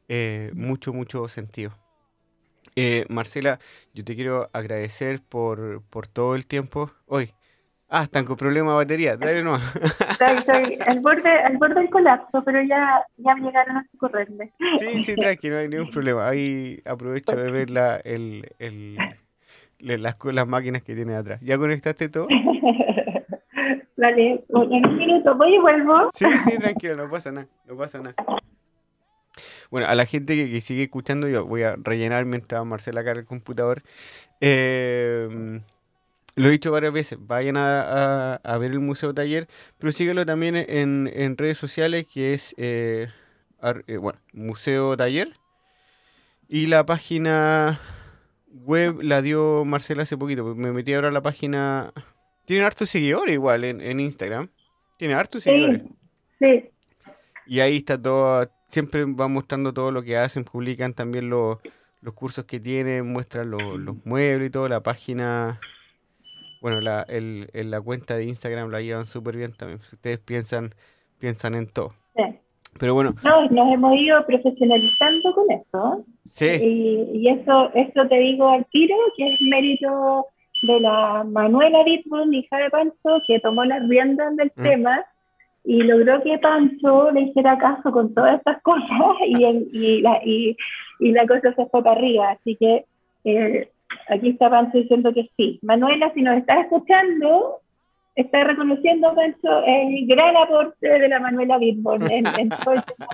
eh, 0.08 0.52
mucho, 0.56 0.94
mucho 0.94 1.28
sentido. 1.28 1.78
Eh, 2.76 3.06
Marcela, 3.10 3.60
yo 3.94 4.04
te 4.04 4.16
quiero 4.16 4.50
agradecer 4.52 5.22
por, 5.22 5.84
por 5.84 6.08
todo 6.08 6.36
el 6.36 6.48
tiempo. 6.48 6.92
Hoy, 7.06 7.34
ah, 7.90 8.04
están 8.04 8.26
con 8.26 8.36
problema 8.36 8.72
de 8.72 8.78
batería, 8.78 9.18
dale 9.18 9.44
no. 9.44 9.58
Estoy, 9.58 10.80
al, 10.86 11.00
borde, 11.00 11.30
al 11.30 11.58
borde 11.58 11.82
del 11.82 11.90
colapso, 11.90 12.44
pero 12.44 12.62
ya, 12.62 13.06
ya 13.18 13.36
me 13.36 13.48
llegaron 13.48 13.78
a 13.78 13.88
socorrerme. 13.92 14.52
Sí, 14.80 15.04
sí, 15.04 15.16
tranquilo, 15.16 15.56
no 15.56 15.62
hay 15.62 15.68
ningún 15.70 15.92
problema. 15.92 16.28
Ahí 16.28 16.82
aprovecho 16.86 17.36
de 17.36 17.52
ver 17.52 17.70
la, 17.70 17.98
el, 17.98 18.48
el 18.60 18.98
las, 19.80 20.16
las 20.24 20.48
máquinas 20.48 20.84
que 20.84 20.96
tiene 20.96 21.16
atrás. 21.16 21.40
¿Ya 21.42 21.58
conectaste 21.58 22.10
todo? 22.10 22.28
Vale, 23.98 24.44
en 24.50 24.86
un 24.86 24.98
minuto 24.98 25.36
voy 25.36 25.56
y 25.56 25.60
vuelvo. 25.60 26.10
Sí, 26.14 26.26
sí, 26.44 26.58
tranquilo, 26.58 26.96
no 26.96 27.10
pasa 27.10 27.32
nada, 27.32 27.48
no 27.66 27.78
pasa 27.78 28.00
nada. 28.00 28.16
Bueno, 29.72 29.88
a 29.88 29.96
la 29.96 30.06
gente 30.06 30.36
que, 30.36 30.62
sigue 30.62 30.84
escuchando, 30.84 31.28
yo 31.28 31.46
voy 31.46 31.64
a 31.64 31.76
rellenar 31.78 32.26
mientras 32.26 32.66
Marcela 32.66 33.04
carga 33.04 33.22
el 33.22 33.26
computador. 33.26 33.84
Eh, 34.42 35.62
lo 36.36 36.50
he 36.50 36.52
dicho 36.52 36.72
varias 36.72 36.92
veces, 36.92 37.18
vayan 37.22 37.56
a, 37.58 38.58
ver 38.60 38.72
el 38.72 38.82
Museo 38.82 39.14
Taller, 39.14 39.48
pero 39.78 39.94
síguelo 39.94 40.26
también 40.26 40.56
en, 40.56 41.10
en 41.14 41.38
redes 41.38 41.58
sociales, 41.58 42.06
que 42.14 42.34
es, 42.34 42.54
eh, 42.58 43.08
eh, 43.88 43.98
bueno, 43.98 44.20
Museo 44.34 44.98
Taller. 44.98 45.34
Y 46.48 46.68
la 46.68 46.86
página 46.86 47.80
web 48.48 49.02
la 49.02 49.22
dio 49.22 49.66
Marcela 49.66 50.04
hace 50.04 50.18
poquito. 50.18 50.44
Pues, 50.44 50.58
me 50.58 50.72
metí 50.72 50.94
ahora 50.94 51.08
a 51.08 51.12
la 51.12 51.22
página. 51.22 51.94
Tiene 52.46 52.64
hartos 52.64 52.90
seguidores 52.90 53.34
igual 53.34 53.64
en, 53.64 54.00
Instagram. 54.00 54.50
Tiene 54.98 55.16
hartos 55.16 55.44
seguidores. 55.44 55.84
Sí. 56.40 56.70
Y 57.48 57.62
ahí 57.62 57.78
está 57.78 58.00
todo. 58.00 58.52
Siempre 58.70 59.06
va 59.06 59.28
mostrando 59.28 59.74
todo 59.74 59.92
lo 59.92 60.04
que 60.04 60.18
hacen. 60.18 60.44
Publican 60.44 60.94
también 60.94 61.30
los, 61.30 61.60
cursos 62.14 62.46
que 62.46 62.60
tienen. 62.60 63.12
Muestran 63.12 63.50
los 63.50 64.06
muebles 64.06 64.50
y 64.50 64.52
todo. 64.52 64.68
La 64.68 64.84
página. 64.84 65.60
Bueno, 66.62 66.82
la, 66.82 67.06
el, 67.08 67.48
la 67.54 67.82
cuenta 67.82 68.16
de 68.16 68.26
Instagram 68.26 68.70
la 68.70 68.82
llevan 68.82 69.06
súper 69.06 69.38
bien 69.38 69.54
también. 69.54 69.80
Ustedes 69.80 70.20
piensan, 70.20 70.74
piensan 71.20 71.56
en 71.56 71.68
todo. 71.68 71.94
Sí. 72.16 72.24
Pero 72.80 72.94
bueno. 72.94 73.14
No, 73.24 73.48
nos 73.50 73.74
hemos 73.74 73.98
ido 73.98 74.26
profesionalizando 74.26 75.34
con 75.34 75.52
eso. 75.52 76.06
Sí. 76.26 76.48
Y, 77.14 77.30
eso, 77.30 77.72
eso 77.74 78.08
te 78.08 78.16
digo 78.16 78.50
al 78.50 78.66
tiro, 78.66 78.96
que 79.16 79.34
es 79.34 79.42
mérito 79.42 80.28
de 80.64 80.80
la 80.80 81.24
Manuela 81.24 81.84
Bitburn, 81.84 82.34
hija 82.34 82.58
de 82.58 82.70
Pancho, 82.70 83.22
que 83.28 83.40
tomó 83.40 83.64
las 83.66 83.88
riendas 83.88 84.36
del 84.36 84.52
mm. 84.56 84.64
tema 84.64 85.06
y 85.64 85.82
logró 85.82 86.22
que 86.22 86.38
Pancho 86.38 87.12
le 87.12 87.22
hiciera 87.22 87.58
caso 87.58 87.92
con 87.92 88.14
todas 88.14 88.38
estas 88.38 88.62
cosas 88.62 88.90
y, 89.28 89.44
y, 89.46 90.02
la, 90.02 90.20
y, 90.24 90.56
la 91.00 91.26
cosa 91.26 91.54
se 91.54 91.66
fue 91.68 91.84
para 91.84 91.98
arriba. 91.98 92.32
Así 92.32 92.56
que 92.56 92.86
eh, 93.24 93.70
aquí 94.10 94.30
está 94.30 94.50
Pancho 94.50 94.78
diciendo 94.78 95.14
que 95.14 95.30
sí. 95.38 95.60
Manuela, 95.62 96.12
si 96.14 96.22
nos 96.22 96.38
estás 96.38 96.66
escuchando, 96.66 97.62
está 98.16 98.44
reconociendo, 98.44 99.14
Pancho, 99.14 99.64
el 99.66 100.08
gran 100.08 100.36
aporte 100.38 100.88
de 100.88 101.08
la 101.08 101.20
Manuela 101.20 101.58
Bitborn 101.58 102.10
en, 102.12 102.24
todo 102.64 102.76
el 102.76 102.84
tema 102.84 103.08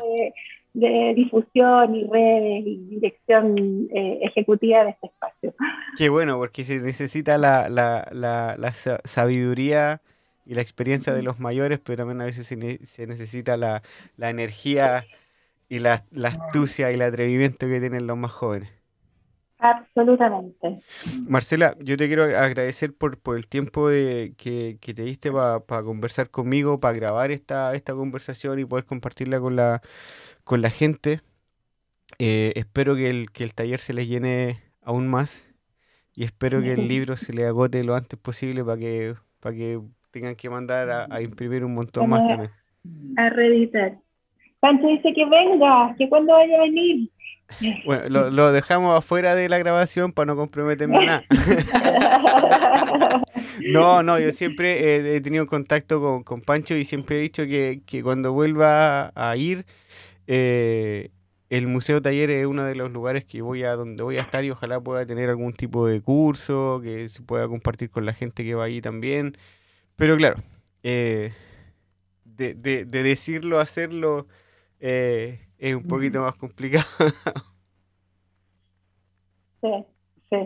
de, 0.73 1.13
difusión 1.15 1.95
y 1.95 2.07
redes 2.07 2.63
y 2.65 2.77
dirección 2.91 3.89
eh, 3.93 4.19
ejecutiva 4.21 4.85
de 4.85 4.91
este 4.91 5.07
espacio. 5.07 5.53
Qué 5.97 6.07
bueno, 6.07 6.37
porque 6.37 6.63
se 6.63 6.79
necesita 6.79 7.37
la, 7.37 7.67
la, 7.67 8.07
la, 8.11 8.73
sabiduría 8.73 10.01
y 10.45 10.53
la 10.53 10.61
experiencia 10.61 11.13
de 11.13 11.23
los 11.23 11.39
mayores, 11.39 11.79
pero 11.79 11.97
también 11.97 12.21
a 12.21 12.25
veces 12.25 12.47
se, 12.47 13.05
necesita 13.05 13.57
la, 13.57 13.81
energía 14.17 15.05
y 15.67 15.79
la, 15.79 16.03
astucia 16.23 16.91
y 16.91 16.95
el 16.95 17.01
atrevimiento 17.01 17.67
que 17.67 17.79
tienen 17.79 18.07
los 18.07 18.17
más 18.17 18.31
jóvenes. 18.31 18.80
Absolutamente. 19.61 20.79
Marcela, 21.27 21.75
yo 21.79 21.95
te 21.95 22.07
quiero 22.07 22.23
agradecer 22.23 22.95
por, 22.95 23.19
por 23.19 23.37
el 23.37 23.47
tiempo 23.47 23.89
de, 23.89 24.33
que, 24.35 24.79
que 24.81 24.95
te 24.95 25.03
diste 25.03 25.31
para 25.31 25.83
conversar 25.83 26.31
conmigo, 26.31 26.79
para 26.79 26.95
grabar 26.95 27.29
esta, 27.29 27.75
esta 27.75 27.93
conversación 27.93 28.57
y 28.57 28.65
poder 28.65 28.85
compartirla 28.85 29.39
con 29.39 29.55
la, 29.55 29.81
con 30.43 30.63
la 30.63 30.71
gente. 30.71 31.21
Eh, 32.17 32.53
espero 32.55 32.95
que 32.95 33.07
el, 33.07 33.29
que 33.29 33.43
el 33.43 33.53
taller 33.53 33.79
se 33.79 33.93
les 33.93 34.09
llene 34.09 34.57
aún 34.81 35.07
más 35.07 35.47
y 36.15 36.23
espero 36.23 36.63
que 36.63 36.73
el 36.73 36.87
libro 36.87 37.15
se 37.15 37.31
le 37.31 37.45
agote 37.45 37.83
lo 37.83 37.93
antes 37.93 38.19
posible 38.19 38.65
para 38.65 38.79
que, 38.79 39.13
para 39.39 39.55
que 39.55 39.79
tengan 40.09 40.35
que 40.35 40.49
mandar 40.49 40.89
a, 40.89 41.07
a 41.07 41.21
imprimir 41.21 41.63
un 41.63 41.75
montón 41.75 42.09
más 42.09 42.27
también. 42.27 42.49
A 43.15 43.29
reeditar. 43.29 43.99
Pancho 44.59 44.87
dice 44.87 45.13
que 45.13 45.25
venga, 45.25 45.93
que 45.99 46.09
cuando 46.09 46.33
vaya 46.33 46.57
a 46.57 46.61
venir. 46.61 47.11
Bueno, 47.85 48.29
lo, 48.29 48.51
dejamos 48.51 48.97
afuera 48.97 49.35
de 49.35 49.49
la 49.49 49.57
grabación 49.57 50.11
para 50.11 50.27
no 50.27 50.35
comprometerme 50.35 51.05
nada. 51.05 51.23
no, 53.73 54.03
no, 54.03 54.19
yo 54.19 54.31
siempre 54.31 55.15
he, 55.15 55.21
tenido 55.21 55.47
contacto 55.47 56.01
con, 56.01 56.23
con, 56.23 56.41
Pancho 56.41 56.75
y 56.75 56.85
siempre 56.85 57.17
he 57.17 57.21
dicho 57.21 57.45
que, 57.45 57.81
que 57.85 58.03
cuando 58.03 58.33
vuelva 58.33 59.11
a 59.15 59.35
ir, 59.35 59.65
eh, 60.27 61.09
el 61.49 61.67
Museo 61.67 62.01
Taller 62.01 62.29
es 62.29 62.45
uno 62.45 62.63
de 62.63 62.75
los 62.75 62.91
lugares 62.91 63.25
que 63.25 63.41
voy 63.41 63.63
a 63.63 63.75
donde 63.75 64.03
voy 64.03 64.17
a 64.17 64.21
estar 64.21 64.45
y 64.45 64.51
ojalá 64.51 64.79
pueda 64.79 65.05
tener 65.05 65.29
algún 65.29 65.53
tipo 65.53 65.85
de 65.85 65.99
curso 66.01 66.79
que 66.81 67.09
se 67.09 67.21
pueda 67.21 67.47
compartir 67.49 67.89
con 67.89 68.05
la 68.05 68.13
gente 68.13 68.45
que 68.45 68.55
va 68.55 68.63
allí 68.63 68.81
también. 68.81 69.37
Pero 69.97 70.15
claro, 70.15 70.41
eh, 70.83 71.33
de, 72.23 72.53
de, 72.53 72.85
de, 72.85 73.03
decirlo 73.03 73.59
hacerlo 73.59 74.27
eh, 74.79 75.39
es 75.61 75.75
un 75.75 75.83
poquito 75.83 76.21
más 76.21 76.35
complicado. 76.35 76.85
sí, 79.61 79.85
sí. 80.29 80.37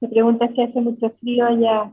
Me 0.00 0.08
pregunta 0.08 0.48
si 0.54 0.62
hace 0.62 0.80
mucho 0.80 1.10
frío 1.20 1.44
allá. 1.44 1.90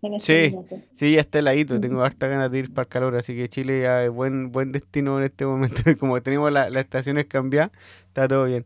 Este 0.00 0.20
sí, 0.20 0.56
sí, 0.92 1.14
ya 1.14 1.20
está 1.20 1.40
heladito, 1.40 1.80
tengo 1.80 2.02
harta 2.02 2.28
ganas 2.28 2.52
de 2.52 2.60
ir 2.60 2.72
para 2.72 2.84
el 2.84 2.88
calor, 2.88 3.16
así 3.16 3.34
que 3.34 3.48
Chile 3.48 3.82
ya 3.82 4.04
es 4.04 4.10
buen, 4.10 4.52
buen 4.52 4.70
destino 4.70 5.18
en 5.18 5.24
este 5.24 5.44
momento. 5.46 5.82
Como 5.98 6.20
tenemos 6.22 6.52
las 6.52 6.70
la 6.72 6.80
estaciones 6.80 7.26
cambiadas, 7.26 7.70
está 8.06 8.28
todo 8.28 8.44
bien. 8.44 8.64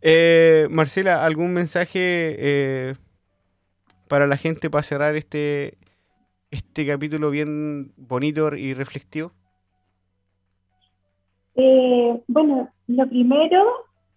Eh, 0.00 0.68
Marcela, 0.70 1.24
¿algún 1.24 1.52
mensaje 1.52 1.98
eh, 2.00 2.94
para 4.08 4.26
la 4.26 4.36
gente 4.36 4.68
para 4.68 4.82
cerrar 4.82 5.16
este, 5.16 5.78
este 6.50 6.86
capítulo 6.86 7.30
bien 7.30 7.92
bonito 7.96 8.54
y 8.54 8.74
reflectivo? 8.74 9.32
Eh, 11.56 12.20
bueno, 12.28 12.68
lo 12.86 13.08
primero 13.08 13.64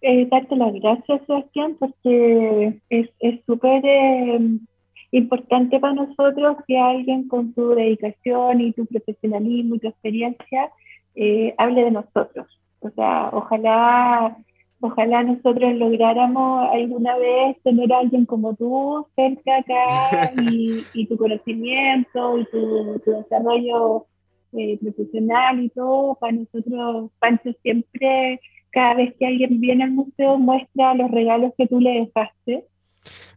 es 0.02 0.30
darte 0.30 0.56
las 0.56 0.74
gracias, 0.74 1.22
Sebastián, 1.26 1.76
porque 1.80 2.80
es 2.90 3.10
súper 3.46 3.86
es 3.86 5.22
importante 5.22 5.80
para 5.80 5.94
nosotros 5.94 6.58
que 6.68 6.78
alguien 6.78 7.28
con 7.28 7.54
tu 7.54 7.70
dedicación 7.70 8.62
y 8.62 8.74
tu 8.74 8.86
profesionalismo 8.86 9.76
y 9.76 9.80
tu 9.80 9.88
experiencia 9.88 10.72
eh, 11.16 11.54
hable 11.58 11.86
de 11.86 11.92
nosotros. 11.92 12.48
O 12.82 12.90
sea, 12.92 13.30
ojalá, 13.34 14.38
ojalá 14.80 15.24
nosotros 15.24 15.74
lográramos 15.76 16.70
alguna 16.72 17.18
vez 17.18 17.62
tener 17.64 17.92
a 17.92 18.00
alguien 18.00 18.26
como 18.26 18.56
tú 18.56 19.06
cerca 19.16 19.58
acá 19.58 20.32
y, 20.52 20.84
y 20.94 21.08
tu 21.08 21.18
conocimiento 21.18 22.38
y 22.38 22.46
tu, 22.46 23.00
tu 23.04 23.12
desarrollo 23.12 24.06
eh, 24.54 24.78
profesional 24.82 25.64
y 25.64 25.70
todo. 25.70 26.16
Para 26.16 26.34
nosotros, 26.34 27.12
Pancho 27.20 27.52
siempre, 27.62 28.40
cada 28.72 28.96
vez 28.96 29.14
que 29.18 29.26
alguien 29.26 29.60
viene 29.60 29.84
al 29.84 29.92
museo, 29.92 30.38
muestra 30.38 30.94
los 30.94 31.12
regalos 31.12 31.54
que 31.58 31.68
tú 31.68 31.80
le 31.80 32.06
dejaste. 32.06 32.66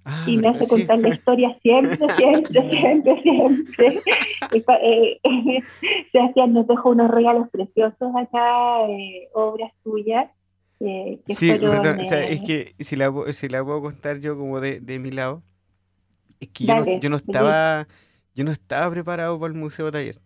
Ah, 0.04 0.24
y 0.26 0.36
me 0.36 0.48
hace 0.48 0.66
contar 0.66 0.98
la 0.98 1.10
historia 1.10 1.56
siempre, 1.62 1.96
siempre, 2.16 2.70
siempre, 2.70 3.22
siempre. 3.22 4.00
eh, 4.82 5.20
Sebastián 6.12 6.52
nos 6.52 6.66
dejó 6.66 6.90
unos 6.90 7.10
regalos 7.10 7.48
preciosos 7.50 8.12
acá, 8.16 8.88
eh, 8.88 9.28
obras 9.32 9.72
tuyas. 9.84 10.28
Eh, 10.80 11.20
que 11.24 11.34
sí, 11.36 11.52
perdón, 11.52 12.00
o 12.00 12.04
sea, 12.04 12.24
es 12.24 12.42
que 12.42 12.74
si 12.80 12.96
la, 12.96 13.12
si 13.32 13.48
la 13.48 13.62
puedo 13.62 13.80
contar 13.82 14.18
yo 14.18 14.36
como 14.36 14.60
de, 14.60 14.80
de 14.80 14.98
mi 14.98 15.12
lado, 15.12 15.44
es 16.40 16.48
que 16.48 16.64
yo, 16.64 16.74
no, 16.74 16.98
yo 16.98 17.08
no 17.08 17.16
estaba 17.16 17.86
yo 18.34 18.44
no 18.44 18.50
estaba 18.50 18.90
preparado 18.90 19.38
para 19.38 19.52
el 19.52 19.58
museo 19.58 19.92
taller. 19.92 20.18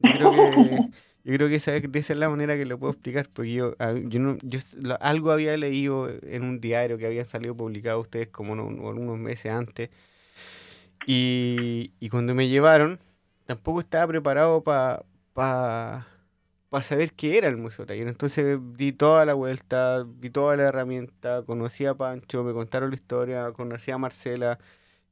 Yo 0.00 0.30
creo 0.30 0.50
que 0.50 0.90
Yo 1.26 1.34
creo 1.34 1.48
que 1.48 1.56
esa, 1.56 1.72
de 1.72 1.98
esa 1.98 2.12
es 2.12 2.18
la 2.20 2.30
manera 2.30 2.56
que 2.56 2.64
lo 2.66 2.78
puedo 2.78 2.92
explicar, 2.92 3.28
porque 3.32 3.52
yo, 3.52 3.74
yo, 4.04 4.20
no, 4.20 4.38
yo 4.42 4.60
algo 5.00 5.32
había 5.32 5.56
leído 5.56 6.08
en 6.22 6.44
un 6.44 6.60
diario 6.60 6.98
que 6.98 7.06
habían 7.06 7.24
salido 7.24 7.56
publicado 7.56 7.98
ustedes 8.00 8.28
como 8.28 8.52
unos 8.52 9.18
meses 9.18 9.50
antes, 9.50 9.90
y, 11.04 11.92
y, 11.98 12.10
cuando 12.10 12.32
me 12.34 12.48
llevaron, 12.48 13.00
tampoco 13.44 13.80
estaba 13.80 14.06
preparado 14.06 14.62
para 14.62 15.04
pa, 15.34 16.06
pa 16.68 16.82
saber 16.82 17.12
qué 17.12 17.38
era 17.38 17.48
el 17.48 17.56
Museo 17.56 17.86
Taller. 17.86 18.08
Entonces 18.08 18.58
di 18.74 18.92
toda 18.92 19.24
la 19.26 19.34
vuelta, 19.34 20.04
vi 20.06 20.30
toda 20.30 20.56
la 20.56 20.64
herramienta, 20.64 21.42
conocí 21.42 21.86
a 21.86 21.94
Pancho, 21.94 22.44
me 22.44 22.52
contaron 22.52 22.90
la 22.90 22.96
historia, 22.96 23.52
conocí 23.52 23.90
a 23.90 23.98
Marcela, 23.98 24.58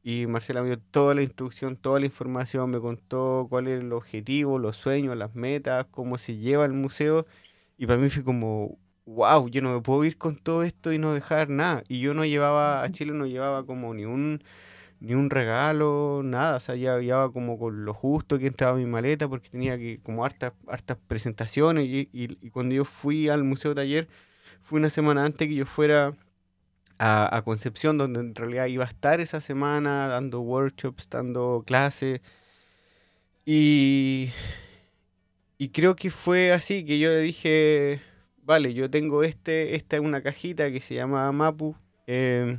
y 0.04 0.26
Marcela 0.26 0.62
me 0.62 0.68
dio 0.68 0.78
toda 0.80 1.14
la 1.14 1.22
instrucción, 1.22 1.76
toda 1.78 1.98
la 1.98 2.06
información, 2.06 2.70
me 2.70 2.78
contó 2.80 3.46
cuál 3.48 3.68
era 3.68 3.80
el 3.80 3.92
objetivo, 3.94 4.58
los 4.58 4.76
sueños, 4.76 5.16
las 5.16 5.34
metas, 5.34 5.86
cómo 5.90 6.18
se 6.18 6.36
lleva 6.36 6.66
el 6.66 6.74
museo. 6.74 7.26
Y 7.78 7.86
para 7.86 7.98
mí 7.98 8.10
fue 8.10 8.22
como, 8.24 8.78
wow, 9.06 9.48
yo 9.48 9.62
no 9.62 9.72
me 9.74 9.80
puedo 9.80 10.04
ir 10.04 10.18
con 10.18 10.36
todo 10.36 10.62
esto 10.62 10.92
y 10.92 10.98
no 10.98 11.14
dejar 11.14 11.48
nada. 11.48 11.82
Y 11.88 12.00
yo 12.00 12.14
no 12.14 12.24
llevaba, 12.26 12.82
a 12.82 12.90
Chile 12.92 13.12
no 13.14 13.26
llevaba 13.26 13.64
como 13.66 13.94
ni 13.94 14.04
un, 14.04 14.42
ni 15.00 15.14
un 15.14 15.30
regalo, 15.30 16.22
nada. 16.24 16.56
O 16.58 16.60
sea, 16.60 16.76
ya 16.76 16.98
llevaba 16.98 17.32
como 17.32 17.58
con 17.58 17.84
lo 17.86 17.94
justo 17.94 18.38
que 18.38 18.48
entraba 18.48 18.76
mi 18.76 18.86
maleta 18.86 19.28
porque 19.28 19.48
tenía 19.50 19.78
que, 19.78 20.00
como 20.02 20.24
hartas, 20.26 20.52
hartas 20.68 20.98
presentaciones. 21.08 21.86
Y, 21.88 22.10
y, 22.12 22.38
y 22.46 22.50
cuando 22.50 22.74
yo 22.74 22.84
fui 22.84 23.28
al 23.30 23.44
museo 23.44 23.74
taller, 23.74 24.08
fue 24.62 24.78
una 24.78 24.90
semana 24.90 25.24
antes 25.24 25.48
que 25.48 25.54
yo 25.54 25.66
fuera 25.66 26.14
a, 26.98 27.42
Concepción, 27.44 27.98
donde 27.98 28.20
en 28.20 28.34
realidad 28.34 28.66
iba 28.66 28.84
a 28.84 28.88
estar 28.88 29.20
esa 29.20 29.40
semana 29.40 30.08
dando 30.08 30.40
workshops, 30.40 31.08
dando 31.10 31.62
clases. 31.66 32.20
Y, 33.46 34.30
y 35.58 35.68
creo 35.68 35.96
que 35.96 36.10
fue 36.10 36.52
así 36.52 36.84
que 36.84 36.98
yo 36.98 37.10
le 37.10 37.20
dije, 37.20 38.00
vale, 38.42 38.74
yo 38.74 38.90
tengo 38.90 39.22
este, 39.22 39.76
esta 39.76 39.96
es 39.96 40.02
una 40.02 40.22
cajita 40.22 40.70
que 40.70 40.80
se 40.80 40.94
llama 40.94 41.30
Mapu, 41.32 41.76
em, 42.06 42.58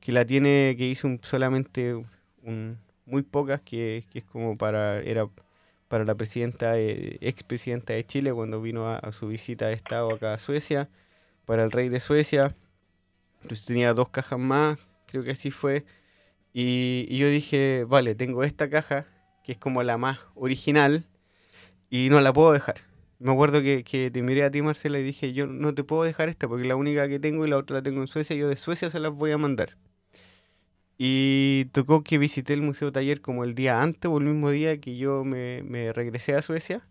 que 0.00 0.12
la 0.12 0.24
tiene, 0.24 0.74
que 0.78 0.86
hizo 0.88 1.08
solamente 1.22 1.94
un, 2.42 2.78
muy 3.06 3.22
pocas, 3.22 3.60
que, 3.62 4.04
que, 4.12 4.20
es 4.20 4.24
como 4.24 4.56
para, 4.56 5.00
era 5.00 5.28
para 5.88 6.04
la 6.04 6.14
presidenta, 6.14 6.74
expresidenta 6.78 7.92
de 7.94 8.04
Chile 8.04 8.32
cuando 8.32 8.60
vino 8.60 8.86
a, 8.86 8.98
a, 8.98 9.12
su 9.12 9.28
visita 9.28 9.66
de 9.68 9.74
Estado 9.74 10.12
acá 10.14 10.34
a 10.34 10.38
Suecia, 10.38 10.88
para 11.46 11.64
el 11.64 11.70
rey 11.72 11.88
de 11.88 12.00
Suecia, 12.00 12.54
entonces 13.48 13.66
tenía 13.66 13.94
dos 13.94 14.10
cajas 14.10 14.38
más, 14.38 14.78
creo 15.06 15.24
que 15.24 15.30
así 15.30 15.50
fue. 15.50 15.86
Y, 16.52 17.16
yo 17.16 17.28
dije, 17.30 17.84
vale, 17.88 18.14
tengo 18.14 18.44
esta 18.44 18.68
caja, 18.68 19.06
que 19.44 19.52
es 19.52 19.58
como 19.58 19.82
la 19.82 19.96
más 19.98 20.18
original, 20.34 21.06
y 21.90 22.10
no 22.10 22.20
la 22.20 22.32
puedo 22.32 22.52
dejar. 22.52 22.76
Me 23.18 23.32
acuerdo 23.32 23.62
que, 23.62 23.84
que 23.84 24.10
te 24.10 24.22
miré 24.22 24.44
a 24.44 24.50
ti, 24.50 24.60
Marcela, 24.62 24.98
y 24.98 25.02
dije, 25.02 25.32
yo 25.32 25.46
no 25.46 25.74
te 25.74 25.82
puedo 25.84 26.04
dejar 26.04 26.28
esta, 26.28 26.46
porque 26.48 26.66
la 26.68 26.76
única 26.76 27.08
que 27.08 27.18
tengo 27.18 27.46
y 27.46 27.50
la 27.50 27.56
otra 27.56 27.76
la 27.76 27.82
tengo 27.82 28.00
en 28.02 28.06
Suecia, 28.06 28.36
yo 28.36 28.48
de 28.48 28.56
Suecia 28.56 28.90
se 28.90 29.00
las 29.00 29.12
voy 29.12 29.32
a 29.32 29.38
mandar. 29.38 29.76
Y 30.98 31.66
tocó 31.72 32.02
que 32.04 32.18
visité 32.18 32.54
el 32.54 32.62
Museo 32.62 32.92
Taller 32.92 33.20
como 33.22 33.44
el 33.44 33.54
día 33.54 33.80
antes 33.82 34.10
o 34.10 34.18
el 34.18 34.24
mismo 34.24 34.50
día 34.50 34.80
que 34.80 34.96
yo 34.96 35.24
me, 35.24 35.62
me 35.62 35.92
regresé 35.92 36.34
a 36.34 36.42
Suecia. 36.42 36.86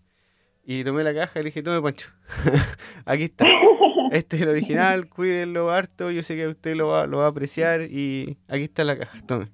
Y 0.66 0.84
tomé 0.84 1.04
la 1.04 1.14
caja 1.14 1.40
y 1.40 1.44
le 1.44 1.48
dije, 1.50 1.64
tome 1.64 1.82
Pancho, 1.82 2.10
aquí 3.06 3.26
está. 3.26 3.46
Este 4.12 4.36
es 4.36 4.42
el 4.42 4.50
original, 4.50 5.10
cuídenlo 5.10 5.72
harto, 5.72 6.12
yo 6.12 6.24
sé 6.24 6.36
que 6.36 6.48
usted 6.48 6.76
lo 6.76 6.88
va, 6.88 7.08
lo 7.08 7.18
va 7.18 7.26
a 7.26 7.30
apreciar 7.30 7.82
y 7.82 8.38
aquí 8.48 8.64
está 8.64 8.84
la 8.84 8.98
caja, 8.98 9.20
tome. 9.26 9.48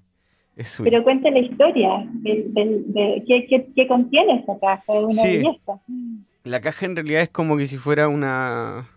Es 0.56 0.68
suyo. 0.70 0.90
Pero 0.92 1.04
cuente 1.04 1.32
la 1.32 1.40
historia, 1.40 2.06
del, 2.14 2.54
de, 2.94 3.24
¿qué, 3.28 3.48
qué, 3.48 3.68
qué, 3.76 3.88
contiene 3.88 4.42
esa 4.42 4.60
caja? 4.60 4.84
Es 4.88 5.04
una 5.04 5.22
sí. 5.22 5.38
belleza. 5.38 5.82
La 6.44 6.62
caja 6.62 6.86
en 6.86 6.96
realidad 6.96 7.22
es 7.22 7.30
como 7.30 7.58
que 7.58 7.66
si 7.66 7.78
fuera 7.78 8.08
una, 8.08 8.88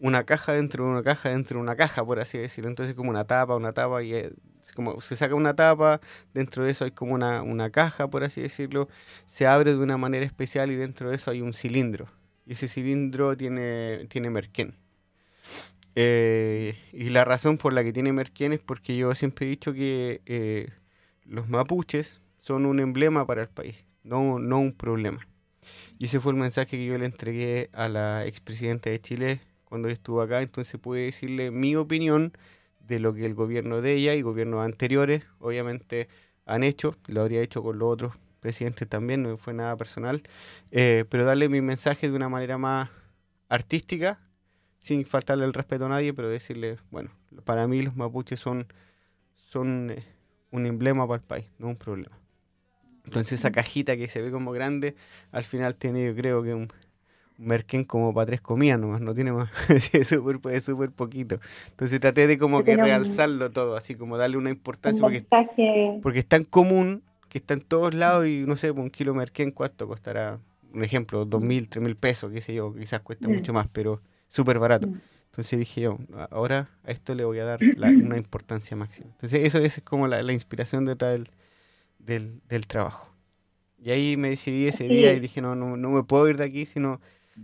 una 0.00 0.24
caja 0.24 0.52
dentro 0.52 0.84
de 0.84 0.90
una 0.90 1.02
caja 1.02 1.28
dentro 1.30 1.58
de 1.58 1.62
una 1.62 1.76
caja, 1.76 2.04
por 2.04 2.18
así 2.18 2.38
decirlo. 2.38 2.70
Entonces 2.70 2.94
como 2.94 3.10
una 3.10 3.24
tapa, 3.24 3.56
una 3.56 3.72
tapa 3.72 4.02
y 4.02 4.14
es 4.14 4.32
como 4.74 5.00
se 5.00 5.16
saca 5.16 5.34
una 5.34 5.54
tapa, 5.54 6.00
dentro 6.34 6.64
de 6.64 6.70
eso 6.70 6.84
hay 6.84 6.90
como 6.92 7.14
una, 7.14 7.42
una 7.42 7.70
caja, 7.70 8.08
por 8.08 8.24
así 8.24 8.40
decirlo, 8.40 8.88
se 9.26 9.46
abre 9.46 9.72
de 9.72 9.78
una 9.78 9.96
manera 9.96 10.24
especial 10.24 10.70
y 10.70 10.76
dentro 10.76 11.10
de 11.10 11.16
eso 11.16 11.30
hay 11.30 11.40
un 11.40 11.54
cilindro. 11.54 12.06
Y 12.46 12.52
ese 12.52 12.68
cilindro 12.68 13.36
tiene, 13.36 14.06
tiene 14.08 14.30
merquén. 14.30 14.74
Eh, 15.94 16.76
y 16.92 17.10
la 17.10 17.24
razón 17.24 17.58
por 17.58 17.72
la 17.72 17.84
que 17.84 17.92
tiene 17.92 18.12
merquén 18.12 18.52
es 18.52 18.60
porque 18.60 18.96
yo 18.96 19.14
siempre 19.14 19.46
he 19.46 19.50
dicho 19.50 19.72
que 19.72 20.22
eh, 20.26 20.70
los 21.24 21.48
mapuches 21.48 22.20
son 22.38 22.66
un 22.66 22.80
emblema 22.80 23.26
para 23.26 23.42
el 23.42 23.48
país, 23.48 23.84
no, 24.02 24.38
no 24.38 24.58
un 24.58 24.72
problema. 24.72 25.26
Y 25.98 26.06
ese 26.06 26.18
fue 26.20 26.32
el 26.32 26.38
mensaje 26.38 26.76
que 26.76 26.86
yo 26.86 26.98
le 26.98 27.06
entregué 27.06 27.70
a 27.72 27.88
la 27.88 28.26
expresidenta 28.26 28.90
de 28.90 29.00
Chile 29.00 29.40
cuando 29.64 29.88
estuvo 29.88 30.20
acá, 30.20 30.42
entonces 30.42 30.80
pude 30.80 31.02
decirle 31.02 31.50
mi 31.50 31.76
opinión 31.76 32.32
de 32.80 32.98
lo 33.00 33.14
que 33.14 33.24
el 33.24 33.34
gobierno 33.34 33.80
de 33.80 33.94
ella 33.94 34.14
y 34.14 34.22
gobiernos 34.22 34.64
anteriores, 34.64 35.24
obviamente, 35.38 36.08
han 36.44 36.64
hecho. 36.64 36.96
Lo 37.06 37.22
habría 37.22 37.40
hecho 37.40 37.62
con 37.62 37.78
los 37.78 37.88
otros 37.88 38.14
presidentes 38.40 38.88
también, 38.88 39.22
no 39.22 39.36
fue 39.38 39.54
nada 39.54 39.76
personal. 39.76 40.22
Eh, 40.72 41.04
pero 41.08 41.24
darle 41.24 41.48
mi 41.48 41.60
mensaje 41.60 42.10
de 42.10 42.16
una 42.16 42.28
manera 42.28 42.58
más 42.58 42.90
artística, 43.48 44.20
sin 44.82 45.06
faltarle 45.06 45.44
el 45.44 45.54
respeto 45.54 45.86
a 45.86 45.88
nadie, 45.88 46.12
pero 46.12 46.28
decirle, 46.28 46.76
bueno, 46.90 47.10
para 47.44 47.66
mí 47.66 47.80
los 47.82 47.96
mapuches 47.96 48.40
son, 48.40 48.66
son 49.36 49.92
eh, 49.92 50.04
un 50.50 50.66
emblema 50.66 51.06
para 51.06 51.16
el 51.16 51.22
país, 51.22 51.46
no 51.58 51.68
un 51.68 51.76
problema. 51.76 52.18
Entonces 53.04 53.40
esa 53.40 53.50
cajita 53.50 53.96
que 53.96 54.08
se 54.08 54.20
ve 54.20 54.30
como 54.30 54.52
grande, 54.52 54.96
al 55.30 55.44
final 55.44 55.76
tiene 55.76 56.04
yo 56.04 56.14
creo 56.14 56.42
que 56.42 56.54
un, 56.54 56.68
merquén 57.38 57.84
como 57.84 58.12
para 58.12 58.26
tres 58.26 58.40
comidas 58.40 58.78
nomás, 58.78 59.00
no 59.00 59.14
tiene 59.14 59.32
más, 59.32 59.50
es 59.68 60.08
súper 60.08 60.60
super 60.60 60.90
poquito. 60.90 61.38
Entonces 61.70 62.00
traté 62.00 62.26
de 62.26 62.36
como 62.36 62.64
que 62.64 62.76
realzarlo 62.76 63.50
todo, 63.50 63.76
así 63.76 63.94
como 63.94 64.18
darle 64.18 64.36
una 64.36 64.50
importancia, 64.50 65.00
porque, 65.00 65.24
porque, 66.02 66.18
es 66.18 66.26
tan 66.26 66.42
común 66.42 67.02
que 67.28 67.38
está 67.38 67.54
en 67.54 67.60
todos 67.60 67.94
lados 67.94 68.26
y 68.26 68.44
no 68.46 68.56
sé, 68.56 68.72
un 68.72 68.90
kilo 68.90 69.14
merquén, 69.14 69.52
¿cuánto 69.52 69.86
costará? 69.86 70.38
Un 70.74 70.82
ejemplo, 70.82 71.24
dos 71.24 71.40
mil, 71.40 71.68
tres 71.68 71.84
mil 71.84 71.96
pesos, 71.96 72.32
qué 72.32 72.40
sé 72.40 72.54
yo, 72.54 72.74
quizás 72.74 73.00
cuesta 73.00 73.28
mm. 73.28 73.32
mucho 73.32 73.52
más, 73.52 73.68
pero 73.72 74.00
súper 74.32 74.58
barato. 74.58 74.88
Mm. 74.88 75.00
Entonces 75.26 75.58
dije 75.58 75.82
yo, 75.82 75.98
ahora 76.30 76.68
a 76.84 76.90
esto 76.90 77.14
le 77.14 77.24
voy 77.24 77.38
a 77.38 77.44
dar 77.44 77.60
una 77.62 78.18
importancia 78.18 78.76
máxima. 78.76 79.08
Entonces 79.12 79.44
eso, 79.44 79.58
es 79.58 79.80
como 79.82 80.06
la, 80.06 80.20
inspiración 80.32 80.84
detrás 80.84 81.12
del, 81.12 81.28
del, 81.98 82.40
del, 82.48 82.66
trabajo. 82.66 83.10
Y 83.82 83.90
ahí 83.90 84.16
me 84.18 84.28
decidí 84.28 84.66
ese 84.66 84.88
día 84.88 85.14
y 85.14 85.20
dije, 85.20 85.40
no, 85.40 85.54
no, 85.54 85.76
no 85.78 85.90
me 85.90 86.02
puedo 86.02 86.28
ir 86.28 86.36
de 86.36 86.44
aquí 86.44 86.66
si 86.66 86.80
no, 86.80 87.00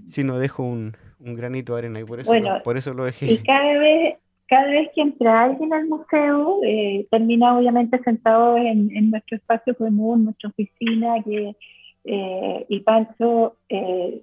si 0.08 0.22
no 0.22 0.38
dejo 0.38 0.64
un, 0.64 0.96
un 1.18 1.34
granito 1.34 1.72
de 1.72 1.78
arena 1.78 2.00
y 2.00 2.04
por 2.04 2.20
eso, 2.20 2.32
por 2.62 2.76
eso 2.76 2.92
lo 2.92 3.04
dejé. 3.04 3.32
Y 3.32 3.38
cada 3.38 3.78
vez, 3.78 4.16
cada 4.46 4.66
vez 4.70 4.90
que 4.94 5.00
entra 5.00 5.44
alguien 5.44 5.72
al 5.72 5.86
museo, 5.86 6.60
eh, 6.64 7.06
termina 7.10 7.56
obviamente 7.56 7.98
sentado 8.02 8.58
en, 8.58 8.94
en, 8.94 9.10
nuestro 9.10 9.38
espacio 9.38 9.74
común, 9.74 10.24
nuestra 10.24 10.50
oficina, 10.50 11.22
que, 11.24 11.56
eh, 12.04 12.66
y 12.68 12.80
Pancho 12.80 13.56
eh, 13.70 14.22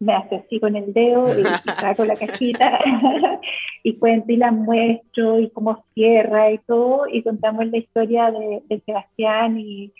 me 0.00 0.14
hace 0.14 0.36
así 0.36 0.58
con 0.58 0.74
el 0.76 0.92
dedo 0.92 1.26
y, 1.38 1.44
saco 1.80 2.04
la 2.04 2.16
cajita 2.16 2.78
y 3.82 3.96
cuento 3.96 4.32
y 4.32 4.36
la 4.36 4.50
muestro 4.50 5.38
y 5.38 5.50
cómo 5.50 5.84
cierra 5.94 6.50
y 6.50 6.58
todo, 6.58 7.06
y 7.06 7.22
contamos 7.22 7.66
la 7.66 7.78
historia 7.78 8.30
de, 8.30 8.62
de 8.68 8.80
Sebastián 8.80 9.58
y 9.58 9.92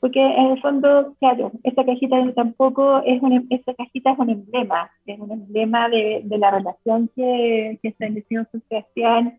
porque 0.00 0.20
en 0.20 0.52
el 0.52 0.60
fondo, 0.62 1.14
claro, 1.20 1.52
esta 1.62 1.84
cajita 1.84 2.16
tampoco 2.34 3.02
es 3.04 3.20
un, 3.20 3.46
esta 3.50 3.74
cajita 3.74 4.12
es 4.12 4.18
un 4.18 4.30
emblema, 4.30 4.90
es 5.04 5.18
un 5.20 5.30
emblema 5.30 5.90
de, 5.90 6.22
de 6.24 6.38
la 6.38 6.50
relación 6.50 7.10
que, 7.14 7.78
que 7.82 7.88
estableció 7.88 8.46
con 8.50 8.62
Sebastián. 8.68 9.38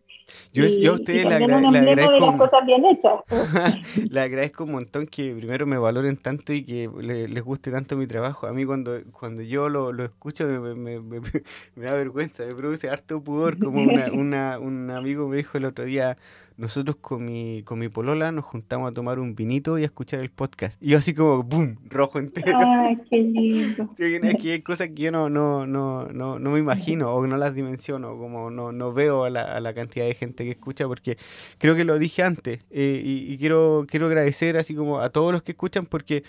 Yo, 0.52 0.66
yo 0.66 0.92
a 0.92 0.94
ustedes 0.94 1.24
le, 1.24 1.34
agradezco. 1.34 3.24
Le 4.10 4.20
agradezco 4.20 4.64
un 4.64 4.72
montón 4.72 5.06
que 5.06 5.34
primero 5.34 5.66
me 5.66 5.78
valoren 5.78 6.16
tanto 6.16 6.52
y 6.52 6.64
que 6.64 6.88
les 7.02 7.42
guste 7.42 7.70
tanto 7.70 7.96
mi 7.96 8.06
trabajo. 8.06 8.46
A 8.46 8.52
mí, 8.52 8.64
cuando, 8.64 9.00
cuando 9.12 9.42
yo 9.42 9.68
lo, 9.68 9.92
lo 9.92 10.04
escucho, 10.04 10.46
me, 10.46 10.74
me, 10.74 11.00
me, 11.00 11.20
me, 11.20 11.20
da 11.84 11.94
vergüenza, 11.94 12.44
me 12.44 12.54
produce 12.54 12.88
harto 12.88 13.22
pudor. 13.22 13.58
Como 13.58 13.82
una, 13.82 14.06
una, 14.12 14.58
un 14.58 14.90
amigo 14.90 15.28
me 15.28 15.36
dijo 15.38 15.58
el 15.58 15.64
otro 15.64 15.84
día, 15.84 16.16
nosotros 16.56 16.96
con 16.96 17.24
mi, 17.24 17.62
con 17.64 17.78
mi 17.78 17.88
polola 17.88 18.32
nos 18.32 18.44
juntamos 18.44 18.90
a 18.90 18.94
tomar 18.94 19.18
un 19.18 19.34
vinito 19.34 19.78
y 19.78 19.82
a 19.82 19.86
escuchar 19.86 20.20
el 20.20 20.30
podcast. 20.30 20.82
Y 20.84 20.90
yo 20.90 20.98
así 20.98 21.14
como, 21.14 21.42
¡boom! 21.42 21.78
Rojo 21.88 22.18
entero. 22.18 22.58
¡Ay, 22.60 22.98
qué 23.08 23.18
lindo! 23.18 23.90
que 23.96 24.52
hay 24.52 24.62
cosas 24.62 24.88
que 24.88 25.02
yo 25.02 25.12
no, 25.12 25.28
no, 25.28 25.66
no, 25.66 26.06
no, 26.08 26.38
no 26.38 26.50
me 26.50 26.58
imagino 26.58 27.12
o 27.12 27.26
no 27.26 27.36
las 27.36 27.54
dimensiono, 27.54 28.16
como 28.18 28.50
no, 28.50 28.72
no 28.72 28.92
veo 28.92 29.24
a 29.24 29.30
la, 29.30 29.42
a 29.42 29.60
la 29.60 29.74
cantidad 29.74 30.06
de 30.06 30.14
gente 30.14 30.44
que 30.44 30.50
escucha, 30.50 30.86
porque 30.86 31.16
creo 31.58 31.74
que 31.74 31.84
lo 31.84 31.98
dije 31.98 32.22
antes 32.22 32.60
eh, 32.70 33.02
y, 33.04 33.36
quiero, 33.38 33.86
quiero 33.88 34.06
agradecer 34.06 34.56
así 34.56 34.74
como 34.74 35.00
a 35.00 35.10
todos 35.10 35.32
los 35.32 35.42
que 35.42 35.52
escuchan 35.52 35.86
porque... 35.86 36.24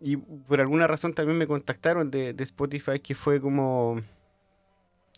Y 0.00 0.16
por 0.16 0.60
alguna 0.60 0.86
razón 0.86 1.14
también 1.14 1.38
me 1.38 1.46
contactaron 1.46 2.10
de, 2.10 2.34
de 2.34 2.44
Spotify 2.44 3.00
que 3.00 3.14
fue 3.14 3.40
como 3.40 3.96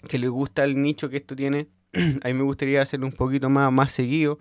que 0.06 0.18
le 0.18 0.28
gusta 0.28 0.64
el 0.64 0.80
nicho 0.80 1.08
que 1.08 1.16
esto 1.16 1.34
tiene 1.34 1.68
a 2.22 2.28
mí 2.28 2.34
me 2.34 2.42
gustaría 2.44 2.82
hacerlo 2.82 3.06
un 3.06 3.12
poquito 3.12 3.50
más, 3.50 3.72
más 3.72 3.92
seguido. 3.92 4.38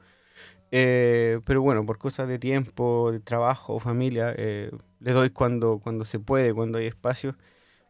Eh, 0.71 1.39
pero 1.45 1.61
bueno, 1.61 1.85
por 1.85 1.97
cosas 1.97 2.27
de 2.27 2.39
tiempo, 2.39 3.11
de 3.11 3.19
trabajo, 3.19 3.79
familia, 3.79 4.33
eh, 4.37 4.71
le 4.99 5.11
doy 5.13 5.29
cuando, 5.29 5.79
cuando 5.79 6.05
se 6.05 6.19
puede, 6.19 6.53
cuando 6.53 6.77
hay 6.79 6.87
espacio. 6.87 7.35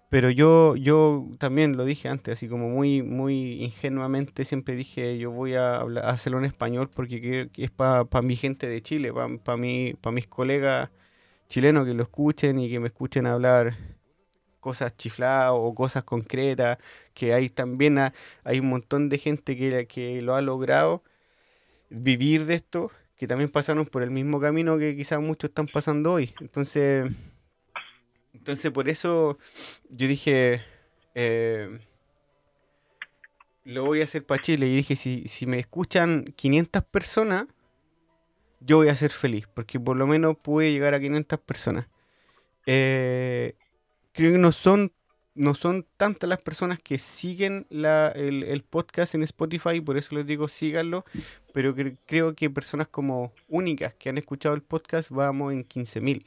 Pero 0.10 0.30
yo, 0.30 0.76
yo 0.76 1.28
también 1.40 1.78
lo 1.78 1.86
dije 1.86 2.10
antes, 2.10 2.38
así 2.38 2.48
como 2.48 2.70
muy, 2.70 3.02
muy 3.02 3.64
ingenuamente 3.64 4.46
siempre 4.46 4.76
dije, 4.76 5.18
yo 5.18 5.32
voy 5.32 5.56
a, 5.56 5.82
hacerlo 6.04 6.40
en 6.40 6.46
español 6.46 6.90
porque 6.94 7.50
es 7.58 7.72
para 7.72 8.06
mi 8.22 8.36
gente 8.36 8.68
de 8.68 8.82
Chile, 8.82 9.12
para 9.14 9.30
pa 9.38 9.58
mis 9.58 10.28
colegas 10.30 10.90
chilenos 11.50 11.86
que 11.86 11.94
lo 11.94 12.04
escuchen 12.04 12.60
y 12.60 12.70
que 12.70 12.80
me 12.80 12.88
escuchen 12.88 13.26
hablar 13.26 13.76
cosas 14.66 14.98
chifladas 14.98 15.52
o 15.54 15.76
cosas 15.76 16.04
concretas, 16.04 16.80
que 17.14 17.36
hay 17.36 17.50
también 17.50 18.00
hay 18.44 18.60
un 18.60 18.68
montón 18.68 19.10
de 19.10 19.20
gente 19.20 19.56
que, 19.56 19.86
que 19.86 20.24
lo 20.24 20.34
ha 20.34 20.42
logrado 20.42 21.04
vivir 21.92 22.46
de 22.46 22.56
esto, 22.56 22.90
que 23.16 23.28
también 23.28 23.52
pasaron 23.52 23.86
por 23.86 24.02
el 24.02 24.10
mismo 24.10 24.40
camino 24.40 24.80
que 24.80 24.96
quizás 24.96 25.20
muchos 25.20 25.52
están 25.52 25.68
pasando 25.68 26.14
hoy. 26.14 26.34
Entonces, 26.42 27.12
entonces 28.34 28.72
por 28.72 28.90
eso 28.90 29.38
yo 29.88 30.08
dije, 30.08 30.64
eh, 31.14 31.80
lo 33.66 33.86
voy 33.86 34.02
a 34.02 34.06
hacer 34.06 34.26
para 34.26 34.42
Chile. 34.42 34.66
Y 34.66 34.78
dije, 34.78 34.96
si, 34.96 35.28
si 35.28 35.46
me 35.46 35.60
escuchan 35.60 36.34
500 36.36 36.84
personas, 36.86 37.46
yo 38.62 38.78
voy 38.78 38.90
a 38.90 38.96
ser 38.96 39.12
feliz, 39.12 39.46
porque 39.54 39.80
por 39.80 39.96
lo 39.96 40.08
menos 40.08 40.38
pude 40.38 40.72
llegar 40.72 40.96
a 40.96 41.00
500 41.00 41.40
personas. 41.42 41.86
Eh, 42.66 43.54
creo 44.16 44.32
que 44.32 44.38
no 44.38 44.52
son, 44.52 44.94
no 45.36 45.54
son 45.54 45.86
tantas 45.98 46.30
las 46.30 46.40
personas 46.40 46.80
que 46.80 46.98
siguen 46.98 47.68
la, 47.70 48.08
el, 48.08 48.64
podcast 48.64 49.14
en 49.14 49.24
Spotify, 49.24 49.82
por 49.82 49.98
eso 49.98 50.16
les 50.16 50.26
digo 50.26 50.48
síganlo, 50.48 51.04
pero 51.54 51.76
creo 52.06 52.34
que 52.34 52.50
personas 52.50 52.88
como 52.88 53.34
únicas 53.50 53.94
que 53.94 54.10
han 54.10 54.18
escuchado 54.18 54.56
el 54.56 54.62
podcast 54.62 55.10
vamos 55.10 55.54
en 55.54 55.68
15.000. 55.68 56.26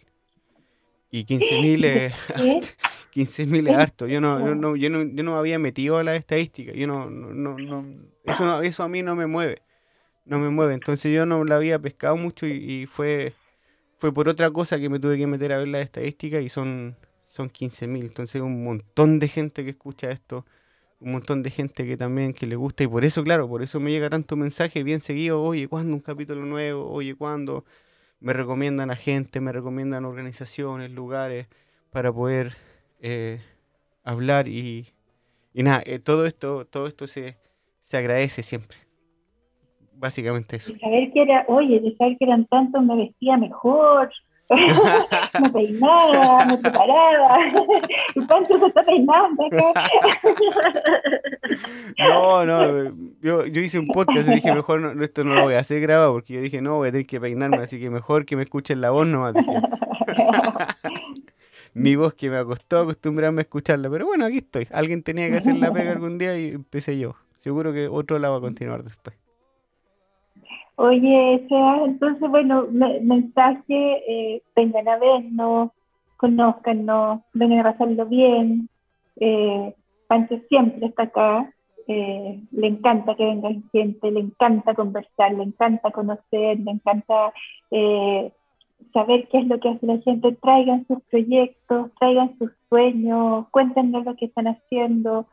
Y 1.10 1.24
15.000 1.24 1.84
es, 1.86 2.76
15 3.12 3.42
es 3.70 3.76
harto. 3.76 4.06
Yo 4.06 4.20
no, 4.20 4.38
yo 4.46 4.54
no, 4.54 4.76
yo 4.76 4.90
no, 4.90 5.02
yo 5.04 5.22
no 5.22 5.38
había 5.38 5.58
metido 5.58 5.96
a 5.96 6.04
la 6.04 6.14
estadística. 6.14 6.74
Yo 6.74 6.86
no, 6.86 7.08
no, 7.08 7.56
no, 7.56 7.86
eso, 8.24 8.60
eso 8.60 8.82
a 8.82 8.88
mí 8.90 9.02
no 9.02 9.16
me 9.16 9.26
mueve. 9.26 9.62
No 10.26 10.38
me 10.38 10.50
mueve. 10.50 10.74
Entonces 10.74 11.10
yo 11.10 11.24
no 11.24 11.42
la 11.44 11.56
había 11.56 11.78
pescado 11.78 12.18
mucho 12.18 12.46
y, 12.46 12.52
y 12.52 12.86
fue, 12.86 13.32
fue 13.96 14.12
por 14.12 14.28
otra 14.28 14.50
cosa 14.50 14.78
que 14.78 14.90
me 14.90 14.98
tuve 14.98 15.16
que 15.16 15.26
meter 15.26 15.54
a 15.54 15.58
ver 15.58 15.68
la 15.68 15.80
estadística 15.80 16.42
y 16.42 16.50
son 16.50 16.94
son 17.38 17.50
15.000. 17.50 18.04
Entonces 18.04 18.42
un 18.42 18.64
montón 18.64 19.20
de 19.20 19.28
gente 19.28 19.62
que 19.62 19.70
escucha 19.70 20.10
esto, 20.10 20.44
un 21.00 21.12
montón 21.12 21.44
de 21.44 21.50
gente 21.50 21.86
que 21.86 21.96
también 21.96 22.34
que 22.34 22.48
le 22.48 22.56
gusta 22.56 22.82
y 22.82 22.88
por 22.88 23.04
eso, 23.04 23.22
claro, 23.22 23.48
por 23.48 23.62
eso 23.62 23.78
me 23.78 23.92
llega 23.92 24.10
tanto 24.10 24.34
mensaje 24.34 24.82
bien 24.82 24.98
seguido, 24.98 25.40
oye, 25.40 25.68
¿cuándo 25.68 25.94
un 25.94 26.00
capítulo 26.00 26.44
nuevo? 26.44 26.90
Oye, 26.90 27.14
¿cuándo? 27.14 27.64
Me 28.18 28.32
recomiendan 28.32 28.90
a 28.90 28.96
gente, 28.96 29.40
me 29.40 29.52
recomiendan 29.52 30.04
organizaciones, 30.04 30.90
lugares 30.90 31.46
para 31.92 32.12
poder 32.12 32.54
eh, 33.00 33.40
hablar 34.02 34.48
y, 34.48 34.88
nada, 35.54 35.80
eh, 35.86 36.00
todo 36.00 36.26
esto, 36.26 36.66
todo 36.66 36.88
esto 36.88 37.06
se, 37.06 37.36
se 37.82 37.96
agradece 37.96 38.42
siempre. 38.42 38.78
Básicamente 39.92 40.56
eso. 40.56 40.72
saber 40.80 41.12
que 41.12 41.22
era, 41.22 41.44
oye, 41.46 41.78
de 41.78 41.96
saber 41.96 42.16
que 42.18 42.24
eran 42.24 42.46
tantos 42.46 42.82
me 42.82 42.96
vestía 42.96 43.36
mejor, 43.36 44.10
me 45.40 45.50
peinaba, 45.50 46.44
me 46.46 46.56
preparaba. 46.56 47.38
¿Y 48.14 48.26
cuánto 48.26 48.58
se 48.58 48.66
está 48.66 48.82
peinando 48.82 49.46
acá? 49.46 49.88
no, 51.98 52.46
no, 52.46 52.94
yo, 53.20 53.44
yo 53.46 53.60
hice 53.60 53.78
un 53.78 53.88
podcast 53.88 54.28
y 54.30 54.36
dije, 54.36 54.54
mejor 54.54 54.80
no, 54.80 55.02
esto 55.02 55.22
no 55.24 55.34
lo 55.34 55.42
voy 55.42 55.54
a 55.54 55.60
hacer 55.60 55.80
grabado 55.82 56.14
porque 56.14 56.34
yo 56.34 56.40
dije, 56.40 56.62
no, 56.62 56.76
voy 56.76 56.88
a 56.88 56.92
tener 56.92 57.06
que 57.06 57.20
peinarme, 57.20 57.58
así 57.58 57.78
que 57.78 57.90
mejor 57.90 58.24
que 58.24 58.36
me 58.36 58.44
escuchen 58.44 58.80
la 58.80 58.90
voz 58.90 59.06
nomás. 59.06 59.34
Mi 61.74 61.94
voz 61.94 62.14
que 62.14 62.30
me 62.30 62.42
costó 62.44 62.78
acostumbrarme 62.80 63.40
a 63.40 63.42
escucharla, 63.42 63.90
pero 63.90 64.06
bueno, 64.06 64.24
aquí 64.24 64.38
estoy. 64.38 64.66
Alguien 64.72 65.02
tenía 65.02 65.28
que 65.28 65.36
hacer 65.36 65.56
la 65.56 65.70
pega 65.72 65.92
algún 65.92 66.16
día 66.16 66.36
y 66.38 66.48
empecé 66.48 66.98
yo. 66.98 67.14
Seguro 67.40 67.72
que 67.72 67.86
otro 67.86 68.18
la 68.18 68.30
va 68.30 68.38
a 68.38 68.40
continuar 68.40 68.82
después. 68.82 69.14
Oye, 70.80 71.44
sea, 71.48 71.84
entonces, 71.86 72.30
bueno, 72.30 72.68
mensaje, 72.70 73.64
eh, 74.06 74.42
vengan 74.54 74.86
a 74.86 74.96
vernos, 74.96 75.72
conózcanos, 76.16 77.22
vengan 77.34 77.66
a 77.66 77.72
pasarlo 77.72 78.06
bien. 78.06 78.68
Eh, 79.16 79.74
Pancho 80.06 80.38
siempre 80.48 80.86
está 80.86 81.02
acá, 81.02 81.52
eh, 81.88 82.40
le 82.52 82.66
encanta 82.68 83.16
que 83.16 83.24
venga 83.24 83.50
gente, 83.72 84.08
le 84.08 84.20
encanta 84.20 84.74
conversar, 84.74 85.32
le 85.32 85.42
encanta 85.42 85.90
conocer, 85.90 86.60
le 86.60 86.70
encanta 86.70 87.32
eh, 87.72 88.30
saber 88.92 89.26
qué 89.32 89.38
es 89.38 89.48
lo 89.48 89.58
que 89.58 89.70
hace 89.70 89.84
la 89.84 89.98
gente. 89.98 90.30
Traigan 90.40 90.86
sus 90.86 91.02
proyectos, 91.10 91.90
traigan 91.98 92.38
sus 92.38 92.52
sueños, 92.68 93.46
cuéntenos 93.50 94.04
lo 94.04 94.14
que 94.14 94.26
están 94.26 94.46
haciendo. 94.46 95.26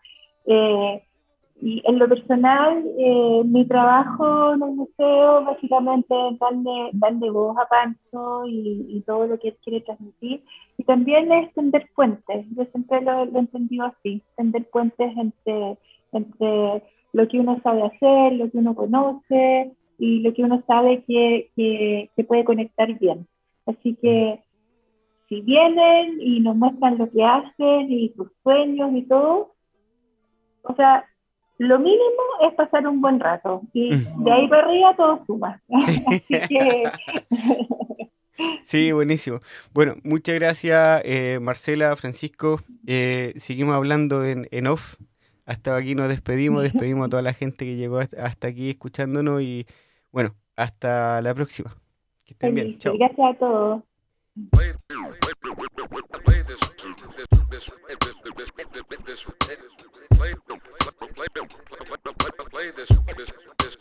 Y 1.61 1.81
en 1.85 1.99
lo 1.99 2.07
personal, 2.07 2.83
eh, 2.97 3.41
mi 3.45 3.65
trabajo 3.65 4.53
en 4.53 4.63
el 4.63 4.71
museo 4.71 5.45
básicamente 5.45 6.13
es 6.29 6.39
darle, 6.39 6.89
darle 6.93 7.29
voz 7.29 7.57
a 7.57 7.65
Pancho 7.67 8.45
y, 8.47 9.01
todo 9.05 9.27
lo 9.27 9.39
que 9.39 9.49
él 9.49 9.57
quiere 9.63 9.81
transmitir. 9.81 10.43
Y 10.77 10.83
también 10.83 11.31
es 11.31 11.53
tender 11.53 11.89
puentes. 11.95 12.45
Yo 12.55 12.65
siempre 12.65 13.01
lo, 13.01 13.25
lo 13.25 13.37
he 13.37 13.39
entendido 13.39 13.85
así, 13.85 14.21
tender 14.35 14.69
puentes 14.69 15.15
entre, 15.17 15.77
entre 16.11 16.83
lo 17.13 17.27
que 17.29 17.39
uno 17.39 17.59
sabe 17.63 17.83
hacer, 17.83 18.33
lo 18.33 18.51
que 18.51 18.57
uno 18.57 18.75
conoce 18.75 19.71
y 19.97 20.19
lo 20.19 20.33
que 20.33 20.43
uno 20.43 20.61
sabe 20.67 21.03
que, 21.05 21.49
que, 21.55 22.23
puede 22.25 22.43
conectar 22.43 22.93
bien. 22.99 23.27
Así 23.65 23.95
que 23.95 24.43
si 25.29 25.41
vienen 25.41 26.19
y 26.19 26.41
nos 26.41 26.57
muestran 26.57 26.97
lo 26.97 27.09
que 27.09 27.23
hacen 27.23 27.89
y 27.89 28.09
sus 28.09 28.27
sueños 28.43 28.91
y 28.93 29.03
todo, 29.03 29.53
o 30.63 30.75
sea, 30.75 31.05
lo 31.57 31.79
mínimo 31.79 32.23
es 32.41 32.53
pasar 32.53 32.87
un 32.87 33.01
buen 33.01 33.19
rato 33.19 33.61
y 33.73 33.89
de 33.95 34.31
ahí 34.31 34.47
para 34.47 34.65
arriba 34.65 34.95
todo 34.95 35.23
suma. 35.25 35.61
Sí. 38.63 38.91
buenísimo. 38.91 39.39
Bueno, 39.73 39.95
muchas 40.03 40.35
gracias 40.35 41.01
eh, 41.05 41.39
Marcela, 41.41 41.95
Francisco. 41.95 42.59
Eh, 42.85 43.33
seguimos 43.37 43.75
hablando 43.75 44.25
en, 44.25 44.47
en 44.51 44.67
off. 44.67 44.95
Hasta 45.45 45.77
aquí 45.77 45.95
nos 45.95 46.09
despedimos, 46.09 46.63
despedimos 46.63 47.05
a 47.05 47.09
toda 47.09 47.21
la 47.21 47.33
gente 47.33 47.65
que 47.65 47.75
llegó 47.75 47.99
hasta 47.99 48.47
aquí 48.47 48.71
escuchándonos 48.71 49.41
y 49.41 49.65
bueno, 50.11 50.35
hasta 50.55 51.21
la 51.21 51.33
próxima. 51.33 51.75
Que 52.25 52.33
estén 52.33 52.55
bien. 52.55 52.77
Chao. 52.79 52.97
Gracias 52.97 53.19
a 53.19 53.33
todos. 53.37 53.83
play 61.15 62.71
this 62.71 62.91
this 63.17 63.31
this 63.57 63.59
this 63.59 63.75